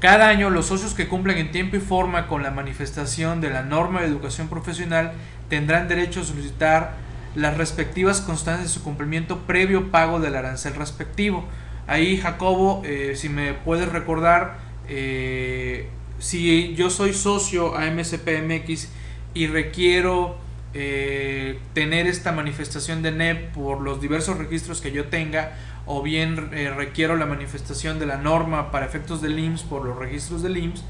Cada 0.00 0.28
año 0.28 0.48
los 0.48 0.66
socios 0.66 0.94
que 0.94 1.08
cumplen 1.08 1.36
en 1.36 1.50
tiempo 1.50 1.76
y 1.76 1.80
forma 1.80 2.26
con 2.26 2.42
la 2.42 2.50
manifestación 2.50 3.42
de 3.42 3.50
la 3.50 3.62
norma 3.62 4.00
de 4.00 4.06
educación 4.06 4.48
profesional 4.48 5.12
tendrán 5.50 5.88
derecho 5.88 6.20
a 6.20 6.24
solicitar 6.24 6.94
las 7.34 7.58
respectivas 7.58 8.22
constancias 8.22 8.68
de 8.68 8.72
su 8.72 8.82
cumplimiento 8.82 9.40
previo 9.40 9.90
pago 9.90 10.18
del 10.18 10.36
arancel 10.36 10.74
respectivo. 10.74 11.46
Ahí 11.86 12.16
Jacobo, 12.16 12.82
eh, 12.86 13.12
si 13.14 13.28
me 13.28 13.52
puedes 13.52 13.90
recordar, 13.90 14.58
eh, 14.88 15.88
si 16.18 16.74
yo 16.74 16.88
soy 16.88 17.12
socio 17.12 17.76
a 17.76 17.84
MSPMX 17.90 18.88
y 19.34 19.48
requiero 19.48 20.38
eh, 20.72 21.58
tener 21.74 22.06
esta 22.06 22.32
manifestación 22.32 23.02
de 23.02 23.10
NEP 23.10 23.52
por 23.52 23.80
los 23.80 24.00
diversos 24.00 24.38
registros 24.38 24.80
que 24.80 24.92
yo 24.92 25.06
tenga, 25.06 25.52
o 25.86 26.02
bien 26.02 26.50
eh, 26.52 26.72
requiero 26.74 27.16
la 27.16 27.26
manifestación 27.26 27.98
de 27.98 28.06
la 28.06 28.16
norma 28.16 28.70
para 28.70 28.86
efectos 28.86 29.20
del 29.22 29.38
IMSS 29.38 29.62
por 29.62 29.84
los 29.84 29.96
registros 29.96 30.42
del 30.42 30.56
IMSS, 30.56 30.84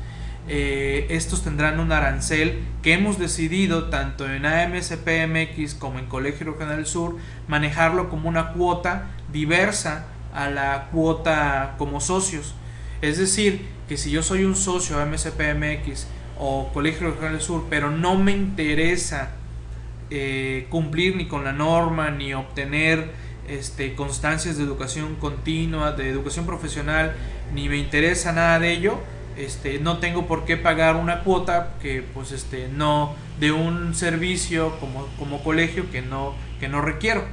eh, 0.48 1.06
estos 1.10 1.42
tendrán 1.44 1.80
un 1.80 1.92
arancel 1.92 2.60
que 2.82 2.94
hemos 2.94 3.18
decidido 3.18 3.84
tanto 3.90 4.28
en 4.28 4.46
AMSPMX 4.46 5.74
como 5.74 5.98
en 5.98 6.06
Colegio 6.06 6.52
Regional 6.52 6.86
Sur 6.86 7.18
manejarlo 7.46 8.08
como 8.08 8.28
una 8.28 8.52
cuota 8.52 9.06
diversa 9.32 10.06
a 10.34 10.48
la 10.48 10.88
cuota 10.92 11.74
como 11.78 12.00
socios. 12.00 12.54
Es 13.02 13.18
decir, 13.18 13.66
que 13.88 13.96
si 13.96 14.10
yo 14.10 14.22
soy 14.22 14.44
un 14.44 14.56
socio 14.56 14.98
AMSPMX 15.00 16.06
o 16.38 16.70
Colegio 16.72 17.10
Regional 17.10 17.40
Sur, 17.40 17.66
pero 17.68 17.90
no 17.90 18.16
me 18.16 18.32
interesa 18.32 19.32
eh, 20.10 20.66
cumplir 20.70 21.16
ni 21.16 21.28
con 21.28 21.44
la 21.44 21.52
norma 21.52 22.10
ni 22.10 22.34
obtener 22.34 23.12
este, 23.50 23.94
constancias 23.94 24.56
de 24.56 24.64
educación 24.64 25.16
continua, 25.16 25.92
de 25.92 26.08
educación 26.08 26.46
profesional, 26.46 27.14
ni 27.52 27.68
me 27.68 27.76
interesa 27.76 28.32
nada 28.32 28.58
de 28.58 28.72
ello, 28.72 28.98
este, 29.36 29.78
no 29.78 29.98
tengo 29.98 30.26
por 30.26 30.44
qué 30.44 30.56
pagar 30.56 30.96
una 30.96 31.20
cuota 31.20 31.74
que 31.80 32.02
pues 32.02 32.32
este, 32.32 32.68
no 32.68 33.14
de 33.38 33.52
un 33.52 33.94
servicio 33.94 34.78
como, 34.78 35.42
colegio 35.42 35.90
que 35.90 36.02
no, 36.02 36.34
que 36.58 36.68
no 36.68 36.80
requiero. 36.80 37.24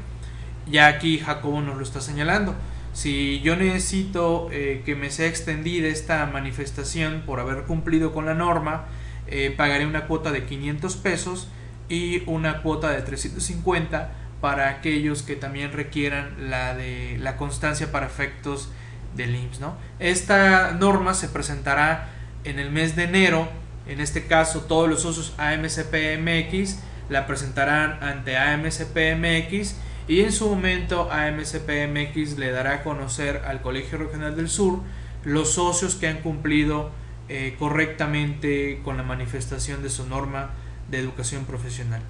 Ya 0.69 0.87
aquí 0.87 1.19
Jacobo 1.19 1.61
nos 1.61 1.77
lo 1.77 1.83
está 1.83 2.01
señalando. 2.01 2.55
Si 2.93 3.41
yo 3.41 3.55
necesito 3.55 4.49
eh, 4.51 4.81
que 4.85 4.95
me 4.95 5.11
sea 5.11 5.27
extendida 5.27 5.87
esta 5.87 6.25
manifestación 6.25 7.23
por 7.25 7.39
haber 7.39 7.63
cumplido 7.63 8.11
con 8.11 8.25
la 8.25 8.33
norma, 8.33 8.85
eh, 9.27 9.53
pagaré 9.55 9.85
una 9.85 10.07
cuota 10.07 10.31
de 10.31 10.45
500 10.45 10.95
pesos 10.95 11.47
y 11.89 12.23
una 12.25 12.61
cuota 12.61 12.89
de 12.89 13.01
350 13.01 14.11
para 14.41 14.69
aquellos 14.69 15.23
que 15.23 15.35
también 15.35 15.73
requieran 15.73 16.49
la 16.49 16.75
de 16.75 17.17
la 17.19 17.37
constancia 17.37 17.91
para 17.91 18.05
efectos 18.05 18.69
del 19.15 19.35
IMSS. 19.35 19.59
¿no? 19.59 19.75
Esta 19.99 20.71
norma 20.73 21.13
se 21.13 21.27
presentará 21.27 22.09
en 22.43 22.59
el 22.59 22.71
mes 22.71 22.95
de 22.95 23.03
enero, 23.03 23.49
en 23.87 23.99
este 23.99 24.25
caso 24.25 24.61
todos 24.61 24.89
los 24.89 25.01
socios 25.01 25.33
AMCPMX 25.37 26.77
la 27.09 27.25
presentarán 27.25 28.03
ante 28.03 28.37
AMCPMX 28.37 29.75
y 30.07 30.21
en 30.21 30.31
su 30.31 30.49
momento 30.49 31.09
AMCPMX 31.11 32.37
le 32.37 32.51
dará 32.51 32.75
a 32.75 32.83
conocer 32.83 33.43
al 33.45 33.61
Colegio 33.61 33.97
Regional 33.97 34.35
del 34.35 34.49
Sur 34.49 34.81
los 35.23 35.53
socios 35.53 35.95
que 35.95 36.07
han 36.07 36.21
cumplido 36.21 36.91
eh, 37.29 37.55
correctamente 37.59 38.81
con 38.83 38.97
la 38.97 39.03
manifestación 39.03 39.83
de 39.83 39.89
su 39.89 40.07
norma 40.07 40.51
de 40.89 40.99
educación 40.99 41.45
profesional. 41.45 42.01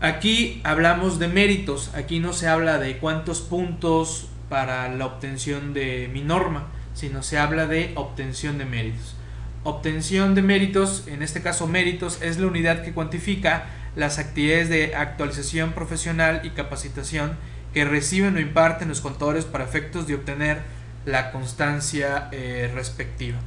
Aquí 0.00 0.60
hablamos 0.64 1.18
de 1.18 1.28
méritos, 1.28 1.90
aquí 1.94 2.20
no 2.20 2.32
se 2.32 2.48
habla 2.48 2.78
de 2.78 2.98
cuántos 2.98 3.40
puntos 3.40 4.28
para 4.48 4.88
la 4.88 5.06
obtención 5.06 5.72
de 5.72 6.10
mi 6.12 6.20
norma, 6.20 6.66
sino 6.94 7.22
se 7.22 7.38
habla 7.38 7.66
de 7.66 7.92
obtención 7.94 8.58
de 8.58 8.66
méritos. 8.66 9.16
Obtención 9.64 10.34
de 10.34 10.42
méritos, 10.42 11.04
en 11.08 11.22
este 11.22 11.42
caso 11.42 11.66
méritos, 11.66 12.20
es 12.22 12.38
la 12.38 12.46
unidad 12.46 12.82
que 12.82 12.92
cuantifica 12.92 13.66
las 13.96 14.18
actividades 14.18 14.68
de 14.68 14.94
actualización 14.94 15.72
profesional 15.72 16.42
y 16.44 16.50
capacitación 16.50 17.36
que 17.72 17.84
reciben 17.84 18.36
o 18.36 18.40
imparten 18.40 18.88
los 18.88 19.00
contadores 19.00 19.44
para 19.44 19.64
efectos 19.64 20.06
de 20.06 20.14
obtener 20.14 20.60
la 21.04 21.32
constancia 21.32 22.28
eh, 22.32 22.70
respectiva. 22.74 23.38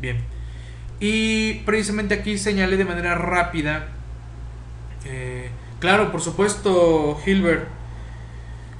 Bien. 0.00 0.18
Y 1.00 1.54
precisamente 1.66 2.14
aquí 2.14 2.38
señalé 2.38 2.76
de 2.76 2.84
manera 2.84 3.14
rápida. 3.14 3.88
Eh, 5.04 5.50
claro, 5.80 6.10
por 6.10 6.20
supuesto, 6.20 7.18
Gilbert. 7.24 7.68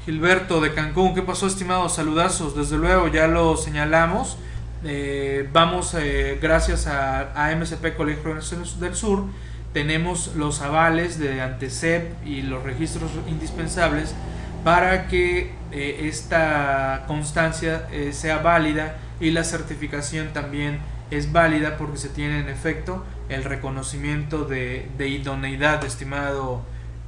Gilberto 0.04 0.60
de 0.60 0.74
Cancún, 0.74 1.14
¿qué 1.14 1.22
pasó, 1.22 1.46
estimados? 1.46 1.94
Saludazos, 1.94 2.54
desde 2.54 2.76
luego, 2.76 3.08
ya 3.08 3.26
lo 3.26 3.56
señalamos. 3.56 4.36
Eh, 4.84 5.48
vamos, 5.52 5.94
eh, 5.94 6.38
gracias 6.42 6.86
a, 6.86 7.32
a 7.34 7.56
MSP 7.56 7.96
Colegio 7.96 8.34
del 8.80 8.94
Sur, 8.94 9.24
tenemos 9.72 10.36
los 10.36 10.60
avales 10.60 11.18
de 11.18 11.40
ANTECEP 11.40 12.26
y 12.26 12.42
los 12.42 12.62
registros 12.62 13.10
indispensables 13.26 14.14
para 14.62 15.08
que 15.08 15.52
esta 15.72 17.04
constancia 17.06 17.88
sea 18.12 18.38
válida 18.38 18.96
y 19.20 19.30
la 19.30 19.42
certificación 19.42 20.28
también 20.32 20.78
es 21.10 21.32
válida 21.32 21.76
porque 21.76 21.98
se 21.98 22.08
tiene 22.08 22.40
en 22.40 22.48
efecto 22.48 23.04
el 23.28 23.44
reconocimiento 23.44 24.44
de, 24.44 24.88
idoneidad, 24.98 25.84
estimado 25.84 26.62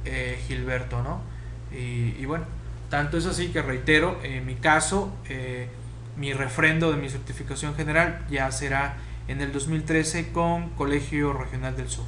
eh, 0.05 0.41
Gilberto, 0.47 1.03
¿no? 1.03 1.21
Y, 1.71 2.25
bueno, 2.25 2.45
tanto 2.89 3.17
es 3.17 3.25
así 3.25 3.49
que 3.49 3.61
reitero, 3.61 4.19
en 4.23 4.45
mi 4.45 4.55
caso, 4.55 5.13
eh, 5.29 5.67
mi 6.15 6.33
refrendo 6.33 6.91
de 6.91 6.97
mi 6.97 7.09
certificación 7.09 7.75
general 7.75 8.25
ya 8.29 8.51
será 8.51 8.97
en 9.27 9.41
el 9.41 9.51
2013 9.51 10.31
con 10.31 10.69
Colegio 10.71 11.33
Regional 11.33 11.75
del 11.75 11.89
Sur. 11.89 12.05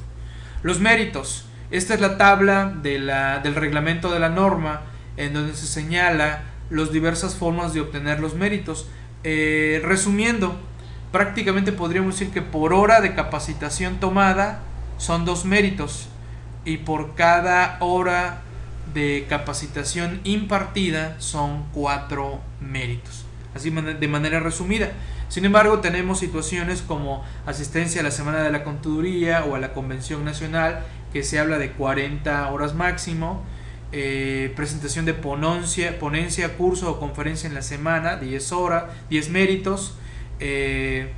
Los 0.62 0.80
méritos. 0.80 1.46
Esta 1.70 1.94
es 1.94 2.00
la 2.00 2.18
tabla 2.18 2.74
de 2.82 2.98
la, 2.98 3.38
del 3.38 3.54
reglamento 3.54 4.10
de 4.10 4.18
la 4.18 4.28
norma 4.28 4.82
en 5.16 5.34
donde 5.34 5.54
se 5.54 5.66
señala 5.66 6.42
las 6.70 6.92
diversas 6.92 7.36
formas 7.36 7.74
de 7.74 7.80
obtener 7.80 8.20
los 8.20 8.34
méritos. 8.34 8.88
Eh, 9.22 9.80
resumiendo, 9.84 10.58
prácticamente 11.12 11.72
podríamos 11.72 12.18
decir 12.18 12.32
que 12.32 12.42
por 12.42 12.72
hora 12.72 13.00
de 13.00 13.14
capacitación 13.14 14.00
tomada 14.00 14.60
son 14.98 15.24
dos 15.24 15.44
méritos 15.44 16.08
y 16.64 16.78
por 16.78 17.14
cada 17.14 17.76
hora 17.80 18.42
de 18.94 19.26
capacitación 19.28 20.20
impartida 20.24 21.16
son 21.18 21.64
cuatro 21.72 22.40
méritos. 22.60 23.24
Así 23.54 23.70
de 23.70 24.08
manera 24.08 24.40
resumida. 24.40 24.92
Sin 25.28 25.44
embargo, 25.44 25.80
tenemos 25.80 26.18
situaciones 26.18 26.82
como 26.82 27.24
asistencia 27.46 28.00
a 28.00 28.04
la 28.04 28.10
Semana 28.10 28.42
de 28.42 28.50
la 28.50 28.64
Contaduría 28.64 29.44
o 29.44 29.54
a 29.54 29.58
la 29.58 29.72
Convención 29.72 30.24
Nacional, 30.24 30.84
que 31.12 31.22
se 31.22 31.38
habla 31.38 31.58
de 31.58 31.72
40 31.72 32.48
horas 32.50 32.74
máximo, 32.74 33.42
eh, 33.92 34.52
presentación 34.54 35.04
de 35.04 35.14
ponencia, 35.14 35.98
ponencia, 35.98 36.56
curso 36.56 36.90
o 36.90 37.00
conferencia 37.00 37.48
en 37.48 37.54
la 37.54 37.62
semana, 37.62 38.16
10 38.16 38.52
horas, 38.52 38.84
10 39.08 39.30
méritos, 39.30 39.98
eh, 40.40 41.12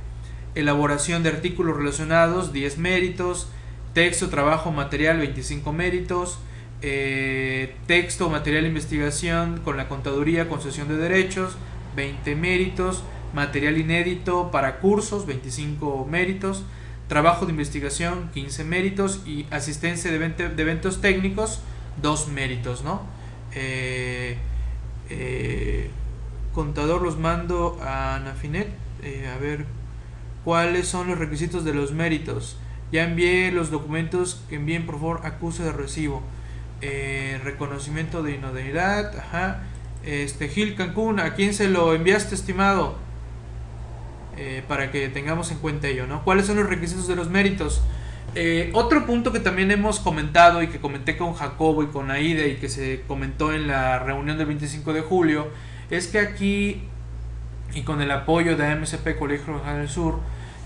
elaboración 0.55 1.23
de 1.23 1.29
artículos 1.29 1.77
relacionados, 1.77 2.53
10 2.53 2.77
méritos, 2.77 3.49
texto, 3.93 4.29
trabajo, 4.29 4.71
material, 4.71 5.17
25 5.17 5.73
méritos, 5.73 6.39
eh, 6.81 7.75
texto, 7.87 8.29
material, 8.29 8.65
investigación 8.65 9.61
con 9.63 9.77
la 9.77 9.87
contaduría, 9.87 10.49
concesión 10.49 10.87
de 10.87 10.97
derechos, 10.97 11.55
20 11.95 12.35
méritos, 12.35 13.03
material 13.33 13.77
inédito 13.77 14.51
para 14.51 14.79
cursos, 14.79 15.25
25 15.25 16.05
méritos, 16.09 16.63
trabajo 17.07 17.45
de 17.45 17.51
investigación, 17.51 18.29
15 18.33 18.63
méritos 18.65 19.21
y 19.25 19.45
asistencia 19.49 20.11
de, 20.11 20.19
de 20.19 20.61
eventos 20.61 21.01
técnicos, 21.01 21.61
2 22.01 22.27
méritos, 22.29 22.83
¿no? 22.83 23.01
Eh, 23.55 24.37
contador 26.53 27.01
los 27.01 27.17
mando 27.17 27.77
a 27.81 28.19
Nafinet 28.23 28.67
eh, 29.03 29.29
a 29.33 29.37
ver 29.37 29.65
cuáles 30.43 30.87
son 30.87 31.07
los 31.07 31.17
requisitos 31.17 31.65
de 31.65 31.73
los 31.73 31.91
méritos. 31.91 32.57
Ya 32.91 33.03
envié 33.03 33.51
los 33.51 33.71
documentos 33.71 34.43
que 34.49 34.55
envíen 34.55 34.85
por 34.85 34.95
favor 34.95 35.21
acuse 35.23 35.63
de 35.63 35.71
recibo. 35.71 36.21
Eh, 36.81 37.39
reconocimiento 37.43 38.23
de 38.23 38.35
inodidad, 38.35 39.17
ajá. 39.17 39.63
Este 40.03 40.49
Gil 40.49 40.75
Cancún, 40.75 41.19
¿a 41.19 41.33
quién 41.33 41.53
se 41.53 41.69
lo 41.69 41.93
enviaste, 41.93 42.35
estimado? 42.35 42.97
eh, 44.35 44.63
para 44.67 44.91
que 44.91 45.09
tengamos 45.09 45.51
en 45.51 45.59
cuenta 45.59 45.87
ello, 45.87 46.07
¿no? 46.07 46.23
¿Cuáles 46.23 46.47
son 46.47 46.57
los 46.57 46.67
requisitos 46.67 47.07
de 47.07 47.15
los 47.15 47.29
méritos? 47.29 47.81
Otro 48.73 49.05
punto 49.05 49.31
que 49.31 49.39
también 49.39 49.69
hemos 49.69 49.99
comentado 49.99 50.63
y 50.63 50.67
que 50.67 50.79
comenté 50.79 51.17
con 51.17 51.35
Jacobo 51.35 51.83
y 51.83 51.87
con 51.87 52.09
Aida 52.09 52.47
y 52.47 52.55
que 52.55 52.67
se 52.67 53.03
comentó 53.07 53.53
en 53.53 53.67
la 53.67 53.99
reunión 53.99 54.39
del 54.39 54.47
25 54.47 54.91
de 54.91 55.01
julio 55.01 55.49
es 55.91 56.07
que 56.07 56.17
aquí 56.17 56.81
y 57.73 57.81
con 57.81 58.01
el 58.01 58.11
apoyo 58.11 58.55
de 58.55 58.67
AMCP 58.67 59.17
Colegio 59.17 59.53
Regional 59.53 59.77
del 59.79 59.89
Sur 59.89 60.19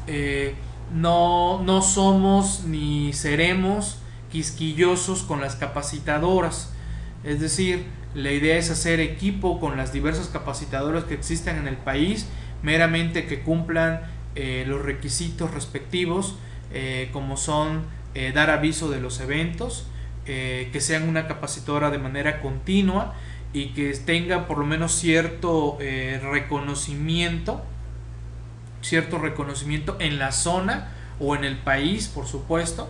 eh, 0.08 0.56
no, 0.94 1.62
no 1.64 1.82
somos 1.82 2.64
ni 2.66 3.14
seremos 3.14 4.00
quisquillosos 4.32 5.24
con 5.24 5.42
las 5.42 5.56
capacitadoras. 5.56 6.74
Es 7.24 7.40
decir 7.40 7.86
la 8.14 8.32
idea 8.32 8.58
es 8.58 8.70
hacer 8.70 9.00
equipo 9.00 9.60
con 9.60 9.78
las 9.78 9.94
diversas 9.94 10.28
capacitadoras 10.28 11.04
que 11.04 11.14
existen 11.14 11.58
en 11.58 11.68
el 11.68 11.78
país 11.78 12.28
meramente 12.64 13.26
que 13.26 13.42
cumplan 13.42 14.02
eh, 14.36 14.66
los 14.68 14.82
requisitos 14.82 15.54
respectivos, 15.54 16.36
eh, 16.74 17.10
como 17.14 17.38
son 17.38 17.98
dar 18.34 18.50
aviso 18.50 18.90
de 18.90 19.00
los 19.00 19.20
eventos, 19.20 19.86
que 20.26 20.80
sean 20.80 21.08
una 21.08 21.28
capacitora 21.28 21.92
de 21.92 22.00
manera 22.00 22.42
continua 22.42 23.14
y 23.54 23.68
que 23.70 23.92
tenga 23.94 24.48
por 24.48 24.58
lo 24.58 24.66
menos 24.66 24.94
cierto 24.94 25.78
reconocimiento, 25.80 27.64
cierto 28.82 29.18
reconocimiento 29.18 29.98
en 30.00 30.20
la 30.20 30.32
zona 30.32 30.92
o 31.20 31.36
en 31.36 31.44
el 31.44 31.58
país, 31.58 32.08
por 32.08 32.28
supuesto, 32.28 32.90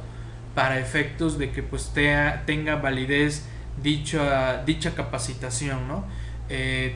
para 0.55 0.79
efectos 0.79 1.37
de 1.37 1.51
que 1.51 1.63
pues 1.63 1.93
tenga 1.93 2.75
validez 2.77 3.45
dicha, 3.81 4.63
dicha 4.65 4.95
capacitación. 4.95 6.03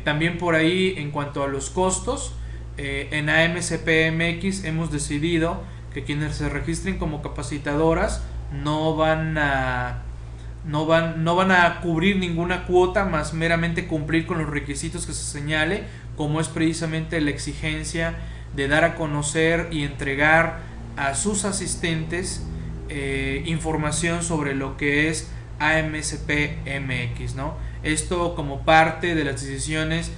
también 0.03 0.37
por 0.37 0.55
ahí 0.55 0.95
en 0.97 1.11
cuanto 1.11 1.43
a 1.43 1.47
los 1.47 1.69
costos, 1.69 2.33
eh, 2.77 3.09
en 3.11 3.29
AMCPMX 3.29 4.63
hemos 4.63 4.91
decidido 4.91 5.61
que 5.93 6.03
quienes 6.03 6.35
se 6.35 6.49
registren 6.49 6.97
como 6.97 7.21
capacitadoras 7.21 8.23
no 8.51 8.95
van 8.95 9.37
a 9.37 10.03
no 10.65 10.85
van, 10.85 11.23
no 11.23 11.35
van 11.35 11.51
a 11.51 11.81
cubrir 11.81 12.17
ninguna 12.17 12.65
cuota 12.65 13.05
más 13.05 13.33
meramente 13.33 13.87
cumplir 13.87 14.25
con 14.25 14.37
los 14.37 14.49
requisitos 14.49 15.05
que 15.05 15.13
se 15.13 15.23
señale, 15.23 15.83
como 16.15 16.39
es 16.39 16.47
precisamente 16.47 17.19
la 17.21 17.31
exigencia 17.31 18.15
de 18.55 18.67
dar 18.67 18.83
a 18.83 18.95
conocer 18.95 19.69
y 19.71 19.83
entregar 19.83 20.59
a 20.97 21.15
sus 21.15 21.45
asistentes 21.45 22.45
eh, 22.89 23.43
información 23.45 24.21
sobre 24.21 24.53
lo 24.53 24.77
que 24.77 25.09
es 25.09 25.31
AMCPMX, 25.59 27.35
¿no? 27.35 27.55
Esto 27.83 28.35
como 28.35 28.65
parte 28.65 29.15
de 29.15 29.23
las 29.23 29.41
decisiones 29.41 30.11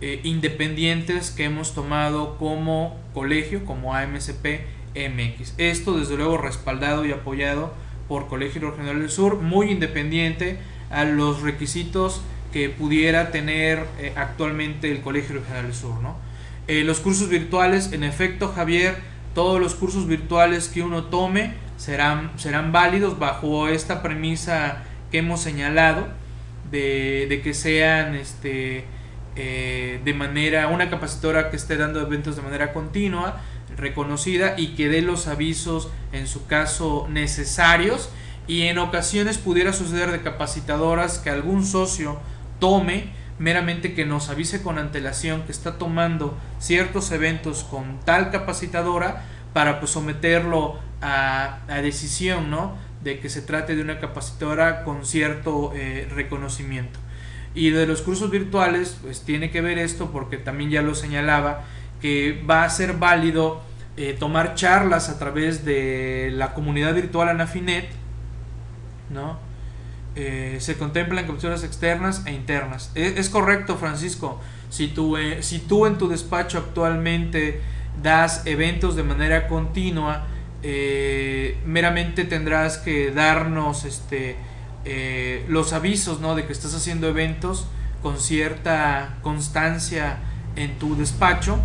eh, 0.00 0.20
independientes 0.24 1.30
que 1.30 1.44
hemos 1.44 1.74
tomado 1.74 2.38
como 2.38 2.96
colegio, 3.12 3.64
como 3.64 3.94
AMCP 3.94 4.60
MX. 4.94 5.54
Esto 5.58 5.98
desde 5.98 6.16
luego 6.16 6.38
respaldado 6.38 7.04
y 7.04 7.12
apoyado 7.12 7.74
por 8.10 8.26
Colegio 8.26 8.72
Regional 8.72 8.98
del 8.98 9.08
Sur, 9.08 9.36
muy 9.36 9.70
independiente 9.70 10.58
a 10.90 11.04
los 11.04 11.42
requisitos 11.42 12.22
que 12.52 12.68
pudiera 12.68 13.30
tener 13.30 13.86
eh, 14.00 14.12
actualmente 14.16 14.90
el 14.90 15.00
Colegio 15.00 15.36
Regional 15.36 15.62
del 15.62 15.74
Sur. 15.74 15.94
Eh, 16.66 16.82
los 16.82 16.98
cursos 16.98 17.28
virtuales, 17.28 17.92
en 17.92 18.02
efecto 18.02 18.48
Javier, 18.48 18.96
todos 19.32 19.60
los 19.60 19.76
cursos 19.76 20.08
virtuales 20.08 20.68
que 20.68 20.82
uno 20.82 21.04
tome 21.04 21.54
serán, 21.76 22.32
serán 22.34 22.72
válidos 22.72 23.16
bajo 23.20 23.68
esta 23.68 24.02
premisa 24.02 24.82
que 25.12 25.18
hemos 25.18 25.40
señalado 25.40 26.08
de, 26.68 27.40
que 27.44 27.54
sean 27.54 28.16
este, 28.16 28.86
eh, 29.36 30.00
de 30.04 30.14
manera, 30.14 30.66
una 30.66 30.90
capacitora 30.90 31.48
que 31.48 31.54
esté 31.54 31.76
dando 31.76 32.00
eventos 32.00 32.34
de 32.34 32.42
manera 32.42 32.72
continua, 32.72 33.40
reconocida 33.76 34.54
y 34.56 34.74
que 34.74 34.88
dé 34.88 35.02
los 35.02 35.26
avisos 35.26 35.88
en 36.12 36.26
su 36.26 36.46
caso 36.46 37.06
necesarios 37.10 38.10
y 38.46 38.62
en 38.62 38.78
ocasiones 38.78 39.38
pudiera 39.38 39.72
suceder 39.72 40.10
de 40.10 40.22
capacitadoras 40.22 41.18
que 41.18 41.30
algún 41.30 41.64
socio 41.64 42.18
tome 42.58 43.12
meramente 43.38 43.94
que 43.94 44.04
nos 44.04 44.28
avise 44.28 44.62
con 44.62 44.78
antelación 44.78 45.42
que 45.42 45.52
está 45.52 45.78
tomando 45.78 46.36
ciertos 46.58 47.10
eventos 47.10 47.64
con 47.64 48.00
tal 48.00 48.30
capacitadora 48.30 49.24
para 49.52 49.80
pues 49.80 49.92
someterlo 49.92 50.78
a, 51.00 51.60
decisión 51.82 52.50
¿no? 52.50 52.76
de 53.02 53.18
que 53.18 53.30
se 53.30 53.40
trate 53.40 53.76
de 53.76 53.82
una 53.82 53.98
capacitadora 53.98 54.84
con 54.84 55.06
cierto 55.06 55.72
eh, 55.74 56.06
reconocimiento. 56.10 56.98
Y 57.54 57.70
de 57.70 57.86
los 57.86 58.02
cursos 58.02 58.30
virtuales, 58.30 58.98
pues 59.02 59.22
tiene 59.22 59.50
que 59.50 59.60
ver 59.60 59.78
esto 59.78 60.12
porque 60.12 60.36
también 60.36 60.70
ya 60.70 60.82
lo 60.82 60.94
señalaba, 60.94 61.64
que 62.00 62.42
va 62.48 62.64
a 62.64 62.70
ser 62.70 62.94
válido 62.94 63.60
eh, 63.96 64.16
tomar 64.18 64.54
charlas 64.54 65.08
a 65.08 65.18
través 65.18 65.64
de 65.64 66.30
la 66.32 66.54
comunidad 66.54 66.94
virtual 66.94 67.28
Anafinet, 67.28 67.90
¿no? 69.10 69.38
Eh, 70.16 70.56
se 70.60 70.78
contemplan 70.78 71.26
capturas 71.26 71.64
externas 71.64 72.22
e 72.24 72.32
internas. 72.32 72.92
E, 72.94 73.14
es, 73.18 73.28
correcto, 73.28 73.76
Francisco. 73.76 74.40
Si 74.70 74.88
tú, 74.88 75.16
eh, 75.16 75.42
si 75.42 75.58
tú 75.58 75.86
en 75.86 75.98
tu 75.98 76.08
despacho 76.08 76.58
actualmente 76.58 77.60
das 78.02 78.46
eventos 78.46 78.96
de 78.96 79.02
manera 79.02 79.48
continua, 79.48 80.26
meramente 81.64 82.24
tendrás 82.24 82.78
que 82.78 83.10
darnos 83.10 83.84
este 83.84 84.36
los 85.48 85.72
avisos 85.72 86.20
¿no? 86.20 86.34
de 86.34 86.44
que 86.46 86.52
estás 86.52 86.74
haciendo 86.74 87.08
eventos 87.08 87.66
con 88.02 88.18
cierta 88.18 89.16
constancia 89.22 90.18
en 90.56 90.78
tu 90.78 90.96
despacho 90.96 91.58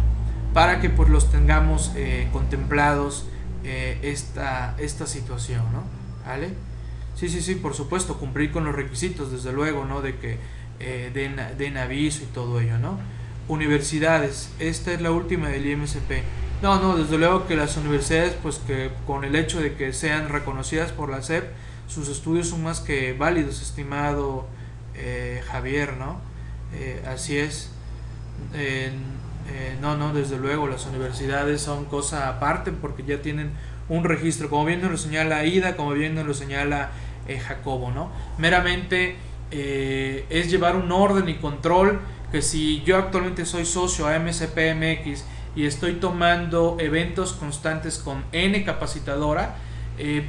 para 0.55 0.79
que 0.79 0.89
pues 0.89 1.09
los 1.09 1.29
tengamos 1.29 1.91
eh, 1.97 2.29
contemplados 2.31 3.25
eh, 3.65 3.99
esta, 4.03 4.73
esta 4.77 5.05
situación, 5.05 5.63
¿no? 5.73 5.83
¿Vale? 6.25 6.53
Sí, 7.17 7.27
sí, 7.27 7.41
sí, 7.41 7.55
por 7.55 7.73
supuesto, 7.73 8.17
cumplir 8.17 8.53
con 8.53 8.63
los 8.63 8.73
requisitos, 8.73 9.33
desde 9.33 9.51
luego, 9.51 9.83
¿no? 9.83 10.01
De 10.01 10.15
que 10.15 10.39
den, 11.13 11.35
den, 11.57 11.75
aviso 11.75 12.23
y 12.23 12.27
todo 12.27 12.61
ello, 12.61 12.77
¿no? 12.77 12.97
Universidades, 13.49 14.49
esta 14.59 14.93
es 14.93 15.01
la 15.01 15.11
última 15.11 15.49
del 15.49 15.65
IMSP. 15.65 16.23
No, 16.61 16.79
no, 16.79 16.95
desde 16.95 17.17
luego 17.17 17.47
que 17.47 17.57
las 17.57 17.75
universidades, 17.75 18.33
pues 18.41 18.59
que 18.59 18.91
con 19.05 19.25
el 19.25 19.35
hecho 19.35 19.59
de 19.59 19.73
que 19.73 19.91
sean 19.91 20.29
reconocidas 20.29 20.93
por 20.93 21.09
la 21.09 21.21
SEP, 21.21 21.43
sus 21.87 22.07
estudios 22.07 22.47
son 22.47 22.63
más 22.63 22.79
que 22.79 23.11
válidos, 23.11 23.61
estimado 23.61 24.47
eh, 24.93 25.43
Javier, 25.47 25.97
¿no? 25.97 26.21
Eh, 26.73 27.03
así 27.07 27.37
es. 27.37 27.71
Eh, 29.47 29.77
no, 29.81 29.95
no, 29.97 30.13
desde 30.13 30.37
luego, 30.37 30.67
las 30.67 30.85
universidades 30.85 31.61
son 31.61 31.85
cosa 31.85 32.29
aparte 32.29 32.71
porque 32.71 33.03
ya 33.03 33.21
tienen 33.21 33.51
un 33.89 34.03
registro, 34.03 34.49
como 34.49 34.65
bien 34.65 34.81
nos 34.81 34.91
lo 34.91 34.97
señala 34.97 35.45
Ida, 35.45 35.75
como 35.75 35.91
bien 35.91 36.15
nos 36.15 36.25
lo 36.25 36.33
señala 36.33 36.89
Jacobo, 37.47 37.91
¿no? 37.91 38.09
Meramente 38.37 39.15
es 39.51 40.49
llevar 40.49 40.75
un 40.75 40.91
orden 40.91 41.29
y 41.29 41.35
control 41.35 41.99
que 42.31 42.41
si 42.41 42.81
yo 42.83 42.97
actualmente 42.97 43.45
soy 43.45 43.65
socio 43.65 44.07
a 44.07 44.17
MCPMX 44.17 45.23
y 45.55 45.65
estoy 45.65 45.93
tomando 45.93 46.77
eventos 46.79 47.33
constantes 47.33 47.99
con 47.99 48.23
N 48.31 48.63
capacitadora, 48.63 49.55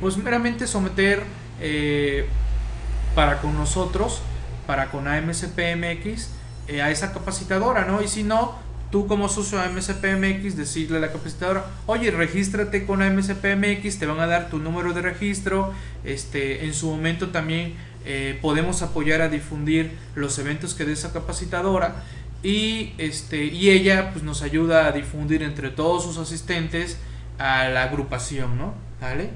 pues 0.01 0.19
meramente 0.19 0.67
someter 0.67 1.23
eh, 1.61 2.27
para 3.15 3.41
con 3.41 3.57
nosotros, 3.57 4.21
para 4.67 4.91
con 4.91 5.09
AMCPMX, 5.09 6.31
eh, 6.69 6.83
a 6.83 6.91
esa 6.91 7.13
capacitadora, 7.13 7.87
¿no? 7.87 8.03
Y 8.03 8.09
si 8.09 8.23
no, 8.25 8.55
tú 8.91 9.07
como 9.07 9.29
socio 9.29 9.61
AMCPMX, 9.61 10.57
decirle 10.57 10.99
a 10.99 11.01
la 11.01 11.13
capacitadora, 11.13 11.67
oye, 11.87 12.11
regístrate 12.11 12.87
con 12.87 13.03
AMCPMX, 13.03 13.99
te 13.99 14.07
van 14.07 14.21
a 14.21 14.27
dar 14.27 14.49
tu 14.49 14.59
número 14.59 14.93
de 14.93 15.03
registro, 15.03 15.73
este, 16.05 16.65
en 16.65 16.75
su 16.75 16.89
momento 16.89 17.29
también 17.29 17.75
eh, 18.05 18.39
podemos 18.41 18.83
apoyar 18.83 19.21
a 19.21 19.29
difundir 19.29 19.91
los 20.15 20.39
eventos 20.39 20.75
que 20.75 20.85
dé 20.85 20.93
esa 20.93 21.13
capacitadora 21.13 22.05
y, 22.43 22.93
este, 22.99 23.45
y 23.45 23.71
ella 23.71 24.13
pues, 24.13 24.25
nos 24.25 24.43
ayuda 24.43 24.87
a 24.87 24.93
difundir 24.93 25.43
entre 25.43 25.71
todos 25.71 26.05
sus 26.05 26.19
asistentes 26.19 26.99
a 27.39 27.69
la 27.69 27.83
agrupación, 27.83 28.57
¿no? 28.57 28.75
¿Vale? 29.01 29.31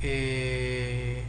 Eh, 0.00 1.24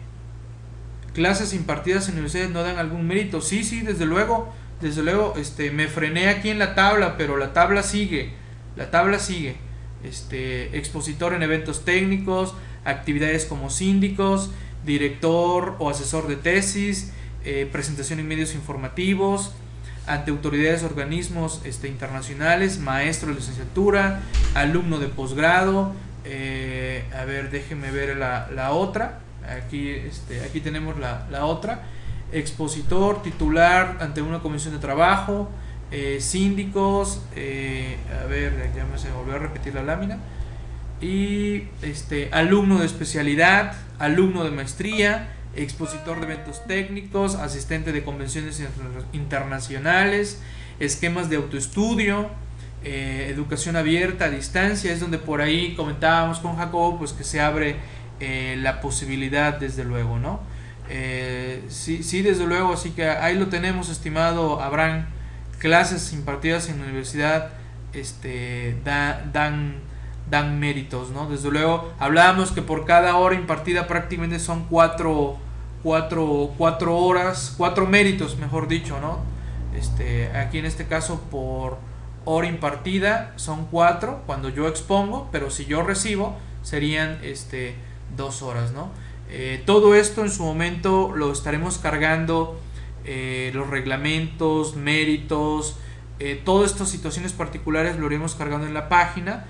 clases 1.13 1.53
impartidas 1.53 2.07
en 2.07 2.13
universidades 2.16 2.51
no 2.51 2.61
dan 2.61 2.78
algún 2.78 3.07
mérito. 3.07 3.41
Sí, 3.41 3.63
sí, 3.63 3.82
desde 3.82 4.05
luego, 4.05 4.53
desde 4.82 5.04
luego, 5.04 5.34
este, 5.38 5.72
me 5.72 5.88
frené 5.88 6.30
aquí 6.30 6.50
en 6.50 6.60
la 6.60 6.76
tabla, 6.76 7.18
pero 7.18 7.38
la 7.38 7.54
tabla 7.54 7.84
sigue, 7.84 8.32
la 8.76 8.92
tabla 8.92 9.20
sigue. 9.20 9.56
Este, 10.04 10.78
expositor 10.78 11.34
en 11.34 11.44
eventos 11.44 11.86
técnicos, 11.86 12.54
actividades 12.84 13.46
como 13.46 13.70
síndicos, 13.70 14.52
director 14.86 15.76
o 15.80 15.90
asesor 15.90 16.28
de 16.28 16.36
tesis, 16.36 17.12
eh, 17.44 17.68
presentación 17.72 18.20
en 18.20 18.28
medios 18.28 18.54
informativos, 18.54 19.54
ante 20.08 20.30
autoridades, 20.30 20.84
organismos 20.84 21.62
este, 21.66 21.88
internacionales, 21.88 22.78
maestro 22.80 23.30
de 23.30 23.36
licenciatura, 23.36 24.22
alumno 24.54 25.00
de 25.00 25.08
posgrado, 25.08 25.94
eh, 26.26 27.06
a 27.18 27.26
ver, 27.26 27.50
déjenme 27.50 27.90
ver 27.90 28.16
la, 28.18 28.50
la 28.54 28.72
otra, 28.72 29.22
Aquí, 29.50 29.90
este, 29.90 30.44
aquí 30.44 30.60
tenemos 30.60 30.98
la, 30.98 31.28
la 31.30 31.46
otra. 31.46 31.84
Expositor, 32.32 33.22
titular 33.22 33.98
ante 34.02 34.22
una 34.22 34.40
comisión 34.40 34.74
de 34.74 34.80
trabajo, 34.80 35.50
eh, 35.92 36.18
síndicos, 36.20 37.22
eh, 37.36 37.98
a 38.22 38.26
ver, 38.26 38.72
ya 38.76 38.86
me 38.86 38.98
se 38.98 39.12
volvió 39.12 39.36
a 39.36 39.38
repetir 39.38 39.76
la 39.76 39.84
lámina, 39.84 40.18
y 41.00 41.66
este, 41.84 42.30
alumno 42.32 42.80
de 42.80 42.88
especialidad, 42.88 43.74
alumno 44.00 44.44
de 44.44 44.52
maestría, 44.52 45.30
expositor 45.56 46.20
de 46.20 46.34
eventos 46.34 46.66
técnicos, 46.66 47.36
asistente 47.36 47.92
de 47.92 48.04
convenciones 48.04 48.62
internacionales, 49.14 50.42
esquemas 50.80 51.30
de 51.30 51.36
autoestudio, 51.36 52.30
eh, 52.84 53.28
educación 53.30 53.76
abierta 53.76 54.26
a 54.26 54.30
distancia, 54.30 54.92
es 54.92 55.00
donde 55.00 55.20
por 55.20 55.42
ahí 55.42 55.76
comentábamos 55.76 56.40
con 56.40 56.58
Jacob, 56.58 56.98
pues 56.98 57.14
que 57.14 57.24
se 57.24 57.40
abre 57.40 57.78
la 58.20 58.80
posibilidad 58.80 59.60
desde 59.60 59.84
luego, 59.84 60.18
¿no? 60.18 60.40
Eh, 60.90 61.64
sí, 61.70 62.04
sí, 62.04 62.22
desde 62.22 62.46
luego, 62.46 62.74
así 62.74 62.92
que 62.92 63.10
ahí 63.10 63.38
lo 63.38 63.48
tenemos, 63.48 63.90
estimado 63.90 64.62
Abraham, 64.62 65.06
clases 65.60 66.14
impartidas 66.14 66.70
en 66.70 66.80
la 66.80 66.86
universidad 66.86 67.54
este, 67.94 68.78
dan, 68.84 69.80
dan 70.30 70.60
méritos, 70.60 71.12
¿no? 71.12 71.28
Desde 71.30 71.50
luego, 71.50 71.94
hablábamos 72.00 72.52
que 72.52 72.62
por 72.62 72.86
cada 72.86 73.16
hora 73.16 73.36
impartida 73.36 73.88
prácticamente 73.88 74.40
son 74.40 74.66
cuatro, 74.70 75.38
cuatro, 75.82 76.52
cuatro 76.58 76.98
horas, 76.98 77.54
cuatro 77.58 77.86
méritos, 77.86 78.38
mejor 78.38 78.68
dicho, 78.68 79.00
¿no? 79.00 79.20
Este, 79.76 80.32
aquí 80.38 80.58
en 80.58 80.66
este 80.66 80.86
caso 80.86 81.22
por 81.32 81.78
hora 82.26 82.48
impartida 82.48 83.34
son 83.36 83.66
cuatro 83.66 84.24
cuando 84.26 84.50
yo 84.50 84.68
expongo, 84.68 85.30
pero 85.32 85.50
si 85.50 85.66
yo 85.66 85.84
recibo 85.84 86.36
serían 86.64 87.20
este, 87.22 87.76
dos 88.16 88.42
horas, 88.42 88.72
¿no? 88.72 88.90
Eh, 89.30 89.64
todo 89.66 89.96
esto 89.96 90.24
en 90.24 90.30
su 90.30 90.44
momento 90.44 91.12
lo 91.16 91.32
estaremos 91.32 91.80
cargando, 91.80 92.60
eh, 93.06 93.52
los 93.54 93.70
reglamentos, 93.70 94.76
méritos, 94.76 95.78
eh, 96.20 96.42
todas 96.46 96.72
estas 96.72 96.90
situaciones 96.90 97.34
particulares 97.34 97.98
lo 97.98 98.06
iremos 98.06 98.36
cargando 98.36 98.68
en 98.68 98.74
la 98.74 98.88
página 98.88 99.46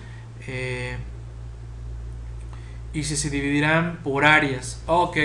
y 2.93 3.03
si 3.03 3.17
se 3.17 3.29
dividirán 3.29 3.99
por 4.03 4.25
áreas. 4.25 4.81
Ok, 4.87 5.17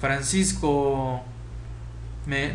Francisco 0.00 1.22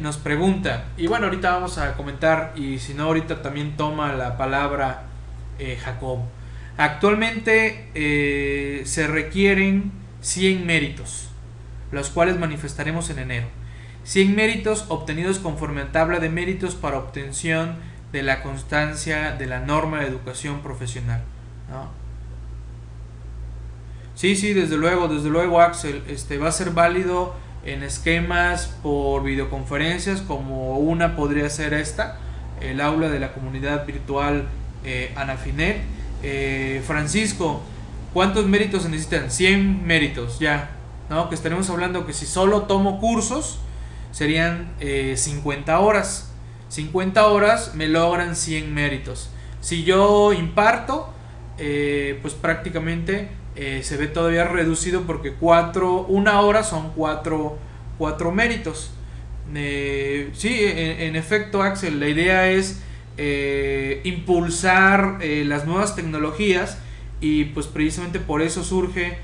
nos 0.01 0.18
pregunta, 0.18 0.89
y 0.97 1.07
bueno, 1.07 1.28
ahorita 1.28 1.53
vamos 1.53 1.78
a 1.78 1.93
comentar, 1.93 2.53
y 2.55 2.80
si 2.80 2.93
no, 2.93 3.05
ahorita 3.05 3.41
también 3.41 3.78
toma 3.78 4.14
la 4.14 4.38
palabra 4.38 5.03
Jacob. 5.84 6.20
Actualmente 6.78 8.84
se 8.86 9.07
requieren 9.07 10.00
100 10.22 10.65
méritos, 10.65 11.30
los 11.91 12.09
cuales 12.09 12.39
manifestaremos 12.39 13.09
en 13.09 13.19
enero. 13.19 13.47
100 14.03 14.36
méritos 14.36 14.86
obtenidos 14.89 15.39
conforme 15.39 15.82
a 15.82 15.91
tabla 15.91 16.19
de 16.19 16.30
méritos 16.30 16.76
para 16.76 16.97
obtención 16.97 17.76
de 18.11 18.24
la 18.24 18.41
constancia 18.41 19.34
de 19.34 19.45
la 19.45 19.59
norma 19.59 19.99
de 19.99 20.07
educación 20.07 20.61
profesional. 20.61 21.22
Sí, 24.15 24.36
sí, 24.36 24.53
desde 24.53 24.78
luego, 24.78 25.07
desde 25.07 25.30
luego, 25.30 25.61
Axel, 25.61 26.03
este 26.07 26.38
va 26.38 26.49
a 26.49 26.51
ser 26.51 26.72
válido 26.72 27.34
en 27.65 27.84
esquemas 27.84 28.67
por 28.84 29.24
videoconferencias 29.24 30.22
como 30.22 30.78
una 30.78 31.15
podría 31.15 31.49
ser 31.49 31.74
esta, 31.74 32.17
el 32.59 32.82
aula 32.82 33.09
de 33.09 33.19
la 33.19 33.34
comunidad 33.34 33.86
virtual 33.86 34.47
eh, 34.84 35.13
Anafinet. 35.15 35.82
Eh, 36.24 36.84
Francisco, 36.86 37.63
¿cuántos 38.14 38.45
méritos 38.47 38.84
se 38.84 38.89
necesitan? 38.89 39.32
100 39.32 39.86
méritos, 39.86 40.39
ya. 40.39 40.72
¿no? 41.09 41.30
Que 41.30 41.36
estaremos 41.36 41.70
hablando 41.70 42.05
que 42.05 42.14
si 42.14 42.26
solo 42.26 42.64
tomo 42.64 42.99
cursos 42.99 43.59
serían 44.12 44.74
50 44.80 45.72
eh, 45.72 45.76
horas. 45.76 46.32
50 46.70 47.26
horas 47.28 47.76
me 47.76 47.88
logran 47.88 48.36
100 48.36 48.74
méritos. 48.74 49.30
Si 49.59 49.84
yo 49.84 50.34
imparto, 50.34 51.14
pues 51.57 52.34
prácticamente 52.34 53.30
eh, 53.55 53.82
se 53.84 53.97
ve 53.97 54.07
todavía 54.07 54.45
reducido 54.45 55.01
porque 55.01 55.34
cuatro, 55.34 56.03
una 56.03 56.39
hora 56.39 56.64
son 56.64 56.91
cuatro, 56.95 57.57
cuatro 57.97 58.32
méritos. 58.32 58.91
Eh, 59.53 60.30
sí, 60.34 60.57
en, 60.64 61.18
efecto, 61.18 61.62
Axel, 61.62 61.99
la 61.99 62.07
idea 62.07 62.49
es 62.49 62.82
eh, 63.18 63.99
impulsar 64.05 65.20
las 65.22 65.66
nuevas 65.66 65.95
tecnologías 65.95 66.78
y 67.22 67.45
pues 67.45 67.67
precisamente 67.67 68.19
por 68.19 68.41
eso 68.41 68.63
surge 68.63 69.17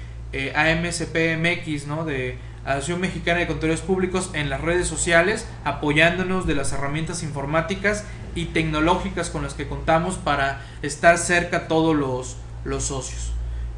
AMCPMX, 0.56 1.88
¿no? 1.88 2.06
De 2.06 2.38
Asociación 2.68 3.02
Mexicana 3.02 3.40
de 3.40 3.48
Contadores 3.48 3.80
Públicos 3.82 4.30
en 4.34 4.50
las 4.50 4.62
redes 4.62 4.88
sociales, 4.88 5.48
apoyándonos 5.64 6.46
de 6.46 6.54
las 6.54 6.74
herramientas 6.74 7.24
informáticas 7.24 8.06
y 8.36 8.46
tecnológicas 8.46 9.30
con 9.30 9.44
las 9.44 9.54
que 9.54 9.68
contamos 9.68 10.16
para 10.18 10.62
estar 10.82 11.18
cerca 11.18 11.68
todos 11.68 11.96
los, 11.96 12.36
los 12.66 12.84
socios. 12.84 13.32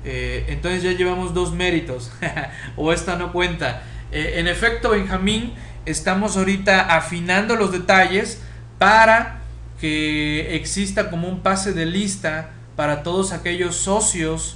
Eh, 0.05 0.45
entonces 0.47 0.82
ya 0.82 0.91
llevamos 0.91 1.34
dos 1.34 1.53
méritos. 1.53 2.11
o 2.76 2.91
esta 2.91 3.15
no 3.15 3.32
cuenta. 3.32 3.84
Eh, 4.11 4.36
en 4.38 4.47
efecto, 4.47 4.89
Benjamín, 4.89 5.53
estamos 5.86 6.36
ahorita 6.36 6.95
afinando 6.95 7.55
los 7.55 7.72
detalles 7.72 8.41
para 8.80 9.41
que 9.80 10.55
exista 10.55 11.09
como 11.09 11.28
un 11.28 11.41
pase 11.41 11.74
de 11.74 11.86
lista 11.86 12.51
para 12.80 13.03
todos 13.03 13.34
aquellos 13.34 13.75
socios. 13.75 14.55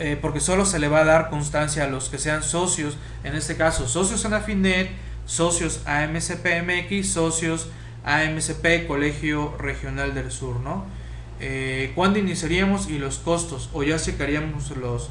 Eh, 0.00 0.18
porque 0.20 0.40
solo 0.40 0.64
se 0.66 0.80
le 0.80 0.88
va 0.88 1.02
a 1.02 1.04
dar 1.04 1.30
constancia 1.30 1.84
a 1.84 1.86
los 1.86 2.08
que 2.08 2.18
sean 2.18 2.42
socios, 2.42 2.96
en 3.22 3.36
este 3.36 3.56
caso 3.56 3.86
socios 3.86 4.24
en 4.24 4.32
Afinet, 4.32 4.90
socios 5.26 5.80
AMCPMX, 5.84 7.12
socios 7.12 7.68
AMCP 8.04 8.88
Colegio 8.88 9.54
Regional 9.58 10.12
del 10.12 10.32
Sur, 10.32 10.58
¿no? 10.58 10.86
eh, 11.42 11.92
cuándo 11.94 12.18
iniciaríamos 12.18 12.88
y 12.88 12.98
los 12.98 13.18
costos, 13.18 13.68
o 13.72 13.82
ya 13.82 13.98
checaríamos 13.98 14.70
los 14.76 15.10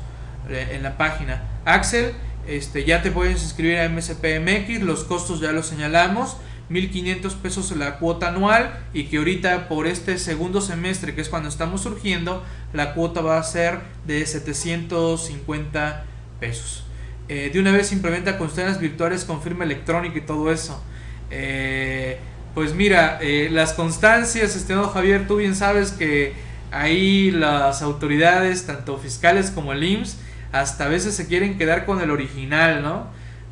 eh, 0.50 0.72
en 0.72 0.84
la 0.84 0.98
página. 0.98 1.44
Axel, 1.66 2.14
este, 2.48 2.86
ya 2.86 3.02
te 3.02 3.12
puedes 3.12 3.44
inscribir 3.44 3.78
a 3.80 3.88
MSPMX, 3.88 4.82
los 4.82 5.04
costos 5.04 5.40
ya 5.40 5.52
los 5.52 5.68
señalamos, 5.68 6.38
1500 6.72 7.36
pesos 7.36 7.76
la 7.76 7.98
cuota 8.00 8.30
anual 8.30 8.80
y 8.94 9.06
que 9.06 9.18
ahorita 9.18 9.68
por 9.68 9.88
este 9.88 10.18
segundo 10.18 10.62
semestre, 10.62 11.14
que 11.14 11.22
es 11.22 11.30
cuando 11.30 11.50
estamos 11.50 11.82
surgiendo, 11.82 12.44
la 12.74 12.94
cuota 12.94 13.22
va 13.22 13.38
a 13.38 13.44
ser 13.44 13.82
de 14.08 14.26
750 14.26 16.06
pesos. 16.40 16.86
Eh, 17.28 17.50
de 17.54 17.60
una 17.60 17.72
vez 17.72 17.92
implementa 17.92 18.38
constancias 18.38 18.80
virtuales 18.80 19.26
con 19.26 19.42
firma 19.42 19.66
electrónica 19.66 20.18
y 20.18 20.22
todo 20.22 20.52
eso. 20.52 20.82
Eh, 21.30 22.20
pues 22.54 22.74
mira, 22.74 23.20
eh, 23.22 23.50
las 23.52 23.74
constancias, 23.74 24.56
estimado 24.56 24.90
Javier, 24.90 25.28
tú 25.28 25.38
bien 25.38 25.56
sabes 25.56 25.92
que 25.92 26.34
ahí 26.72 27.32
las 27.32 27.82
autoridades, 27.82 28.66
tanto 28.66 28.98
fiscales 28.98 29.52
como 29.52 29.74
el 29.74 29.84
IMSS, 29.84 30.18
hasta 30.52 30.86
a 30.86 30.88
veces 30.88 31.16
se 31.16 31.28
quieren 31.28 31.58
quedar 31.58 31.86
con 31.86 32.02
el 32.02 32.12
original, 32.12 32.82
¿no? 32.82 33.08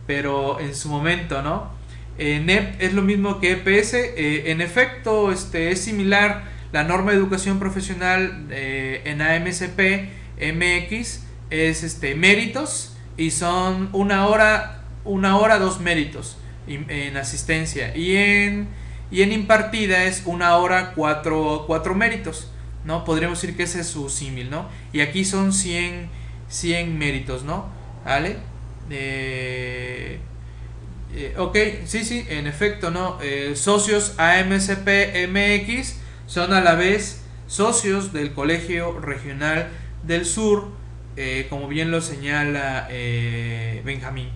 Pero 0.08 0.60
en 0.60 0.76
su 0.76 0.90
momento, 0.90 1.42
¿no? 1.42 1.79
Eh, 2.20 2.42
NEP 2.46 2.82
es 2.82 2.94
lo 2.94 3.02
mismo 3.02 3.40
que 3.40 3.54
EPS, 3.54 3.94
eh, 3.94 4.52
en 4.52 4.62
efecto, 4.62 5.32
este, 5.32 5.72
es 5.72 5.82
similar 5.82 6.44
la 6.72 6.84
norma 6.84 7.12
de 7.12 7.18
educación 7.18 7.58
profesional 7.58 8.46
en 8.52 9.22
AMCP 9.24 10.10
MX, 10.40 11.24
es 11.50 11.84
este, 11.84 12.14
méritos 12.14 12.96
y 13.18 13.32
son 13.32 13.90
una 13.92 14.28
hora, 14.28 14.84
una 15.04 15.38
hora, 15.38 15.58
dos 15.58 15.80
méritos 15.80 16.38
en 16.68 17.18
asistencia. 17.18 17.98
Y 17.98 18.16
en 18.18 18.68
y 19.12 19.24
en 19.24 19.32
impartida 19.32 20.04
es 20.04 20.24
una 20.26 20.56
hora, 20.58 20.94
cuatro, 20.96 21.64
cuatro 21.66 21.96
méritos, 21.96 22.52
¿no? 22.86 23.04
Podríamos 23.06 23.42
decir 23.42 23.58
que 23.58 23.64
ese 23.64 23.82
es 23.82 23.88
su 23.88 24.10
símil, 24.10 24.50
¿no? 24.50 24.68
Y 24.94 25.02
aquí 25.02 25.26
son 25.26 25.52
100, 25.52 26.10
100 26.48 26.98
méritos, 26.98 27.44
¿no? 27.44 27.70
¿Vale? 28.06 28.38
Eh, 28.92 30.20
eh, 31.16 31.34
ok, 31.38 31.58
sí, 31.86 32.04
sí, 32.04 32.26
en 32.30 32.48
efecto, 32.48 32.92
¿no? 32.92 33.18
Eh, 33.22 33.54
socios 33.56 34.16
AMCP 34.18 35.28
MX 35.28 35.96
son 36.28 36.54
a 36.54 36.62
la 36.62 36.76
vez 36.76 37.24
socios 37.48 38.14
del 38.14 38.34
Colegio 38.34 39.00
Regional 39.00 39.70
del 40.04 40.26
Sur, 40.26 40.68
como 41.50 41.68
bien 41.68 41.92
lo 41.92 42.00
señala 42.00 42.88
Benjamín. 43.84 44.30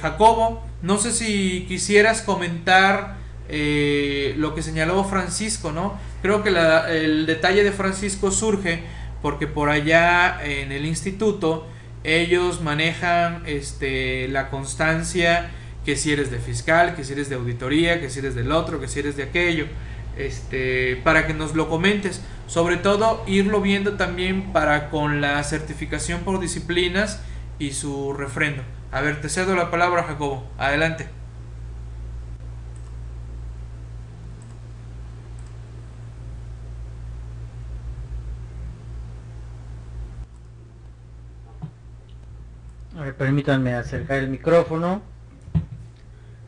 Jacobo, 0.00 0.64
no 0.82 0.98
sé 0.98 1.10
si 1.10 1.64
quisieras 1.66 2.22
comentar 2.22 3.16
eh, 3.48 4.34
lo 4.38 4.54
que 4.54 4.62
señaló 4.62 5.04
Francisco, 5.04 5.70
¿no? 5.70 5.98
Creo 6.20 6.42
que 6.42 6.50
el 6.50 7.26
detalle 7.26 7.62
de 7.62 7.70
Francisco 7.70 8.30
surge 8.32 8.82
porque 9.22 9.46
por 9.46 9.70
allá 9.70 10.40
en 10.42 10.72
el 10.72 10.84
instituto 10.84 11.66
ellos 12.02 12.60
manejan 12.60 13.44
este, 13.46 14.26
la 14.28 14.50
constancia 14.50 15.50
que 15.86 15.94
si 15.94 16.12
eres 16.12 16.32
de 16.32 16.40
fiscal, 16.40 16.96
que 16.96 17.04
si 17.04 17.12
eres 17.12 17.28
de 17.28 17.36
auditoría, 17.36 18.00
que 18.00 18.10
si 18.10 18.18
eres 18.18 18.34
del 18.34 18.50
otro, 18.50 18.80
que 18.80 18.88
si 18.88 18.98
eres 18.98 19.16
de 19.16 19.22
aquello, 19.22 19.66
este, 20.18 20.96
para 21.04 21.28
que 21.28 21.32
nos 21.32 21.54
lo 21.54 21.68
comentes. 21.68 22.22
Sobre 22.48 22.76
todo 22.76 23.22
irlo 23.28 23.60
viendo 23.60 23.92
también 23.92 24.52
para 24.52 24.90
con 24.90 25.20
la 25.20 25.42
certificación 25.44 26.22
por 26.22 26.40
disciplinas 26.40 27.22
y 27.60 27.70
su 27.70 28.12
refrendo. 28.12 28.64
A 28.90 29.00
ver, 29.00 29.20
te 29.20 29.28
cedo 29.28 29.54
la 29.54 29.70
palabra, 29.70 30.02
Jacobo. 30.02 30.50
Adelante. 30.58 31.08
A 42.98 43.02
ver, 43.02 43.14
permítanme 43.14 43.74
acercar 43.74 44.18
el 44.18 44.28
micrófono. 44.30 45.15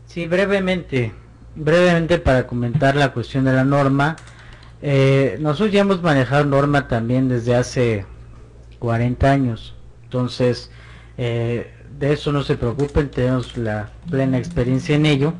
Sí, 0.08 0.26
brevemente, 0.26 1.12
brevemente 1.54 2.18
para 2.18 2.46
comentar 2.46 2.96
la 2.96 3.12
cuestión 3.12 3.44
de 3.44 3.52
la 3.52 3.64
norma. 3.64 4.16
Eh, 4.80 5.36
nosotros 5.38 5.70
ya 5.70 5.82
hemos 5.82 6.00
manejado 6.00 6.46
norma 6.46 6.88
también 6.88 7.28
desde 7.28 7.54
hace 7.54 8.06
40 8.78 9.30
años. 9.30 9.74
Entonces, 10.04 10.70
eh, 11.18 11.74
de 11.98 12.14
eso 12.14 12.32
no 12.32 12.42
se 12.42 12.56
preocupen, 12.56 13.10
tenemos 13.10 13.58
la 13.58 13.90
plena 14.08 14.38
experiencia 14.38 14.96
en 14.96 15.04
ello. 15.04 15.34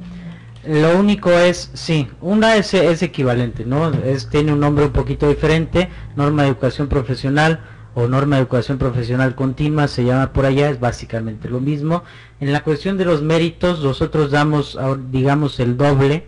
Lo 0.67 0.99
único 0.99 1.31
es, 1.31 1.71
sí, 1.73 2.11
una 2.21 2.57
es, 2.57 2.75
es 2.75 3.03
equivalente, 3.03 3.65
¿no? 3.65 3.91
Es, 3.91 4.29
tiene 4.29 4.53
un 4.53 4.61
nombre 4.61 4.85
un 4.85 4.93
poquito 4.93 5.31
diferente, 5.31 5.89
norma 6.15 6.43
de 6.43 6.49
educación 6.49 6.89
profesional 6.89 7.61
o 7.95 8.07
norma 8.07 8.37
de 8.37 8.43
educación 8.43 8.79
profesional 8.79 9.35
continua, 9.35 9.89
se 9.89 10.05
llama 10.05 10.33
por 10.33 10.47
allá, 10.47 10.71
es 10.71 10.81
básicamente 10.81 11.49
lo 11.49 11.61
mismo. 11.61 12.05
En 12.41 12.53
la 12.53 12.63
cuestión 12.63 12.97
de 12.97 13.05
los 13.05 13.23
méritos, 13.23 13.83
nosotros 13.83 14.31
damos, 14.31 14.79
digamos, 15.11 15.59
el 15.61 15.77
doble 15.77 16.27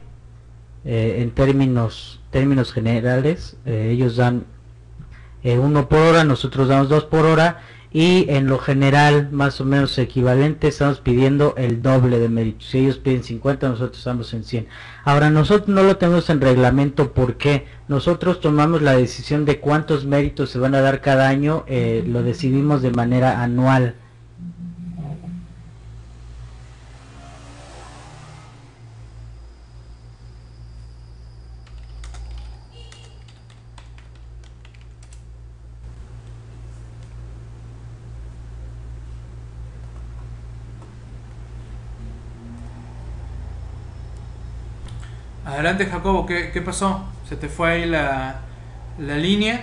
eh, 0.85 1.19
en 1.21 1.31
términos, 1.31 2.21
términos 2.31 2.73
generales. 2.73 3.57
Eh, 3.67 3.91
ellos 3.93 4.17
dan 4.17 4.45
eh, 5.43 5.59
uno 5.59 5.89
por 5.89 5.99
hora, 5.99 6.25
nosotros 6.25 6.69
damos 6.69 6.89
dos 6.89 7.05
por 7.05 7.27
hora 7.27 7.61
y 7.93 8.27
en 8.31 8.47
lo 8.47 8.59
general 8.59 9.31
más 9.33 9.61
o 9.61 9.65
menos 9.65 9.99
equivalente 9.99 10.69
estamos 10.69 11.01
pidiendo 11.01 11.55
el 11.57 11.83
doble 11.83 12.19
de 12.19 12.29
méritos. 12.29 12.69
Si 12.69 12.79
ellos 12.79 12.99
piden 12.99 13.25
50, 13.25 13.69
nosotros 13.69 13.99
estamos 13.99 14.33
en 14.33 14.45
100. 14.45 14.69
Ahora 15.05 15.31
nosotros 15.31 15.69
no 15.69 15.83
lo 15.83 15.97
tenemos 15.97 16.31
en 16.31 16.41
reglamento 16.41 17.13
porque 17.13 17.67
nosotros 17.89 18.41
tomamos 18.41 18.83
la 18.83 18.97
decisión 18.97 19.45
de 19.45 19.59
cuántos 19.59 20.05
méritos 20.05 20.51
se 20.51 20.59
van 20.59 20.75
a 20.75 20.81
dar 20.81 21.01
cada 21.01 21.29
año, 21.29 21.65
eh, 21.67 22.05
lo 22.07 22.23
decidimos 22.23 22.83
de 22.83 22.93
manera 22.93 23.43
anual. 23.43 23.97
Adelante 45.61 45.85
Jacobo, 45.85 46.25
¿qué, 46.25 46.63
pasó? 46.65 47.05
¿Se 47.29 47.37
te 47.37 47.51
fue 47.51 47.71
ahí 47.73 47.85
la, 47.85 48.41
la 48.99 49.17
línea? 49.19 49.61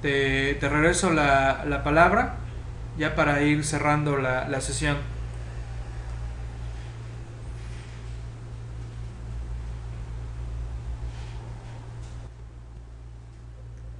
Te, 0.00 0.54
te 0.54 0.68
regreso 0.68 1.10
la, 1.10 1.64
la, 1.66 1.82
palabra 1.82 2.36
ya 2.96 3.16
para 3.16 3.42
ir 3.42 3.64
cerrando 3.64 4.16
la, 4.16 4.48
la 4.48 4.60
sesión. 4.60 4.96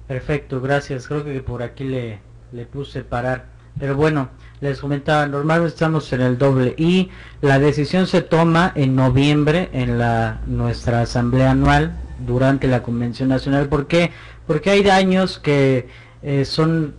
Perfecto, 0.07 0.61
gracias. 0.61 1.05
Creo 1.09 1.25
que 1.25 1.41
por 1.41 1.63
aquí 1.63 1.83
le, 1.83 2.21
le 2.53 2.65
puse 2.65 3.03
parar. 3.03 3.58
Pero 3.79 3.95
bueno, 3.95 4.29
les 4.61 4.79
comentaba, 4.79 5.25
normalmente 5.25 5.73
estamos 5.73 6.11
en 6.11 6.21
el 6.21 6.37
doble 6.37 6.75
y 6.77 7.09
la 7.41 7.59
decisión 7.59 8.07
se 8.07 8.21
toma 8.21 8.71
en 8.75 8.95
noviembre 8.95 9.69
en 9.71 9.97
la 9.97 10.41
nuestra 10.47 11.01
asamblea 11.01 11.51
anual 11.51 11.97
durante 12.25 12.67
la 12.67 12.83
convención 12.83 13.29
nacional. 13.29 13.69
¿Por 13.69 13.87
qué? 13.87 14.11
Porque 14.45 14.69
hay 14.69 14.89
años 14.89 15.39
que 15.39 15.87
eh, 16.21 16.43
son 16.43 16.93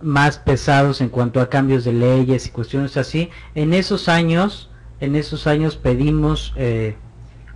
más 0.00 0.38
pesados 0.38 1.00
en 1.00 1.08
cuanto 1.08 1.40
a 1.40 1.48
cambios 1.48 1.84
de 1.84 1.92
leyes 1.92 2.46
y 2.46 2.50
cuestiones 2.50 2.96
así. 2.96 3.30
En 3.54 3.72
esos 3.72 4.08
años, 4.08 4.70
en 5.00 5.14
esos 5.14 5.46
años 5.46 5.76
pedimos 5.76 6.52
eh, 6.56 6.96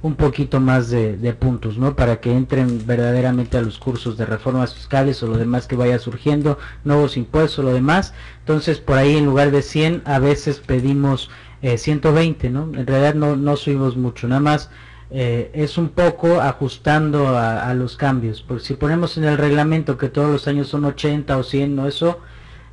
un 0.02 0.14
poquito 0.14 0.60
más 0.60 0.90
de, 0.90 1.36
puntos, 1.38 1.76
¿no? 1.76 1.94
Para 1.94 2.20
que 2.20 2.32
entren 2.32 2.86
verdaderamente 2.86 3.58
a 3.58 3.62
los 3.62 3.78
cursos 3.78 4.16
de 4.16 4.24
reformas 4.24 4.74
fiscales 4.74 5.22
o 5.22 5.26
lo 5.26 5.36
demás 5.36 5.66
que 5.66 5.76
vaya 5.76 5.98
surgiendo, 5.98 6.58
nuevos 6.84 7.16
impuestos 7.16 7.64
lo 7.64 7.72
demás. 7.72 8.14
Entonces, 8.40 8.80
por 8.80 8.96
ahí 8.96 9.16
en 9.16 9.26
lugar 9.26 9.50
de 9.50 9.62
100, 9.62 10.02
a 10.06 10.18
veces 10.18 10.60
pedimos 10.60 11.30
eh, 11.62 11.76
120, 11.76 12.50
¿no? 12.50 12.70
En 12.74 12.86
realidad 12.86 13.14
no, 13.14 13.36
no 13.36 13.56
subimos 13.56 13.96
mucho, 13.96 14.26
nada 14.26 14.40
más 14.40 14.70
eh, 15.10 15.50
es 15.54 15.76
un 15.76 15.90
poco 15.90 16.40
ajustando 16.40 17.28
a, 17.28 17.68
a, 17.68 17.74
los 17.74 17.96
cambios. 17.96 18.42
Porque 18.42 18.64
si 18.64 18.74
ponemos 18.74 19.18
en 19.18 19.24
el 19.24 19.36
reglamento 19.36 19.98
que 19.98 20.08
todos 20.08 20.30
los 20.30 20.48
años 20.48 20.68
son 20.68 20.84
80 20.86 21.36
o 21.36 21.42
100, 21.42 21.76
¿no? 21.76 21.86
Eso, 21.86 22.20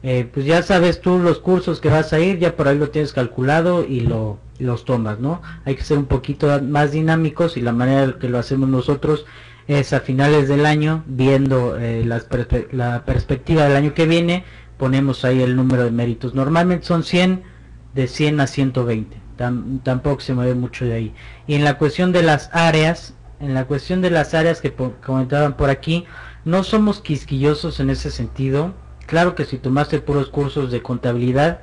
eh, 0.10 0.26
pues 0.34 0.46
ya 0.46 0.64
sabes 0.64 1.02
tú 1.02 1.20
los 1.20 1.40
cursos 1.40 1.82
que 1.82 1.90
vas 1.90 2.14
a 2.14 2.20
ir, 2.22 2.40
ya 2.40 2.56
por 2.56 2.70
ahí 2.70 2.78
lo 2.78 2.92
tienes 2.92 3.12
calculado 3.12 3.86
y 3.86 4.00
lo 4.00 4.40
los 4.58 4.86
tomas, 4.86 5.20
¿no? 5.20 5.42
Hay 5.66 5.76
que 5.76 5.84
ser 5.84 5.98
un 5.98 6.06
poquito 6.06 6.62
más 6.62 6.94
dinámicos 6.94 7.58
y 7.58 7.62
la 7.62 7.74
manera 7.74 8.18
que 8.18 8.30
lo 8.30 8.40
hacemos 8.40 8.70
nosotros 8.70 9.26
es 9.68 9.92
a 9.92 10.00
finales 10.00 10.48
del 10.48 10.66
año, 10.66 11.04
viendo 11.08 11.78
eh, 11.78 12.06
la 12.06 13.04
perspectiva 13.06 13.66
del 13.66 13.76
año 13.76 13.94
que 13.94 14.08
viene, 14.08 14.46
ponemos 14.78 15.26
ahí 15.26 15.42
el 15.42 15.58
número 15.58 15.84
de 15.84 15.92
méritos. 15.92 16.34
Normalmente 16.34 16.86
son 16.86 17.04
100, 17.04 17.44
de 17.94 18.08
100 18.08 18.40
a 18.40 18.48
120, 18.48 19.18
Tam 19.36 19.80
tampoco 19.80 20.22
se 20.22 20.34
mueve 20.34 20.56
mucho 20.56 20.86
de 20.86 20.94
ahí. 20.94 21.14
Y 21.48 21.56
en 21.56 21.66
la 21.66 21.78
cuestión 21.78 22.14
de 22.14 22.24
las 22.24 22.50
áreas, 22.54 23.14
en 23.42 23.54
la 23.54 23.66
cuestión 23.66 24.02
de 24.02 24.10
las 24.10 24.34
áreas 24.34 24.62
que 24.62 24.74
comentaban 24.74 25.58
por 25.58 25.70
aquí, 25.70 26.06
no 26.46 26.64
somos 26.64 27.02
quisquillosos 27.02 27.82
en 27.82 27.90
ese 27.90 28.10
sentido. 28.10 28.74
Claro 29.08 29.36
que 29.36 29.46
si 29.46 29.58
tomaste 29.58 30.02
puros 30.02 30.30
cursos 30.30 30.70
de 30.70 30.82
contabilidad, 30.82 31.62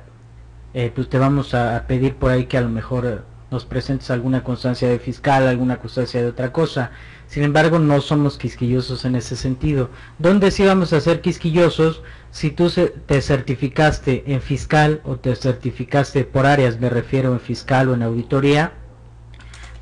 eh, 0.73 0.91
pues 0.93 1.07
te 1.09 1.19
vamos 1.19 1.53
a, 1.53 1.85
pedir 1.87 2.15
por 2.15 2.31
ahí 2.31 2.47
que 2.47 2.57
a 2.57 2.61
lo 2.61 2.69
mejor 2.69 3.05
eh, 3.05 3.19
nos 3.51 3.65
presentes 3.65 4.09
alguna 4.09 4.43
constancia 4.43 4.89
de 4.89 4.97
fiscal, 4.97 5.47
alguna 5.47 5.77
constancia 5.77 6.21
de 6.23 6.27
otra 6.27 6.51
cosa. 6.51 6.89
Sin 7.27 7.43
embargo, 7.43 7.77
no 7.77 8.01
somos 8.01 8.39
quisquillosos 8.39 9.05
en 9.05 9.15
ese 9.15 9.35
sentido. 9.35 9.91
¿Dónde 10.17 10.49
sí 10.49 10.65
vamos 10.65 10.91
a 10.91 10.99
ser 10.99 11.21
quisquillosos? 11.21 12.01
Si 12.31 12.49
tú 12.49 12.71
te 13.05 13.21
certificaste 13.21 14.23
en 14.25 14.41
fiscal 14.41 15.01
o 15.03 15.17
te 15.17 15.35
certificaste 15.35 16.25
por 16.25 16.47
áreas, 16.47 16.79
me 16.79 16.89
refiero 16.89 17.31
en 17.31 17.39
fiscal 17.39 17.89
o 17.89 17.93
en 17.93 18.01
auditoría, 18.01 18.73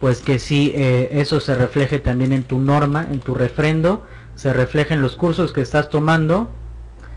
pues 0.01 0.19
que 0.19 0.37
sí, 0.37 0.73
eh, 0.75 1.07
eso 1.13 1.39
se 1.39 1.55
refleje 1.55 1.99
también 1.99 2.33
en 2.33 2.43
tu 2.43 2.59
norma, 2.59 3.07
en 3.09 3.21
tu 3.21 3.35
refrendo, 3.35 4.05
se 4.35 4.51
refleje 4.51 4.95
en 4.95 5.01
los 5.01 5.15
cursos 5.15 5.53
que 5.53 5.61
estás 5.61 5.89
tomando, 5.89 6.51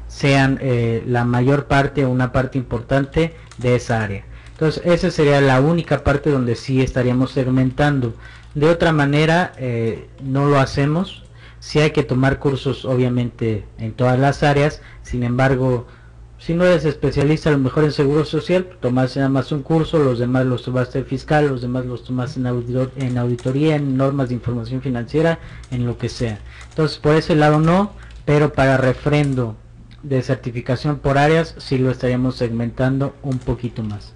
sean 0.09 0.59
eh, 0.61 1.02
la 1.07 1.24
mayor 1.24 1.66
parte 1.66 2.04
o 2.04 2.11
una 2.11 2.32
parte 2.32 2.59
importante 2.59 3.34
de 3.59 3.76
esa 3.76 4.02
área. 4.02 4.24
Entonces 4.52 4.82
esa 4.86 5.11
sería 5.11 5.40
la 5.40 5.61
única 5.61 6.02
parte 6.02 6.30
donde 6.30 6.57
sí 6.57 6.80
estaríamos 6.80 7.32
segmentando. 7.32 8.14
De 8.54 8.68
otra 8.68 8.92
manera 8.92 9.52
eh, 9.59 10.09
no 10.22 10.46
lo 10.46 10.59
hacemos. 10.59 11.24
Sí 11.61 11.80
hay 11.80 11.90
que 11.90 12.04
tomar 12.04 12.38
cursos 12.38 12.84
obviamente 12.84 13.66
en 13.78 13.92
todas 13.92 14.18
las 14.18 14.42
áreas. 14.42 14.80
Sin 15.02 15.24
embargo, 15.24 15.86
si 16.38 16.54
no 16.54 16.64
eres 16.64 16.84
especialista 16.84 17.50
a 17.50 17.52
lo 17.52 17.59
mejor 17.59 17.84
en 17.84 17.92
seguro 17.92 18.24
social, 18.24 18.66
tomas 18.80 19.16
nada 19.16 19.28
más 19.28 19.52
un 19.52 19.62
curso, 19.62 19.98
los 19.98 20.18
demás 20.18 20.46
los 20.46 20.62
tomaste 20.62 21.00
en 21.00 21.07
fiscal, 21.07 21.48
los 21.48 21.61
demás 21.61 21.84
los 21.84 22.04
tomas 22.04 22.36
en, 22.36 22.46
en 22.46 23.18
auditoría, 23.18 23.76
en 23.76 23.96
normas 23.96 24.28
de 24.28 24.36
información 24.36 24.80
financiera, 24.80 25.38
en 25.70 25.84
lo 25.84 25.98
que 25.98 26.09
sea. 26.09 26.38
Entonces 26.70 26.98
por 26.98 27.14
ese 27.14 27.34
lado 27.34 27.59
no, 27.59 27.92
pero 28.24 28.52
para 28.52 28.76
refrendo 28.76 29.57
de 30.09 30.22
certificación 30.22 30.98
por 30.98 31.18
áreas 31.18 31.54
si 31.59 31.78
lo 31.78 31.90
estaríamos 31.90 32.36
segmentando 32.36 33.16
un 33.22 33.38
poquito 33.38 33.82
más. 33.82 34.12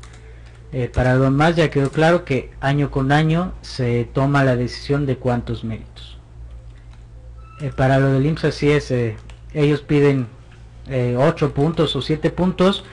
Eh, 0.73 0.89
para 0.93 1.17
lo 1.17 1.25
demás 1.25 1.57
ya 1.57 1.69
quedó 1.69 1.91
claro 1.91 2.25
que 2.25 2.51
año 2.61 2.93
con 2.93 3.11
año 3.11 3.53
se 3.61 4.05
toma 4.13 4.45
la 4.45 4.55
decisión 4.55 5.05
de 5.05 5.17
cuántos 5.17 5.65
méritos. 5.65 6.19
Eh, 7.61 7.73
para 7.77 7.99
lo 7.99 8.13
del 8.13 8.25
IMSS 8.25 8.45
así 8.45 8.71
es, 8.71 8.91
eh, 8.91 9.17
ellos 9.53 9.83
piden 9.83 10.29
8 10.89 11.55
puntos 11.55 11.95
o 11.95 12.03
7 12.03 12.31
puntos, 12.31 12.85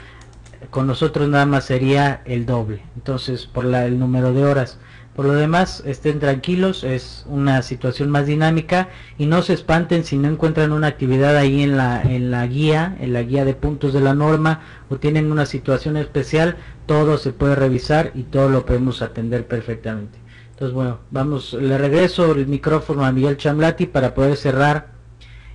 con 0.70 0.86
nosotros 0.86 1.28
nada 1.30 1.48
más 1.48 1.66
sería 1.66 2.22
el 2.26 2.46
doble, 2.46 2.84
entonces 2.96 3.48
por 3.48 3.66
la, 3.66 3.86
el 3.86 3.98
número 3.98 4.34
de 4.34 4.46
horas. 4.46 4.78
Por 5.18 5.26
lo 5.26 5.34
demás, 5.34 5.82
estén 5.84 6.20
tranquilos, 6.20 6.84
es 6.84 7.26
una 7.28 7.64
situación 7.64 8.12
más 8.12 8.28
dinámica 8.28 8.90
y 9.18 9.26
no 9.26 9.42
se 9.42 9.54
espanten 9.54 10.04
si 10.04 10.16
no 10.16 10.28
encuentran 10.28 10.72
una 10.72 10.86
actividad 10.86 11.36
ahí 11.36 11.64
en 11.64 11.76
la, 11.76 12.04
en 12.04 12.30
la 12.30 12.46
guía, 12.46 12.96
en 13.00 13.14
la 13.14 13.24
guía 13.24 13.44
de 13.44 13.56
puntos 13.56 13.94
de 13.94 14.02
la 14.02 14.14
norma 14.14 14.62
o 14.90 14.98
tienen 14.98 15.32
una 15.32 15.48
situación 15.48 15.98
especial, 15.98 16.58
todo 16.86 17.18
se 17.18 17.34
puede 17.34 17.56
revisar 17.56 18.12
y 18.14 18.26
todo 18.26 18.48
lo 18.48 18.68
podemos 18.68 19.02
atender 19.02 19.48
perfectamente. 19.48 20.20
Entonces, 20.52 20.76
bueno, 20.76 21.00
vamos, 21.10 21.54
le 21.54 21.80
regreso 21.80 22.34
el 22.34 22.46
micrófono 22.46 23.04
a 23.04 23.12
Miguel 23.12 23.38
Chamlati 23.38 23.88
para 23.88 24.14
poder 24.14 24.38
cerrar 24.38 24.92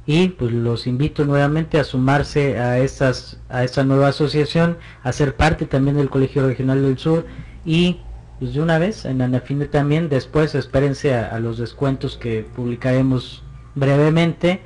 y 0.07 0.31
pues 0.31 0.51
los 0.51 0.89
invito 0.89 1.25
nuevamente 1.25 1.79
a 1.79 1.85
sumarse 1.85 2.59
a 2.59 2.81
estas 2.81 3.39
a 3.49 3.63
esta 3.63 3.85
nueva 3.85 4.09
asociación, 4.09 4.79
a 5.05 5.13
ser 5.13 5.37
parte 5.37 5.67
también 5.67 5.99
del 5.99 6.11
Colegio 6.11 6.45
Regional 6.45 6.83
del 6.83 6.99
Sur 6.99 7.27
y 7.65 8.01
pues 8.43 8.55
de 8.55 8.61
una 8.61 8.80
vez 8.80 9.05
en 9.05 9.22
Anafine 9.22 9.66
también. 9.66 10.09
Después 10.09 10.57
espérense 10.57 11.14
a, 11.14 11.38
los 11.38 11.59
descuentos 11.59 12.16
que 12.16 12.43
publicaremos 12.43 13.45
brevemente. 13.76 14.62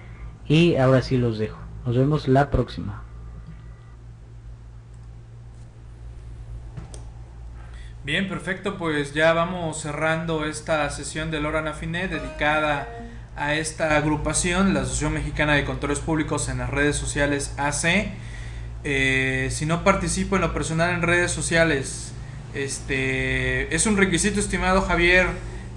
Y 0.48 0.76
ahora 0.76 1.02
sí 1.02 1.18
los 1.18 1.36
dejo. 1.36 1.58
Nos 1.84 1.94
vemos 1.94 2.26
la 2.26 2.50
próxima. 2.50 3.02
Bien, 8.02 8.30
perfecto, 8.30 8.78
pues 8.78 9.12
ya 9.12 9.34
vamos 9.34 9.82
cerrando 9.82 10.46
esta 10.46 10.88
sesión 10.88 11.30
de 11.30 11.42
Lora 11.42 11.60
Nafinet 11.60 12.10
dedicada 12.10 12.88
a 13.36 13.56
esta 13.56 13.98
agrupación, 13.98 14.72
la 14.72 14.80
Asociación 14.80 15.12
Mexicana 15.12 15.52
de 15.52 15.66
Controles 15.66 16.00
Públicos 16.00 16.48
en 16.48 16.56
las 16.56 16.70
redes 16.70 16.96
sociales 16.96 17.54
AC. 17.58 18.10
Eh, 18.84 19.48
si 19.50 19.66
no 19.66 19.84
participo 19.84 20.36
en 20.36 20.40
lo 20.40 20.54
personal 20.54 20.94
en 20.94 21.02
redes 21.02 21.30
sociales, 21.30 22.14
este 22.64 23.74
es 23.74 23.86
un 23.86 23.96
requisito, 23.96 24.40
estimado 24.40 24.82
Javier, 24.82 25.26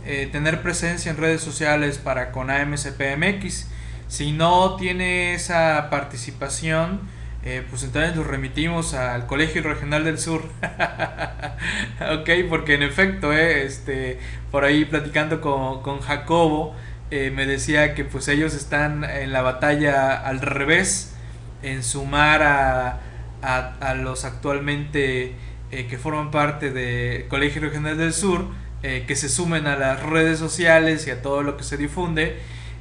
eh, 0.05 0.29
tener 0.31 0.61
presencia 0.61 1.11
en 1.11 1.17
redes 1.17 1.41
sociales 1.41 1.97
para 1.97 2.31
con 2.31 2.49
AMCPMX. 2.49 3.67
Si 4.07 4.31
no 4.31 4.75
tiene 4.75 5.33
esa 5.33 5.89
participación, 5.89 7.01
eh, 7.43 7.63
pues 7.69 7.83
entonces 7.83 8.15
los 8.17 8.27
remitimos 8.27 8.93
al 8.93 9.25
Colegio 9.25 9.63
Regional 9.63 10.03
del 10.03 10.19
Sur. 10.19 10.43
ok, 12.01 12.29
porque 12.49 12.73
en 12.73 12.83
efecto, 12.83 13.31
eh, 13.31 13.65
este, 13.65 14.19
por 14.51 14.65
ahí 14.65 14.85
platicando 14.85 15.39
con, 15.39 15.81
con 15.81 16.01
Jacobo, 16.01 16.75
eh, 17.11 17.31
me 17.33 17.45
decía 17.45 17.95
que 17.95 18.03
pues 18.03 18.27
ellos 18.27 18.53
están 18.53 19.03
en 19.03 19.31
la 19.31 19.41
batalla 19.41 20.13
al 20.15 20.41
revés, 20.41 21.15
en 21.63 21.83
sumar 21.83 22.43
a, 22.43 22.99
a, 23.41 23.75
a 23.79 23.93
los 23.95 24.25
actualmente 24.25 25.35
que 25.69 25.97
forman 25.97 26.31
parte 26.31 26.71
del 26.71 27.27
Colegio 27.27 27.61
Regional 27.61 27.97
del 27.97 28.13
Sur, 28.13 28.45
que 28.81 29.15
se 29.15 29.29
sumen 29.29 29.67
a 29.67 29.75
las 29.75 30.01
redes 30.03 30.39
sociales 30.39 31.05
y 31.07 31.11
a 31.11 31.21
todo 31.21 31.43
lo 31.43 31.57
que 31.57 31.63
se 31.63 31.77
difunde. 31.77 32.37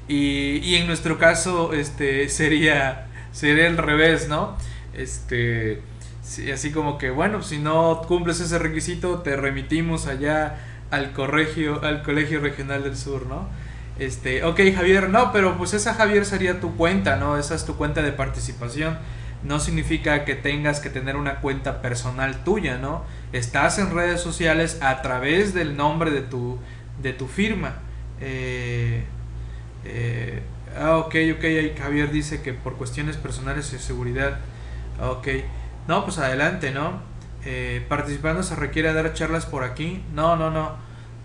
Y, 0.09 0.59
y 0.63 0.77
en 0.77 0.87
nuestro 0.87 1.19
caso 1.19 1.75
este, 1.75 2.29
sería 2.31 3.09
sería 3.33 3.67
el 3.67 3.77
revés, 3.77 4.29
¿no? 4.29 4.57
Este, 4.95 5.81
así 6.53 6.73
como 6.73 6.99
que, 6.99 7.11
bueno, 7.11 7.43
si 7.43 7.59
no 7.59 8.03
cumples 8.07 8.41
ese 8.41 8.59
requisito, 8.59 9.21
te 9.21 9.37
remitimos 9.37 10.07
allá 10.07 10.59
al 10.91 11.13
colegio, 11.13 11.83
al 11.85 12.03
colegio 12.03 12.41
regional 12.41 12.83
del 12.83 12.97
sur, 12.97 13.27
¿no? 13.27 13.49
Este, 13.99 14.45
ok, 14.45 14.61
Javier, 14.75 15.11
no, 15.11 15.33
pero 15.33 15.57
pues 15.57 15.75
esa 15.75 15.95
Javier 15.95 16.25
sería 16.25 16.61
tu 16.61 16.77
cuenta, 16.77 17.17
¿no? 17.17 17.37
Esa 17.37 17.55
es 17.55 17.65
tu 17.65 17.77
cuenta 17.77 18.03
de 18.03 18.13
participación. 18.13 18.97
No 19.45 19.61
significa 19.61 20.25
que 20.25 20.35
tengas 20.35 20.81
que 20.81 20.91
tener 20.91 21.17
una 21.17 21.37
cuenta 21.41 21.81
personal 21.81 22.43
tuya, 22.45 22.79
¿no? 22.79 23.05
Estás 23.33 23.79
en 23.79 23.95
redes 23.95 24.21
sociales 24.21 24.79
a 24.83 25.01
través 25.03 25.55
del 25.55 25.77
nombre 25.77 26.11
de 26.11 26.23
tu, 26.23 26.59
de 27.01 27.13
tu 27.13 27.27
firma. 27.27 27.77
Eh, 28.21 29.05
eh, 29.85 30.43
Ah, 30.77 30.99
ok, 30.99 31.15
ok, 31.37 31.79
Javier 31.79 32.11
dice 32.11 32.43
que 32.43 32.53
por 32.53 32.77
cuestiones 32.77 33.17
personales 33.17 33.73
y 33.73 33.79
seguridad. 33.79 34.39
Ok. 35.01 35.29
No, 35.87 36.05
pues 36.05 36.19
adelante, 36.19 36.71
¿no? 36.71 37.01
Eh, 37.45 37.85
participando 37.89 38.43
se 38.43 38.55
requiere 38.55 38.93
dar 38.93 39.13
charlas 39.15 39.47
por 39.47 39.65
aquí. 39.65 40.03
No, 40.15 40.37
no, 40.37 40.51
no. 40.51 40.77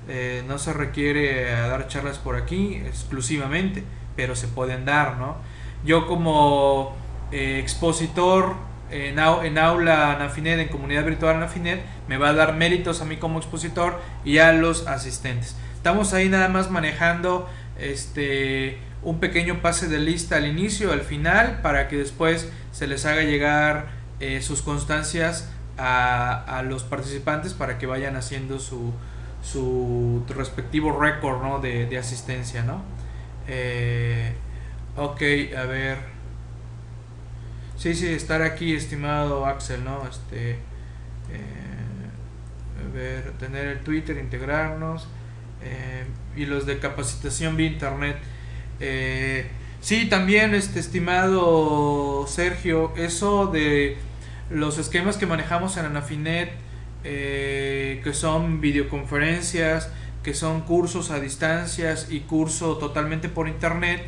Eh, 0.07 0.43
no 0.47 0.57
se 0.57 0.73
requiere 0.73 1.51
dar 1.51 1.87
charlas 1.87 2.17
por 2.17 2.35
aquí 2.35 2.75
exclusivamente, 2.85 3.83
pero 4.15 4.35
se 4.35 4.47
pueden 4.47 4.85
dar, 4.85 5.17
¿no? 5.17 5.37
Yo 5.85 6.07
como 6.07 6.95
eh, 7.31 7.59
expositor 7.59 8.55
en, 8.91 9.19
en 9.19 9.57
aula 9.57 10.11
Anafinet, 10.13 10.59
en 10.59 10.67
comunidad 10.67 11.05
virtual 11.05 11.37
Anafinet, 11.37 11.83
me 12.07 12.17
va 12.17 12.29
a 12.29 12.33
dar 12.33 12.53
méritos 12.53 13.01
a 13.01 13.05
mí 13.05 13.17
como 13.17 13.39
expositor 13.39 13.99
y 14.23 14.37
a 14.37 14.53
los 14.53 14.87
asistentes. 14.87 15.55
Estamos 15.75 16.13
ahí 16.13 16.29
nada 16.29 16.47
más 16.47 16.69
manejando 16.69 17.49
este 17.79 18.77
un 19.03 19.19
pequeño 19.19 19.61
pase 19.61 19.87
de 19.87 19.99
lista 19.99 20.37
al 20.37 20.47
inicio, 20.47 20.91
al 20.91 21.01
final, 21.01 21.59
para 21.61 21.87
que 21.87 21.97
después 21.97 22.49
se 22.71 22.87
les 22.87 23.05
haga 23.05 23.23
llegar 23.23 23.87
eh, 24.19 24.41
sus 24.41 24.61
constancias 24.61 25.51
a, 25.77 26.63
los 26.65 26.83
participantes 26.83 27.53
para 27.53 27.77
que 27.77 27.85
vayan 27.85 28.15
haciendo 28.15 28.59
su, 28.59 28.93
su 29.43 30.23
respectivo 30.29 30.97
récord 30.99 31.41
¿no? 31.41 31.59
de, 31.59 31.97
asistencia. 31.97 32.63
¿no? 32.63 32.81
Eh, 33.47 34.33
ok, 34.95 35.21
a 35.57 35.65
ver. 35.65 36.12
Sí, 37.83 37.93
sí, 37.95 38.07
estar 38.07 38.41
aquí, 38.41 38.73
estimado 38.73 39.45
Axel, 39.45 39.83
¿no? 39.83 40.07
Este, 40.09 40.51
eh, 40.51 40.57
ver, 42.93 43.33
tener 43.37 43.67
el 43.67 43.79
Twitter, 43.79 44.17
integrarnos. 44.17 45.09
y 46.37 46.45
los 46.45 46.65
de 46.65 46.79
capacitación 46.79 47.57
vía 47.57 47.67
internet. 47.67 48.15
Eh, 48.79 49.47
sí, 49.81 50.07
también, 50.07 50.55
este 50.55 50.79
estimado 50.79 52.25
Sergio, 52.25 52.93
eso 52.95 53.47
de 53.47 53.97
los 54.49 54.77
esquemas 54.77 55.17
que 55.17 55.25
manejamos 55.25 55.75
en 55.75 55.83
Anafinet, 55.83 56.53
eh, 57.03 57.99
que 58.01 58.13
son 58.13 58.61
videoconferencias, 58.61 59.91
que 60.23 60.33
son 60.33 60.61
cursos 60.61 61.11
a 61.11 61.19
distancias 61.19 62.07
y 62.09 62.21
curso 62.21 62.77
totalmente 62.77 63.27
por 63.27 63.49
internet, 63.49 64.05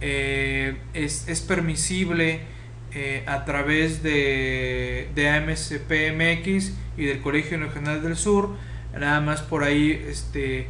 eh, 0.00 0.78
es, 0.94 1.28
es, 1.28 1.42
permisible 1.42 2.56
eh, 2.94 3.22
a 3.26 3.44
través 3.44 4.02
de, 4.02 5.08
de 5.14 5.28
AMCPMX 5.28 6.72
y 6.96 7.04
del 7.04 7.20
Colegio 7.20 7.58
Regional 7.58 8.02
del 8.02 8.16
Sur. 8.16 8.50
Nada 8.98 9.20
más 9.20 9.42
por 9.42 9.62
ahí 9.64 10.04
este, 10.08 10.66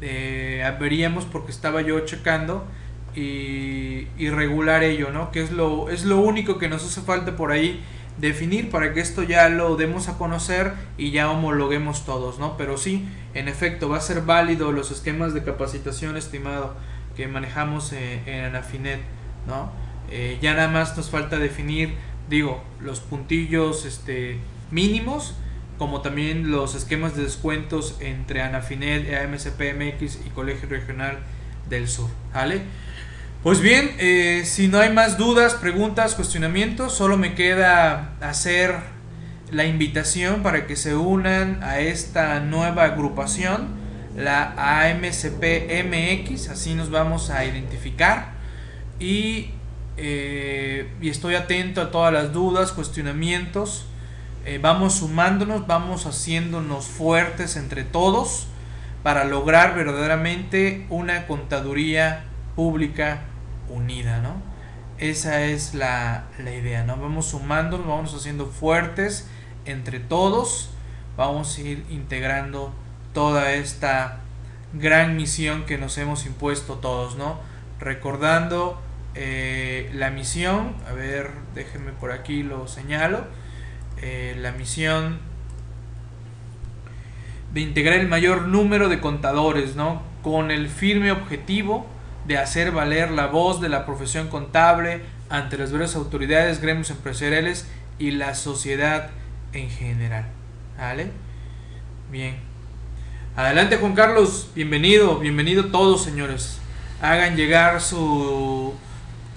veríamos 0.00 1.24
porque 1.24 1.50
estaba 1.50 1.82
yo 1.82 2.00
checando 2.00 2.66
y, 3.16 4.28
regular 4.30 4.82
ello, 4.82 5.10
¿no? 5.10 5.30
Que 5.30 5.42
es 5.42 5.50
lo, 5.50 5.88
es 5.88 6.04
lo 6.04 6.20
único 6.20 6.58
que 6.58 6.68
nos 6.68 6.84
hace 6.84 7.00
falta 7.00 7.36
por 7.36 7.50
ahí 7.50 7.82
definir 8.18 8.70
para 8.70 8.94
que 8.94 9.00
esto 9.00 9.22
ya 9.22 9.48
lo 9.48 9.76
demos 9.76 10.08
a 10.08 10.16
conocer 10.16 10.72
y 10.96 11.10
ya 11.10 11.30
homologuemos 11.30 12.04
todos, 12.04 12.38
¿no? 12.38 12.56
Pero 12.56 12.76
sí, 12.76 13.08
en 13.34 13.48
efecto, 13.48 13.88
va 13.88 13.98
a 13.98 14.00
ser 14.00 14.22
válido 14.22 14.72
los 14.72 14.90
esquemas 14.90 15.34
de 15.34 15.42
capacitación 15.42 16.16
estimado 16.16 16.74
que 17.16 17.26
manejamos 17.28 17.92
eh, 17.92 18.22
en 18.26 18.44
Anafinet, 18.44 19.00
¿no? 19.46 19.70
Eh, 20.10 20.38
ya 20.40 20.54
nada 20.54 20.68
más 20.68 20.96
nos 20.96 21.10
falta 21.10 21.38
definir, 21.38 21.94
digo, 22.28 22.62
los 22.80 23.00
puntillos 23.00 23.84
este, 23.84 24.38
mínimos, 24.70 25.34
como 25.78 26.00
también 26.00 26.50
los 26.50 26.74
esquemas 26.74 27.16
de 27.16 27.24
descuentos 27.24 27.96
entre 28.00 28.42
Anafinet, 28.42 29.12
AMCPMX 29.14 30.20
y 30.26 30.30
Colegio 30.30 30.68
Regional 30.68 31.18
del 31.68 31.88
Sur, 31.88 32.08
¿vale? 32.32 32.62
Pues 33.42 33.60
bien, 33.60 33.92
eh, 33.98 34.42
si 34.44 34.68
no 34.68 34.80
hay 34.80 34.92
más 34.92 35.18
dudas, 35.18 35.54
preguntas, 35.54 36.14
cuestionamientos, 36.14 36.94
solo 36.94 37.16
me 37.16 37.34
queda 37.34 38.16
hacer 38.20 38.74
la 39.50 39.64
invitación 39.66 40.42
para 40.42 40.66
que 40.66 40.76
se 40.76 40.96
unan 40.96 41.62
a 41.62 41.78
esta 41.78 42.40
nueva 42.40 42.84
agrupación, 42.84 43.68
la 44.16 44.54
AMCP-MX, 44.88 46.48
así 46.48 46.74
nos 46.74 46.90
vamos 46.90 47.30
a 47.30 47.44
identificar 47.44 48.32
y, 48.98 49.50
eh, 49.96 50.90
y, 51.00 51.08
estoy 51.08 51.34
atento 51.34 51.80
a 51.80 51.90
todas 51.90 52.12
las 52.12 52.32
dudas, 52.32 52.72
cuestionamientos, 52.72 53.86
eh, 54.44 54.58
vamos 54.60 54.94
sumándonos, 54.96 55.66
vamos 55.66 56.06
haciéndonos 56.06 56.86
fuertes 56.86 57.56
entre 57.56 57.82
todos 57.82 58.46
para 59.02 59.24
lograr 59.24 59.74
verdaderamente 59.74 60.86
una 60.90 61.26
contaduría 61.26 62.24
pública 62.54 63.22
unida, 63.68 64.20
¿no? 64.20 64.34
Esa 64.98 65.42
es 65.42 65.74
la, 65.74 66.24
idea, 66.40 66.84
¿no? 66.84 66.96
Vamos 66.96 67.26
sumando, 67.26 67.78
vamos 67.78 68.14
haciendo 68.14 68.46
fuertes 68.46 69.28
entre 69.64 70.00
todos, 70.00 70.70
vamos 71.16 71.56
a 71.58 71.60
ir 71.60 71.84
integrando 71.90 72.72
toda 73.12 73.52
esta 73.52 74.20
gran 74.72 75.16
misión 75.16 75.66
que 75.66 75.78
nos 75.78 75.98
hemos 75.98 76.26
impuesto 76.26 76.74
todos, 76.74 77.16
¿no? 77.16 77.38
Recordando 77.78 78.80
eh, 79.18 79.90
la 79.94 80.10
misión, 80.10 80.74
a 80.86 80.92
ver, 80.92 81.30
déjenme 81.54 81.92
por 81.92 82.12
aquí 82.12 82.42
lo 82.42 82.68
señalo, 82.68 83.24
eh, 84.02 84.36
la 84.38 84.52
misión 84.52 85.18
de 87.54 87.62
integrar 87.62 87.98
el 87.98 88.08
mayor 88.08 88.42
número 88.42 88.90
de 88.90 89.00
contadores, 89.00 89.74
¿no? 89.74 90.02
Con 90.22 90.50
el 90.50 90.68
firme 90.68 91.12
objetivo 91.12 91.86
de 92.26 92.36
hacer 92.36 92.72
valer 92.72 93.10
la 93.10 93.28
voz 93.28 93.62
de 93.62 93.70
la 93.70 93.86
profesión 93.86 94.28
contable 94.28 95.00
ante 95.30 95.56
las 95.56 95.72
varias 95.72 95.96
autoridades, 95.96 96.60
gremios 96.60 96.90
empresariales 96.90 97.66
y 97.98 98.10
la 98.10 98.34
sociedad 98.34 99.08
en 99.54 99.70
general. 99.70 100.26
¿Vale? 100.76 101.10
Bien. 102.10 102.36
Adelante 103.34 103.78
Juan 103.78 103.94
Carlos, 103.94 104.50
bienvenido, 104.54 105.20
bienvenido 105.20 105.66
todos 105.66 106.04
señores. 106.04 106.58
Hagan 107.00 107.36
llegar 107.36 107.80
su, 107.80 108.74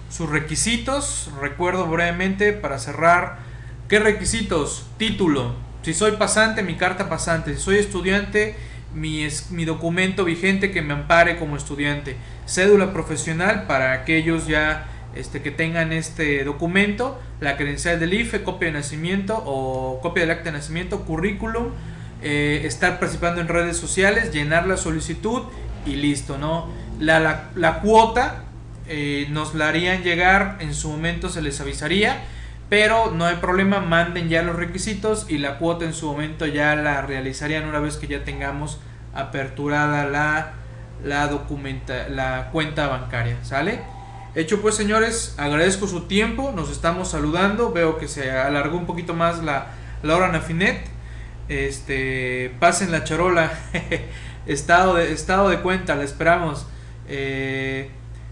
sus 0.10 0.30
requisitos. 0.30 1.32
Recuerdo 1.42 1.88
brevemente 1.88 2.54
para 2.54 2.80
cerrar. 2.80 3.40
¿Qué 3.88 4.00
requisitos? 4.00 4.88
Título. 4.98 5.56
Si 5.82 5.94
soy 5.94 6.14
pasante, 6.14 6.62
mi 6.64 6.76
carta 6.76 7.10
pasante. 7.10 7.56
Si 7.56 7.62
soy 7.62 7.78
estudiante, 7.78 8.56
mi, 8.94 9.28
mi 9.52 9.66
documento 9.66 10.26
vigente 10.26 10.72
que 10.72 10.82
me 10.82 10.94
ampare 10.94 11.38
como 11.38 11.56
estudiante 11.56 12.18
cédula 12.46 12.92
profesional 12.92 13.66
para 13.68 13.94
aquellos 13.94 14.48
ya 14.48 14.88
este, 15.16 15.42
que 15.42 15.52
tengan 15.52 15.94
este 15.94 16.44
documento, 16.44 17.20
la 17.40 17.58
credencial 17.58 18.00
del 18.00 18.14
IFE, 18.14 18.44
copia 18.44 18.68
de 18.68 18.74
nacimiento 18.74 19.42
o 19.46 20.00
copia 20.02 20.24
del 20.24 20.32
acta 20.32 20.46
de 20.46 20.58
nacimiento, 20.58 21.06
currículum, 21.06 21.68
eh, 22.22 22.62
estar 22.66 23.00
participando 23.00 23.42
en 23.42 23.48
redes 23.48 23.78
sociales, 23.78 24.32
llenar 24.34 24.68
la 24.68 24.78
solicitud 24.78 25.44
y 25.86 25.96
listo, 25.96 26.38
¿no? 26.38 26.68
La, 27.00 27.50
la 27.56 27.80
cuota 27.80 28.44
eh, 28.90 29.28
nos 29.30 29.54
la 29.54 29.70
harían 29.70 30.04
llegar, 30.04 30.58
en 30.60 30.74
su 30.74 30.90
momento 30.90 31.30
se 31.30 31.42
les 31.42 31.62
avisaría, 31.62 32.24
pero 32.70 33.12
no 33.12 33.26
hay 33.26 33.36
problema, 33.36 33.80
manden 33.80 34.30
ya 34.30 34.42
los 34.42 34.56
requisitos 34.56 35.28
y 35.30 35.38
la 35.38 35.58
cuota 35.60 35.86
en 35.86 35.94
su 35.94 36.08
momento 36.08 36.46
ya 36.46 36.76
la 36.76 37.02
realizarían 37.02 37.68
una 37.68 37.80
vez 37.80 37.98
que 37.98 38.08
ya 38.08 38.24
tengamos 38.24 38.80
aperturada 39.14 40.06
la, 40.06 40.54
la, 41.04 41.30
la 42.10 42.50
cuenta 42.52 42.88
bancaria, 42.88 43.38
¿sale? 43.44 43.80
Hecho 44.36 44.62
pues 44.62 44.76
señores, 44.76 45.36
agradezco 45.38 45.88
su 45.88 46.02
tiempo, 46.02 46.52
nos 46.56 46.72
estamos 46.72 47.10
saludando, 47.10 47.72
veo 47.72 47.98
que 47.98 48.08
se 48.08 48.30
alargó 48.32 48.78
un 48.78 48.86
poquito 48.86 49.14
más 49.14 49.44
la, 49.44 49.68
la 50.04 50.16
hora 50.16 50.32
Nafinet, 50.32 50.86
este, 51.48 52.56
pasen 52.60 52.92
la 52.92 53.04
charola, 53.04 53.52
estado, 54.46 54.96
de, 54.96 55.12
estado 55.12 55.50
de 55.50 55.60
cuenta, 55.60 55.96
la 55.96 56.04
esperamos. 56.04 56.68
Eh, 57.08 57.90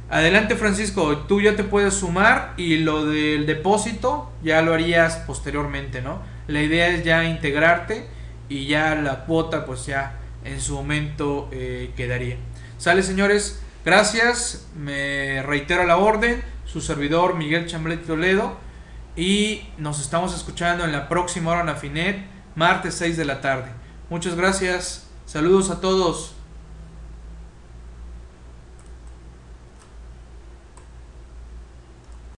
adelante 0.10 0.55
Francisco, 0.55 1.18
tú 1.28 1.41
ya 1.41 1.55
te 1.55 1.64
puedes 1.64 1.95
sumar 1.95 2.53
y 2.58 2.78
lo 2.78 3.05
del 3.05 3.45
depósito 3.45 4.32
ya 4.43 4.62
lo 4.62 4.74
harías 4.74 5.18
posteriormente, 5.28 6.01
¿no? 6.01 6.22
La 6.47 6.62
idea 6.62 6.88
es 6.88 7.03
ya 7.03 7.26
integrarte 7.26 8.08
y 8.49 8.68
ya 8.68 8.95
la 8.95 9.26
cuota 9.26 9.66
pues 9.66 9.86
ya 9.86 10.20
en 10.43 10.62
su 10.62 10.76
momento 10.76 11.49
eh, 11.51 11.91
quedaría. 11.95 12.38
Sale 12.78 13.03
señores, 13.03 13.62
gracias, 13.84 14.68
me 14.76 15.41
reitero 15.43 15.84
la 15.86 15.97
orden, 15.97 16.43
su 16.66 16.82
servidor 16.82 17.36
Miguel 17.36 17.66
Chamblet 17.66 18.05
Toledo 18.05 18.58
y 19.16 19.68
nos 19.78 19.99
estamos 19.99 20.36
escuchando 20.36 20.86
en 20.86 20.91
la 20.91 21.10
próxima 21.10 21.51
hora 21.51 21.62
en 21.62 21.70
Afinet, 21.70 22.26
martes 22.55 22.95
6 22.95 23.18
de 23.18 23.26
la 23.26 23.41
tarde. 23.41 23.72
Muchas 24.10 24.36
gracias, 24.36 25.08
saludos 25.26 25.70
a 25.70 25.82
todos. 25.82 26.36